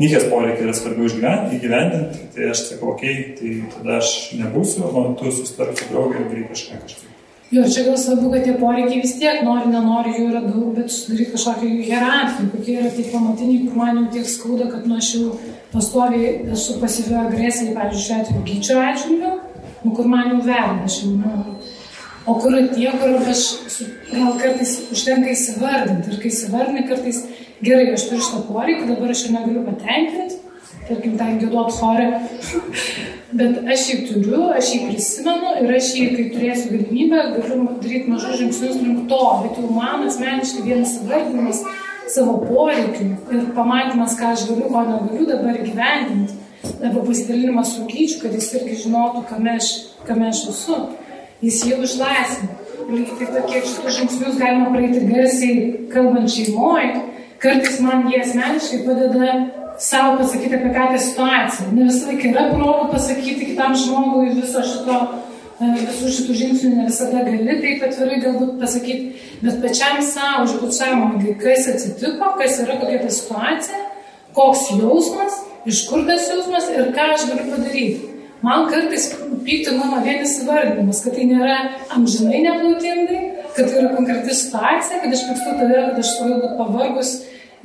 Nikės 0.00 0.30
poreikiai 0.30 0.64
yra 0.64 0.72
svarbiau 0.72 1.08
įgyvendinti, 1.52 2.22
tai 2.32 2.46
aš 2.54 2.62
sakau, 2.70 2.94
okei, 2.94 3.16
okay, 3.20 3.32
tai 3.36 3.72
tada 3.74 3.98
aš 3.98 4.12
nebūsiu, 4.38 4.86
o 4.86 5.02
tu 5.18 5.32
sustark 5.34 5.76
su 5.76 5.88
draugė 5.90 6.22
ir 6.22 6.30
daryk 6.30 6.46
kažką 6.54 6.78
kažkaip. 6.86 7.16
Jo, 7.50 7.64
čia 7.66 7.82
gal 7.82 7.96
svarbu, 7.98 8.30
kad 8.32 8.46
tie 8.46 8.54
poreikiai 8.56 9.02
vis 9.02 9.16
tiek 9.18 9.42
nori, 9.42 9.66
nenori, 9.72 10.14
jų 10.16 10.28
yra 10.30 10.40
daug, 10.46 10.70
bet 10.76 10.92
sudaryti 10.94 11.34
kažkokią 11.34 11.70
hierarchiją, 11.88 12.48
kokie 12.54 12.76
yra 12.78 12.92
tie 12.94 13.04
pamatiniai, 13.10 13.64
kur 13.66 13.80
man 13.80 13.98
jau 13.98 14.06
tiek 14.14 14.28
skauda, 14.30 14.70
kad 14.70 14.86
nu 14.86 14.96
aš 14.96 15.08
jau 15.16 15.36
pastoviai 15.74 16.30
esu 16.54 16.78
pasyvio 16.80 17.18
agresijai, 17.24 17.74
pavyzdžiui, 17.74 18.04
šiuo 18.06 18.20
atveju 18.22 18.44
gyčio 18.46 18.78
atžvilgiu, 18.86 19.34
nu, 19.82 19.92
kur 19.98 20.08
man 20.14 20.30
jau 20.30 20.40
verda, 20.46 20.86
aš 20.86 21.00
jau, 21.02 21.10
nu, 21.18 21.58
o 22.30 22.36
kur 22.38 22.56
tie, 22.74 22.90
kur 23.00 23.30
aš 23.32 23.44
gal 24.10 24.36
kartais 24.40 24.76
užtenka 24.94 25.32
įsivardinti. 25.34 26.12
Ir 26.12 26.22
kai 26.22 26.30
įsivardinti 26.30 26.86
kartais 26.90 27.24
gerai, 27.64 27.90
aš 27.94 28.06
turiu 28.08 28.26
šitą 28.26 28.44
poreikį, 28.50 28.86
dabar 28.92 29.14
aš 29.14 29.24
jo 29.26 29.34
negaliu 29.34 29.64
patenkinti, 29.66 30.38
tarkim, 30.88 31.16
ten 31.18 31.38
gėduot 31.42 31.74
chore, 31.76 32.08
bet 33.40 33.60
aš 33.74 33.86
jį 33.90 33.98
turiu, 34.08 34.40
aš 34.56 34.72
jį 34.74 34.80
prisimenu 34.88 35.54
ir 35.60 35.76
aš 35.76 35.92
jį, 35.98 36.08
kai 36.16 36.26
turėsiu 36.34 36.72
galimybę, 36.74 37.22
galiu 37.36 37.68
daryti 37.82 38.10
mažus 38.10 38.40
žingsnius 38.40 38.80
link 38.80 39.06
to, 39.12 39.22
bet 39.44 39.60
jau 39.60 39.70
man 39.76 40.06
asmeniškai 40.08 40.66
vienas 40.66 40.98
įvardinimas 41.02 41.64
savo 42.10 42.40
poreikių 42.42 43.08
ir 43.36 43.50
pamatymas, 43.54 44.16
ką 44.18 44.32
aš 44.34 44.48
galiu, 44.48 44.70
ko 44.72 44.86
negaliu 44.88 45.28
dabar 45.28 45.60
gyvendinti, 45.62 46.38
arba 46.80 47.04
pasidalinimas 47.06 47.76
su 47.76 47.86
gyčiu, 47.88 48.18
kad 48.24 48.34
jis 48.34 48.50
irgi 48.58 48.80
žinotų, 48.84 49.22
kame 49.30 49.54
aš, 49.60 49.70
kame 50.08 50.26
aš 50.30 50.42
esu, 50.50 50.80
jis 51.42 51.62
jau 51.70 51.78
išlaisvina. 51.84 52.56
Lygiai 52.90 53.16
taip 53.20 53.32
pat, 53.36 53.46
kiek 53.46 53.66
šitus 53.70 53.96
žingsnius 54.00 54.38
galima 54.40 54.72
praeiti 54.74 55.04
garsiai, 55.06 55.56
kalbant 55.92 56.32
šeimoje, 56.32 56.90
kartais 57.42 57.78
man 57.84 58.08
jie 58.10 58.22
asmeniškai 58.24 58.80
padeda 58.86 59.34
savo 59.80 60.18
pasakyti 60.18 60.54
apie 60.58 60.72
ką 60.74 60.88
tą 60.92 60.98
situaciją. 61.06 61.68
Ne 61.72 61.86
visą 61.88 62.10
laiką 62.10 62.32
yra 62.32 62.46
progų 62.52 62.88
pasakyti 62.92 63.52
kitam 63.52 63.76
žmogui 63.78 64.34
viso 64.36 64.64
šito, 64.66 64.98
e, 65.60 65.70
visų 65.78 66.12
šitų 66.16 66.36
žingsnių, 66.40 66.72
ne 66.76 66.88
visada 66.90 67.22
gali 67.28 67.56
taip 67.62 67.86
atvirai 67.88 68.20
galbūt 68.26 68.58
pasakyti, 68.60 69.22
bet 69.44 69.62
pačiam 69.64 70.02
savo, 70.04 70.44
užbūt 70.48 70.76
sąmoningai, 70.80 71.38
kas 71.40 71.70
atsitiko, 71.72 72.34
kas 72.42 72.60
yra 72.66 72.76
kokia 72.82 73.00
ta 73.06 73.14
situacija, 73.20 73.82
koks 74.36 74.66
jausmas, 74.76 75.40
iš 75.70 75.86
kur 75.88 76.04
tas 76.10 76.28
jausmas 76.28 76.68
ir 76.74 76.92
ką 76.96 77.12
aš 77.14 77.28
galiu 77.30 77.48
padaryti. 77.54 78.09
Man 78.42 78.70
kartais 78.70 79.10
pykti 79.44 79.74
mano 79.76 79.98
vienas 80.04 80.38
įvardinimas, 80.40 81.02
kad 81.04 81.16
tai 81.16 81.26
nėra 81.28 81.56
amžinai 81.92 82.40
neplautingai, 82.46 83.18
kad 83.52 83.66
tai 83.68 83.82
yra 83.82 83.90
konkreti 83.92 84.36
situacija, 84.36 85.02
kad 85.02 85.16
aš 85.16 85.24
pykstu 85.28 85.56
todėl, 85.58 85.90
kad 85.90 86.00
aš 86.00 86.12
svajau 86.14 86.38
būti 86.38 86.56
pavargus 86.56 87.10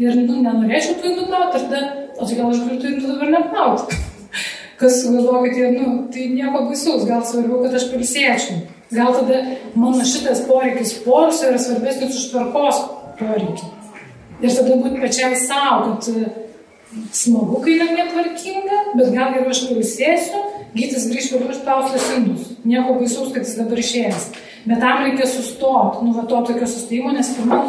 ir 0.03 0.17
nu, 0.19 0.41
nenorėčiau 0.43 0.97
tų 0.99 1.11
indų 1.13 1.29
plauti, 1.29 1.61
ir 1.61 1.69
tada, 1.69 1.81
o 2.17 2.27
tai 2.27 2.39
gal 2.41 2.51
aš 2.51 2.63
galiu 2.65 2.79
tų 2.81 2.91
indų 2.91 3.13
dabar 3.13 3.31
neplauti. 3.37 3.99
Kas 4.81 4.97
galvoja, 5.07 5.45
kad 5.45 5.61
jie, 5.61 5.69
nu, 5.77 5.93
tai 6.11 6.25
nieko 6.33 6.65
baisaus, 6.67 7.05
gal 7.07 7.23
svarbiau, 7.23 7.61
kad 7.63 7.77
aš 7.79 7.87
pilsėčiau. 7.93 8.57
Gal 8.95 9.15
tada 9.15 9.39
mano 9.79 10.03
šitas 10.05 10.43
poreikis 10.45 10.91
porsio 11.05 11.53
yra 11.53 11.61
svarbesnis 11.61 12.19
už 12.19 12.25
tvarkos 12.33 12.81
poreikį. 13.21 13.71
Ir 14.43 14.51
tada 14.51 14.75
būti 14.83 14.99
pačiai 14.99 15.39
savo, 15.39 15.95
kad 15.95 16.11
e, 16.11 16.27
smagu, 17.15 17.61
kai 17.63 17.77
yra 17.79 17.87
netvarkinga, 17.95 18.81
bet 18.99 19.15
gal 19.15 19.31
geriau 19.31 19.55
aš 19.55 19.63
pilsėsiu, 19.71 20.43
gytis 20.75 21.09
grįž 21.11 21.31
vėliau 21.33 21.55
išplaustas 21.55 22.07
indus. 22.17 22.53
Nieko 22.67 22.99
baisaus, 22.99 23.33
kad 23.33 23.45
jis 23.45 23.57
dabar 23.59 23.81
išėjęs. 23.81 24.29
Bet 24.65 24.81
tam 24.81 25.03
reikia 25.05 25.27
sustoti, 25.29 26.05
nu, 26.05 26.15
va 26.15 26.25
to 26.29 26.41
tokio 26.47 26.67
sustojimo, 26.69 27.13
nes 27.15 27.35
pirmą 27.37 27.59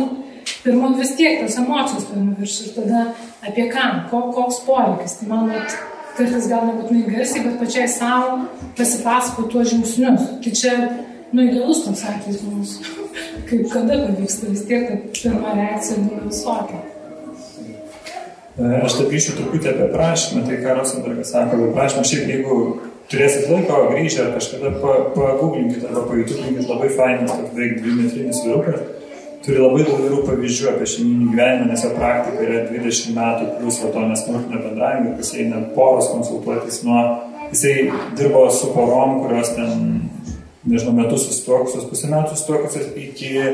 pirmą 0.66 0.94
vis 0.98 1.12
tiek 1.18 1.40
tos 1.42 1.58
emocijos 1.58 2.06
paima 2.10 2.34
virš 2.38 2.56
ir 2.64 2.72
tada 2.76 3.02
apie 3.46 3.68
ką, 3.70 3.84
ko, 4.10 4.22
koks 4.34 4.62
poreikis. 4.66 5.18
Tai 5.20 5.28
man 5.32 5.52
vat, 5.52 5.76
kartais 6.16 6.48
gal 6.50 6.66
nebūtinai 6.70 7.04
garsiai, 7.10 7.44
bet 7.46 7.60
pačiai 7.60 7.86
savo 7.90 8.40
pasipasako 8.78 9.46
tuos 9.52 9.70
žingsnius. 9.72 10.26
Tai 10.44 10.54
čia, 10.60 10.74
nu, 11.32 11.46
idealus 11.46 11.84
toks 11.86 12.04
atvejis 12.10 12.42
mums. 12.48 12.76
Kaip 13.48 13.70
kada 13.72 14.00
pavyksta, 14.02 14.50
vis 14.50 14.66
tiek 14.66 14.88
ta 14.90 15.00
pirma 15.14 15.54
reakcija 15.58 16.02
būna 16.02 16.26
visokia. 16.26 16.82
E, 18.56 18.68
aš 18.82 18.98
taip 18.98 19.10
grįšiu 19.12 19.36
truputį 19.36 19.72
apie 19.74 19.88
prašymą, 19.92 20.46
tai 20.48 20.60
ką 20.62 20.78
Rosenbergas 20.78 21.32
sako, 21.34 21.58
apie 21.58 21.72
prašymą, 21.76 22.04
šiaip 22.08 22.30
jeigu 22.32 22.60
turėsit 23.12 23.48
laiko 23.50 23.86
grįžę 23.92 24.24
ar 24.24 24.34
kažkada 24.36 24.74
pagūglinkit 24.80 25.86
arba 25.88 26.06
pajutublinkit 26.10 26.70
labai 26.70 26.92
fainas, 26.94 27.32
toks 27.32 27.54
beveik 27.54 27.80
dvimetrinis 27.80 28.44
vyrukas 28.46 28.84
turi 29.46 29.62
labai 29.62 29.84
daug 29.86 30.00
gerų 30.02 30.22
pavyzdžių 30.26 30.68
apie 30.72 30.88
šeiminį 30.90 31.28
gyvenimą, 31.30 31.68
nes 31.70 31.84
jo 31.84 31.92
praktika 31.94 32.42
yra 32.42 32.62
20 32.66 33.14
metų 33.14 33.48
plus 33.60 33.78
to 33.78 34.02
nesmurtinio 34.10 34.62
bendravimo, 34.64 35.12
jis 35.20 35.32
eina 35.38 35.60
poros 35.76 36.10
konsultuotis 36.10 36.80
nuo, 36.86 37.02
jisai 37.52 37.74
dirbo 38.18 38.42
su 38.50 38.72
porom, 38.74 39.20
kurios 39.22 39.52
ten, 39.54 39.86
nežinau, 40.66 40.96
metus 40.98 41.28
susituokusios, 41.28 41.86
pusę 41.90 42.10
metų 42.10 42.34
susituokusios 42.34 42.90
iki 43.04 43.44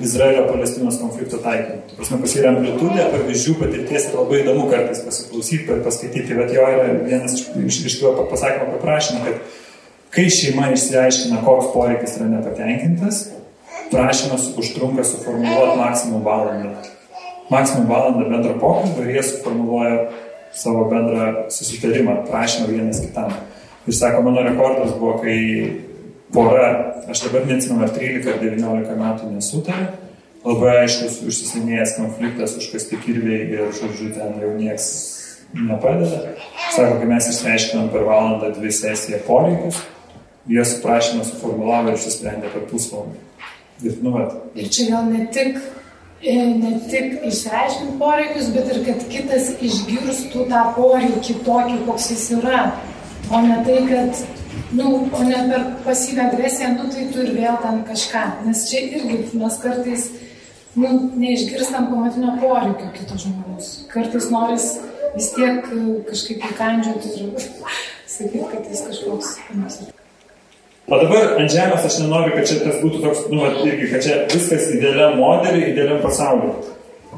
Izraelio 0.00 0.46
Palestinos 0.48 0.98
konflikto 1.00 1.38
taikymo. 1.44 1.82
Tai 1.88 1.96
prasme, 1.98 2.18
pas 2.22 2.34
yra 2.40 2.52
amplitudė, 2.54 3.02
pavyzdžių, 3.12 3.56
patirties 3.60 4.06
ir 4.08 4.14
labai 4.16 4.38
įdomu 4.40 4.68
kartais 4.70 5.02
pasiklausyti 5.04 5.80
paskaityti, 5.84 6.36
bet 6.38 6.54
jo 6.56 6.68
yra 6.74 6.86
vienas 7.04 7.36
iš, 7.36 7.82
iš, 7.90 7.98
to 8.00 8.24
pasakymo 8.30 8.70
paprašymą, 8.78 9.20
kad 9.26 9.58
kai 10.14 10.24
šeima 10.32 10.70
išsiaiškina, 10.74 11.42
koks 11.44 11.68
poreikis 11.74 12.16
yra 12.16 12.30
nepatenkintas, 12.32 13.20
prašymas 13.90 14.48
užtrunka 14.60 15.04
suformuoluoti 15.04 15.76
maksimum 15.82 16.24
valandą. 16.24 16.72
Maksimum 17.50 17.88
valandą 17.90 18.26
bendro 18.30 18.56
pokalbio 18.62 19.04
ir 19.04 19.18
jie 19.18 19.26
suformuoluoja 19.26 20.02
savo 20.54 20.86
bendrą 20.90 21.50
susitarimą, 21.52 22.22
prašymą 22.30 22.72
vienas 22.72 23.04
kitam. 23.04 23.36
Ir 23.88 23.96
sako, 23.96 24.22
mano 24.22 24.42
rekordas 24.46 24.96
buvo, 24.98 25.18
kai 25.22 25.36
pora, 26.32 26.68
aš 27.10 27.24
dabar 27.26 27.46
neatsimenu, 27.48 27.84
ar 27.84 27.94
13 27.94 28.30
ar 28.32 28.42
19 28.42 28.98
metų 29.00 29.30
nesutarė, 29.34 29.86
labai 30.44 30.74
aiškus 30.84 31.20
užsisinėjęs 31.26 31.96
konfliktas, 31.98 32.56
užkasti 32.60 33.00
kirviai 33.04 33.48
ir, 33.56 33.72
žodžiu, 33.76 34.12
ten 34.16 34.38
jau 34.42 34.52
nieks 34.56 34.90
nepadeda. 35.56 36.36
Sako, 36.70 37.00
kai 37.00 37.08
mes 37.10 37.30
išsiaiškinom 37.32 37.90
per 37.92 38.06
valandą 38.06 38.52
dvi 38.54 38.72
sesiją 38.74 39.20
poreikius, 39.26 39.82
jie 40.50 40.64
su 40.64 40.80
prašymą 40.84 41.26
suformulavo 41.26 41.90
ir 41.90 41.98
išsisprendė 41.98 42.52
per 42.54 42.64
pusvalandį. 42.70 43.26
Ir, 43.80 44.00
nu, 44.04 44.14
vat. 44.14 44.34
ir 44.54 44.68
čia 44.72 44.90
gal 44.92 45.06
ne 45.08 45.24
tik, 45.32 45.56
e, 46.20 46.34
ne 46.60 46.74
tik 46.90 47.24
išsiaiškinti 47.30 47.96
poreikius, 48.00 48.50
bet 48.54 48.68
ir 48.74 48.82
kad 48.86 49.06
kitas 49.12 49.54
išgirstų 49.56 50.46
tą 50.50 50.66
poreikį 50.76 51.38
tokį, 51.46 51.78
koks 51.88 52.10
jis 52.14 52.26
yra. 52.38 52.66
O 53.30 53.40
ne 53.44 53.60
tai, 53.66 53.78
kad, 53.88 54.22
nu, 54.72 55.08
o 55.12 55.22
ne 55.26 55.42
per 55.50 55.66
pasyvę 55.84 56.22
agresiją, 56.28 56.72
nu 56.78 56.88
tai 56.92 57.06
tu 57.12 57.22
ir 57.24 57.32
vėl 57.36 57.60
ten 57.62 57.82
kažką. 57.88 58.24
Nes 58.46 58.66
čia 58.70 58.82
irgi 58.86 59.38
mes 59.40 59.58
kartais, 59.62 60.08
nu, 60.76 60.90
neišgirstam 61.20 61.90
pamatinio 61.92 62.36
poreikio 62.42 62.90
kito 62.96 63.18
žmogus. 63.24 63.70
Kartais 63.92 64.30
noris 64.34 64.68
vis 65.14 65.30
tiek 65.36 65.64
kažkaip 66.10 66.44
įkandžioti 66.50 67.14
ir 67.16 67.32
sakyti, 68.16 68.44
kad 68.52 68.68
jis 68.70 68.84
kažkoks. 68.88 69.32
O 70.90 70.98
dabar 70.98 71.36
ant 71.38 71.52
žemės 71.52 71.86
aš 71.86 72.00
nenoriu, 72.02 72.34
kad 72.34 72.48
čia 72.50 72.58
tas 72.64 72.80
būtų 72.82 73.04
toks, 73.04 73.26
nu, 73.30 73.44
irgi, 73.62 73.90
kad 73.92 74.02
čia 74.02 74.20
viskas 74.32 74.72
idealiam 74.74 75.20
modeliui, 75.20 75.70
idealiam 75.70 76.00
pasauliu. 76.02 76.54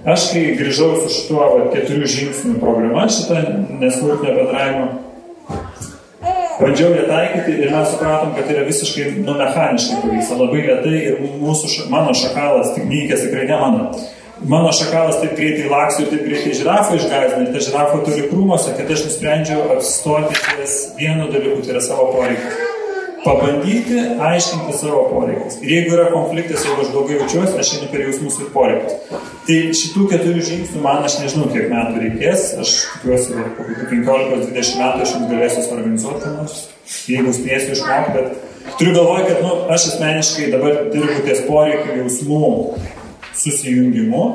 Aš 0.02 0.32
kai 0.32 0.42
grįžau 0.58 0.90
su 0.98 1.12
šituo 1.14 1.40
va, 1.40 1.64
keturių 1.72 2.08
žingsnių 2.10 2.56
programa, 2.60 3.06
šitą 3.12 3.38
nesmurtinio 3.80 4.34
bendravimo, 4.40 4.86
bandžiau 6.62 6.94
ją 6.96 7.04
taikyti 7.10 7.58
ir 7.60 7.70
mes 7.74 7.92
supratom, 7.92 8.32
kad 8.36 8.48
tai 8.48 8.56
yra 8.56 8.64
visiškai 8.68 9.06
nu, 9.20 9.36
mechaniškai 9.38 10.00
pavyksta, 10.02 10.38
labai 10.40 10.64
lietai 10.68 10.96
ir 11.10 11.22
mūsų, 11.42 11.70
mano 11.92 12.16
šakalas, 12.16 12.74
tik 12.76 12.88
mykės 12.90 13.26
tikrai 13.26 13.46
ne 13.50 13.60
mano. 13.60 13.86
Mano 14.48 14.72
šakalas 14.74 15.20
taip 15.22 15.36
greitai 15.38 15.68
laksų 15.70 16.02
ir 16.02 16.12
taip 16.14 16.26
greitai 16.26 16.58
žirafą 16.58 16.98
išgazdina, 16.98 17.46
ir 17.46 17.54
ta 17.54 17.62
žirafa 17.68 18.02
turi 18.08 18.26
krūmose, 18.32 18.74
kad 18.78 18.90
aš 18.90 19.06
nusprendžiau 19.06 19.70
apstoti 19.76 20.38
ties 20.48 20.78
vienu 20.98 21.30
dalyku, 21.30 21.62
tai 21.62 21.76
yra 21.76 21.84
savo 21.84 22.10
poreikiu. 22.16 22.71
Pabandyti 23.24 23.98
aiškinti 24.20 24.74
savo 24.76 25.02
poreikius. 25.12 25.58
Ir 25.62 25.74
jeigu 25.76 25.94
yra 25.96 26.08
konfliktas, 26.10 26.64
jeigu 26.66 26.82
aš 26.82 26.90
blogai 26.94 27.18
jaučiuosi, 27.20 27.58
aš 27.62 27.72
einu 27.76 27.90
per 27.92 28.04
jausmus 28.06 28.38
ir 28.42 28.48
poreikius. 28.54 29.18
Tai 29.46 29.58
šitų 29.80 30.06
keturių 30.10 30.46
žingsnių 30.48 30.82
man 30.82 31.06
aš 31.06 31.18
nežinau, 31.22 31.50
kiek 31.52 31.68
metų 31.70 32.02
reikės. 32.02 32.48
Aš 32.62 32.74
tikiuosi, 32.96 33.36
kad 33.36 33.52
po 33.58 33.68
15-20 33.92 34.80
metų 34.82 35.06
aš 35.06 35.14
jums 35.16 35.30
galėsiu 35.30 35.66
suorganizuoti, 35.68 36.32
nors 36.38 36.58
jeigu 37.12 37.34
spėsiu 37.36 37.76
išmokti, 37.76 38.16
bet 38.18 38.74
turiu 38.80 38.96
galvoje, 38.98 39.28
kad 39.30 39.44
nu, 39.46 39.54
aš 39.74 39.88
asmeniškai 39.92 40.50
dabar 40.54 40.82
dirbu 40.90 41.22
ties 41.26 41.46
poreikių 41.46 42.02
jausmų 42.02 42.50
susijungimu. 43.38 44.26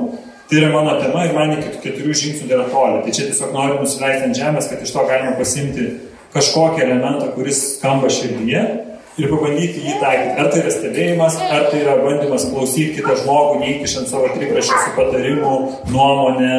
Tai 0.48 0.62
yra 0.62 0.70
mano 0.72 0.94
tema 1.02 1.26
ir 1.28 1.34
man 1.36 1.58
iki 1.58 1.82
keturių 1.84 2.14
žingsnių 2.16 2.54
yra 2.56 2.70
toli. 2.72 3.02
Tai 3.04 3.12
čia 3.12 3.26
tiesiog 3.28 3.52
noriu 3.52 3.82
nusileisti 3.82 4.30
ant 4.30 4.38
žemės, 4.40 4.70
kad 4.72 4.84
iš 4.84 4.94
to 4.96 5.04
galima 5.10 5.34
pasimti 5.36 5.90
kažkokį 6.38 6.86
elementą, 6.86 7.32
kuris 7.36 7.64
skamba 7.78 8.12
širdyje 8.14 8.64
ir 9.18 9.32
pabandyti 9.32 9.82
jį 9.82 9.98
taikyti. 10.02 10.38
Ar 10.38 10.50
tai 10.54 10.62
yra 10.62 10.72
stebėjimas, 10.74 11.38
ar 11.42 11.68
tai 11.72 11.82
yra 11.82 11.98
bandymas 12.04 12.48
klausyti 12.52 13.00
kitą 13.00 13.18
žmogų, 13.24 13.60
neįkišant 13.64 14.12
savo 14.12 14.30
triprašę 14.36 14.82
su 14.86 14.96
patarimu, 14.98 15.54
nuomonę. 15.94 16.56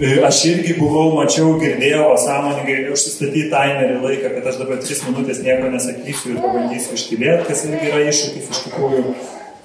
E, 0.00 0.14
aš 0.24 0.44
irgi 0.48 0.76
buvau, 0.78 1.10
mačiau, 1.16 1.56
girdėjau, 1.60 2.06
sąmoningai 2.22 2.86
užsistatyti 2.92 3.48
timerį 3.52 3.98
laiką, 4.04 4.30
kad 4.36 4.48
aš 4.52 4.62
dabar 4.62 4.80
tris 4.84 5.02
minutės 5.04 5.42
nieko 5.44 5.72
nesakysiu 5.72 6.34
ir 6.34 6.40
pabandysiu 6.40 6.96
ištylėti, 6.96 7.48
kas 7.50 7.66
irgi 7.68 7.90
yra 7.90 8.00
iššūkis 8.08 8.48
iš 8.54 8.62
tikrųjų. 8.68 9.02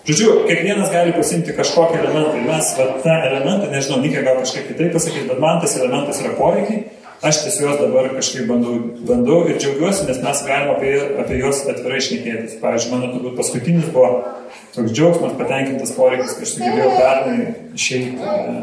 Žodžiu, 0.05 0.33
kiekvienas 0.45 0.91
gali 0.93 1.15
pasimti 1.15 1.55
kažkokį 1.55 2.01
elementą. 2.01 2.35
Ir 2.37 2.49
mes 2.49 2.73
va, 2.77 2.89
tą 3.01 3.15
elementą, 3.29 3.71
nežinau, 3.71 4.01
Nikė 4.03 4.25
gal 4.27 4.37
kažkaip 4.43 4.67
kitaip 4.69 4.91
pasakyti, 4.93 5.25
bet 5.31 5.39
man 5.41 5.63
tas 5.63 5.79
elementas 5.79 6.19
yra 6.21 6.35
poreikiai 6.37 6.83
Aš 7.25 7.39
tiesiog 7.41 7.79
dabar 7.81 8.11
kažkaip 8.13 8.45
bandau, 8.45 8.75
bandau 9.07 9.39
ir 9.49 9.57
džiaugiuosi, 9.57 10.05
nes 10.05 10.19
mes 10.21 10.41
galime 10.45 10.75
apie, 10.75 10.91
apie 11.23 11.39
juos 11.39 11.63
atvirai 11.71 12.01
šnekėtis. 12.05 12.59
Pavyzdžiui, 12.61 12.91
mano 12.93 13.09
turbūt 13.15 13.39
paskutinis 13.39 13.87
buvo 13.95 14.11
toks 14.75 14.93
džiaugsmas, 14.93 15.33
patenkintas 15.39 15.95
poreikis, 15.97 16.35
kai 16.37 16.45
aš 16.45 16.53
sugebėjau 16.53 16.91
pernai 16.99 17.47
išeiti, 17.79 18.13
e, 18.19 18.55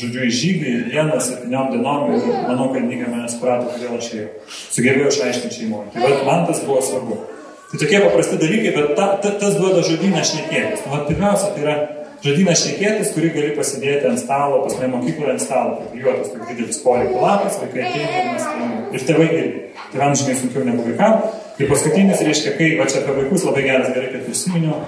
žodžiu, 0.00 0.24
į 0.26 0.34
žygį, 0.40 0.74
vieną, 0.90 1.20
septyniom 1.22 1.70
dienom 1.76 2.12
ir 2.16 2.26
manau, 2.48 2.70
kad 2.74 2.88
Nygė 2.88 3.12
mane 3.12 3.30
suprato, 3.30 3.70
kodėl 3.74 3.94
aš 4.00 4.10
ėjau. 4.16 4.28
Sugebėjau 4.74 5.12
išaiškinti 5.14 5.60
šeimoje. 5.60 5.92
Tai 5.94 6.06
bet 6.08 6.26
man 6.26 6.46
tas 6.50 6.64
buvo 6.66 6.82
svarbu. 6.82 7.20
Tai 7.68 7.82
tokie 7.84 8.00
paprasti 8.00 8.40
dalykai, 8.40 8.74
bet 8.74 8.94
ta, 8.98 9.08
ta, 9.22 9.36
tas 9.38 9.54
duoda 9.60 9.86
žodyną 9.86 10.24
šnekėtis. 10.24 10.86
Nu, 10.88 11.04
pirmiausia, 11.06 11.54
tai 11.54 11.66
yra 11.66 11.78
žodynas 12.24 12.62
šnekėtis, 12.62 13.12
kurį 13.14 13.32
gali 13.34 13.50
pasidėti 13.56 14.08
ant 14.10 14.20
stalo, 14.20 14.62
pas 14.64 14.76
mane 14.78 14.90
mokykloje 14.96 15.34
ant 15.34 15.42
stalo, 15.44 15.74
priklijuotas 15.80 16.32
toks 16.32 16.50
didelis 16.50 16.80
poreikio 16.82 17.20
lapas, 17.22 17.58
vaikai 17.62 17.84
ateina 17.86 18.22
ir 18.22 18.30
mes. 18.32 18.48
Ir 18.96 19.04
tėvai 19.10 19.28
irgi. 19.28 19.60
Tėvams 19.92 20.22
žymiai 20.22 20.40
sunkiau 20.40 20.64
negu 20.66 20.86
vaikams. 20.88 21.36
Ir 21.58 21.70
paskutinis 21.70 22.24
reiškia, 22.26 22.54
kai, 22.58 22.72
va 22.78 22.88
čia 22.90 23.02
apie 23.02 23.14
vaikus 23.22 23.46
labai 23.46 23.62
geras, 23.66 23.92
gerai, 23.94 24.10
kad 24.14 24.26
prisiminiau. 24.26 24.82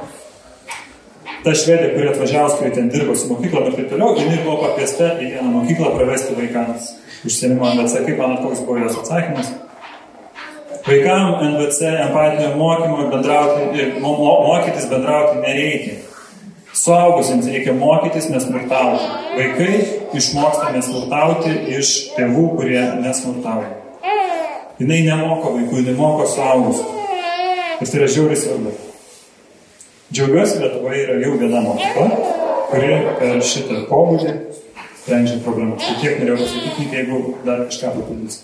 Ta 1.41 1.55
švedė, 1.57 1.95
kuri 1.95 2.11
atvažiavus, 2.11 2.59
kuri 2.59 2.75
ten 2.77 2.91
dirbo 2.93 3.15
su 3.17 3.31
mokykla 3.31 3.65
ir 3.71 3.79
taip 3.79 3.89
toliau, 3.95 4.13
jinai 4.19 4.43
buvo 4.45 4.59
pakviesta 4.67 5.15
į 5.17 5.31
vieną 5.37 5.55
mokyklą 5.55 5.95
pravesti 5.95 6.37
vaikams 6.37 6.93
užsienimo 7.25 7.71
NVC. 7.71 8.05
Kaip 8.05 8.21
manot, 8.21 8.43
koks 8.45 8.61
buvo 8.67 8.83
jos 8.83 8.99
atsakymas? 9.01 9.49
Vaikam 10.85 11.41
NVC 11.47 11.95
empatinio 12.05 12.53
mokymo 12.61 13.09
bendrauti, 13.15 13.89
mokytis 14.03 14.87
bendrauti 14.93 15.41
nereikia. 15.47 16.10
Suaugusiems 16.81 17.47
reikia 17.47 17.75
mokytis 17.77 18.31
nesmurtauti. 18.33 19.05
Vaikai 19.37 19.73
išmoksta 20.17 20.71
nesmurtauti 20.73 21.53
iš 21.77 21.91
tėvų, 22.15 22.45
kurie 22.57 22.81
nesmurtauja. 23.03 23.75
Jis 24.81 24.89
nemoko 24.89 25.53
vaikų, 25.59 25.83
jis 25.83 25.99
moko 25.99 26.25
suaugusių. 26.25 26.87
Ir 27.81 27.91
tai 27.91 27.99
yra 28.01 28.09
žiauriai 28.15 28.41
svarbu. 28.41 28.73
Džiaugiuosi, 30.11 30.63
Lietuvoje 30.63 31.03
yra 31.05 31.19
jau 31.21 31.35
viena 31.43 31.61
mokykla, 31.67 32.07
kuri 32.73 32.95
per 33.21 33.45
šitą 33.45 33.83
pobūdį 33.91 34.33
sprendžia 35.03 35.37
problemas. 35.45 35.85
Tai 35.85 35.99
tiek 36.01 36.17
norėjau 36.23 36.41
pasakyti, 36.47 36.89
jeigu 36.97 37.21
dar 37.45 37.67
kažką 37.69 37.93
papildys. 37.99 38.41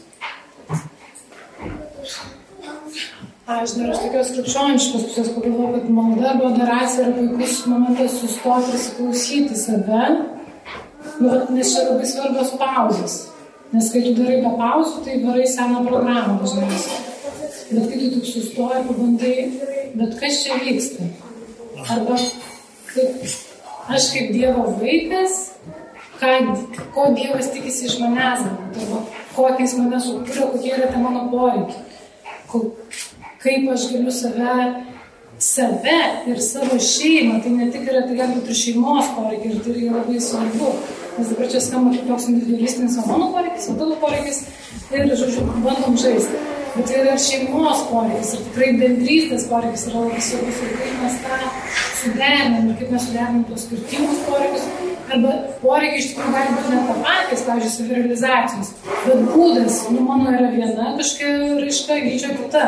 Aš 3.47 3.77
dar 3.79 3.93
iš 3.93 4.01
tokios 4.03 4.31
krikščioniškos 4.35 5.03
pusės 5.07 5.29
pagalvoju, 5.37 5.69
kad 5.77 5.91
malda 5.95 6.25
arba 6.33 6.49
adoracija 6.49 7.05
yra 7.05 7.13
puikus 7.15 7.61
momentas 7.71 8.17
sustoti 8.19 8.73
ir 8.73 8.79
įsiklausyti 8.81 9.59
save, 9.61 10.01
nu, 11.21 11.37
nes 11.55 11.71
čia 11.71 11.85
labai 11.87 12.09
svarbios 12.11 12.51
pauzės. 12.59 13.15
Nes 13.71 13.93
kai 13.93 14.03
tu 14.03 14.17
darai 14.19 14.41
be 14.43 14.51
pauzų, 14.59 15.05
tai 15.07 15.21
varai 15.23 15.47
seną 15.53 15.85
programą 15.87 16.41
dažniausiai. 16.43 16.99
Bet 17.71 17.87
kai 17.87 18.01
tu 18.03 18.11
tik 18.17 18.27
sustoji 18.33 18.83
ir 18.83 18.91
pabandai, 18.91 19.33
bet 20.03 20.19
kas 20.25 20.43
čia 20.43 20.59
vyksta? 20.67 21.07
Arba 21.87 22.19
kaip, 22.91 23.25
aš 23.87 24.13
kaip 24.17 24.35
Dievo 24.35 24.73
vaikas, 24.83 25.43
ką, 26.19 26.35
ko 26.99 27.11
Dievas 27.15 27.55
tikisi 27.55 27.93
iš 27.93 28.01
manęs, 28.03 28.43
arba 28.75 29.05
kokiais 29.39 29.79
mane 29.79 30.03
sukūrė, 30.03 30.51
kokie 30.57 30.79
yra 30.81 30.91
tie 30.91 31.07
mano 31.07 31.29
poreikiai 31.31 31.85
kaip 33.47 33.71
aš 33.73 33.89
galiu 33.93 34.13
save, 34.13 34.59
save 35.39 35.99
ir 36.27 36.43
savo 36.43 36.79
šeimą, 36.83 37.41
tai 37.45 37.53
ne 37.55 37.71
tik 37.73 37.87
yra, 37.87 38.03
tai 38.09 38.19
gali 38.19 38.39
būti 38.41 38.53
ir 38.53 38.61
šeimos 38.63 39.13
poreikiai, 39.17 39.55
ir 39.55 39.65
tai 39.65 39.77
yra 39.77 40.01
labai 40.01 40.21
svarbu. 40.29 40.73
Nes 41.17 41.31
dabar 41.33 41.49
čia 41.53 41.63
skamba 41.65 41.95
kaip 41.95 42.11
toks 42.11 42.29
individualistinis 42.33 42.99
mano 43.07 43.31
poreikis, 43.33 43.71
o 43.73 43.77
tavo 43.79 43.97
poreikis 44.03 44.43
ir, 44.93 45.13
žodžiu, 45.17 45.47
bandom 45.65 45.97
žaisti. 46.01 46.43
Bet 46.77 46.91
tai 46.91 46.99
yra 47.05 47.15
šeimos 47.21 47.87
poreikis, 47.89 48.35
ir 48.37 48.43
tikrai 48.49 48.73
bendrystės 48.81 49.47
poreikis 49.49 49.87
yra 49.89 50.03
labai 50.03 50.25
svarbus, 50.27 50.59
ir 50.61 50.75
kaip 50.83 50.99
mes 51.05 51.15
tą 51.23 51.39
suderinam, 52.03 52.67
ir 52.69 52.81
kaip 52.81 52.93
mes 52.93 53.07
suderinam 53.07 53.47
tuos 53.49 53.65
skirtingus 53.65 54.27
poreikius. 54.27 54.67
Arba 55.07 55.37
poreikiai 55.63 56.03
iš 56.03 56.11
tikrųjų 56.11 56.35
gali 56.35 56.59
būti 56.59 56.75
net 56.75 57.01
patys, 57.07 57.47
pavyzdžiui, 57.47 57.73
savirealizacijos. 57.79 58.75
Bet 59.07 59.25
būdas, 59.31 59.81
nu, 59.95 60.03
mano 60.05 60.35
yra 60.35 60.51
viena 60.53 60.93
kažkokia 60.99 61.63
raiška, 61.63 61.99
gyčio 62.09 62.35
kita. 62.43 62.67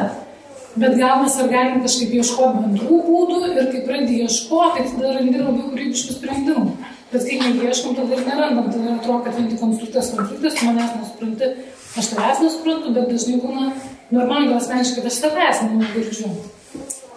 Bet 0.76 0.98
gal 0.98 1.22
mes 1.22 1.36
ar 1.40 1.48
galim 1.50 1.80
kažkaip 1.82 2.12
ieškoti 2.18 2.62
bendrų 2.64 2.98
būdų 3.06 3.38
ir 3.48 3.70
kai 3.72 3.80
pradedi 3.86 4.20
ieškoti, 4.26 4.84
tai 4.84 4.92
tada 4.92 5.14
randi 5.16 5.40
labai 5.40 5.64
kūrybiškų 5.72 6.18
sprendimų. 6.18 6.74
Bet 7.12 7.24
kai 7.24 7.38
neieškom, 7.40 7.96
tada 7.96 8.18
ir 8.18 8.26
nerandam, 8.26 8.68
tada 8.68 8.98
atrodo, 8.98 9.22
kad 9.24 9.38
vien 9.38 9.48
tik 9.48 9.62
konstruktas 9.62 10.12
konfliktas, 10.12 10.60
manęs 10.66 10.92
nesupranti, 10.98 11.50
aš 11.96 12.12
tavęs 12.12 12.44
nesuprantu, 12.44 12.92
bet 12.98 13.08
dažnai 13.14 13.40
būna 13.40 13.72
normaliai 14.12 14.58
asmeniškai, 14.58 15.00
kad 15.00 15.10
aš 15.10 15.20
tavęs 15.24 15.64
nenugirdžiu 15.70 16.34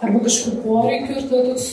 arba 0.01 0.21
kažkokių 0.25 0.61
poreikių 0.65 1.15
ir 1.15 1.29
tada 1.29 1.41
toks 1.51 1.69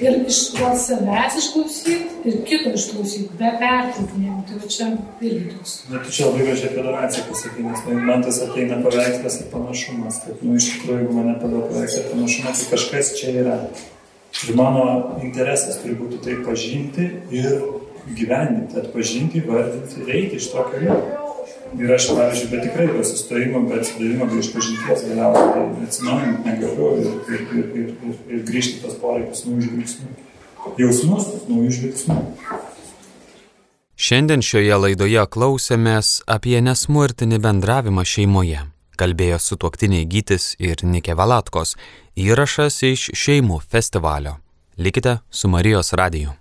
ir 0.00 0.20
iš 0.28 0.38
gal 0.56 0.76
savęs 0.80 1.38
išklausyti 1.40 1.96
ir 2.28 2.36
kito 2.48 2.72
išklausyti, 2.78 3.36
be 3.38 3.50
pertraukinėjimo. 3.60 4.42
Tai 4.48 4.60
va 4.60 4.70
čia 4.74 4.88
irgi 5.24 5.54
toks. 5.54 5.74
Bet 5.90 6.06
tu 6.06 6.14
čia 6.16 6.28
labai 6.28 6.46
gražiai 6.48 6.70
apie 6.70 6.82
adoraciją 6.84 7.24
pasakai, 7.30 7.64
nes 7.66 8.04
man 8.10 8.24
tas 8.26 8.40
ateina 8.46 8.78
paveikslas 8.84 9.40
ir 9.40 9.50
panašumas. 9.52 10.20
Kad, 10.24 10.44
nu, 10.46 10.58
iš 10.60 10.70
tikrųjų, 10.74 11.00
jeigu 11.02 11.18
mane 11.18 11.34
padaro 11.42 11.66
paveikslą 11.72 12.04
ir 12.04 12.12
panašumą, 12.12 12.54
tai 12.60 12.70
kažkas 12.72 13.12
čia 13.20 13.34
yra. 13.42 13.58
Ir 14.44 14.56
mano 14.58 14.86
interesas 15.22 15.78
turi 15.82 15.94
būti 15.98 16.22
tai 16.24 16.38
pažinti 16.46 17.10
ir 17.34 17.60
gyvendinti, 18.18 18.80
atpažinti, 18.80 19.44
vardinti 19.46 20.08
eiti 20.10 20.40
iš 20.40 20.50
to 20.52 20.64
keliu. 20.72 20.96
Ir 21.78 21.90
aš, 21.90 22.06
pavyzdžiui, 22.14 22.50
bet 22.52 22.62
tikrai 22.68 22.86
be 22.92 23.04
sustojimo, 23.04 23.60
be 23.68 23.80
atsidavimo, 23.80 24.28
be 24.30 24.38
išpažinties 24.42 25.06
galiausiai 25.08 25.48
tai 25.54 25.86
atsinaujinti 25.88 26.44
negaliu 26.48 26.90
ir, 27.00 27.08
ir, 27.34 27.40
ir, 27.40 27.64
ir, 27.80 27.88
ir, 28.10 28.20
ir 28.30 28.44
grįžti 28.46 28.82
tas 28.84 28.94
poreikis 29.00 29.42
naujų 29.48 29.70
žvilgsnių. 29.70 30.12
Jausmus, 30.78 31.26
naujų 31.48 31.72
žvilgsnių. 31.78 32.20
Šiandien 33.94 34.42
šioje 34.42 34.78
laidoje 34.84 35.26
klausėmės 35.34 36.14
apie 36.30 36.56
nesmurtinį 36.62 37.42
bendravimą 37.42 38.06
šeimoje. 38.06 38.62
Kalbėjo 38.98 39.40
su 39.42 39.58
tuoktiniai 39.58 40.06
Gytis 40.06 40.52
ir 40.62 40.82
Nikė 40.86 41.18
Valatkos. 41.18 41.74
Įrašas 42.14 42.78
iš 42.86 43.10
šeimų 43.18 43.58
festivalio. 43.66 44.38
Likite 44.78 45.18
su 45.30 45.50
Marijos 45.50 45.92
radiju. 45.98 46.34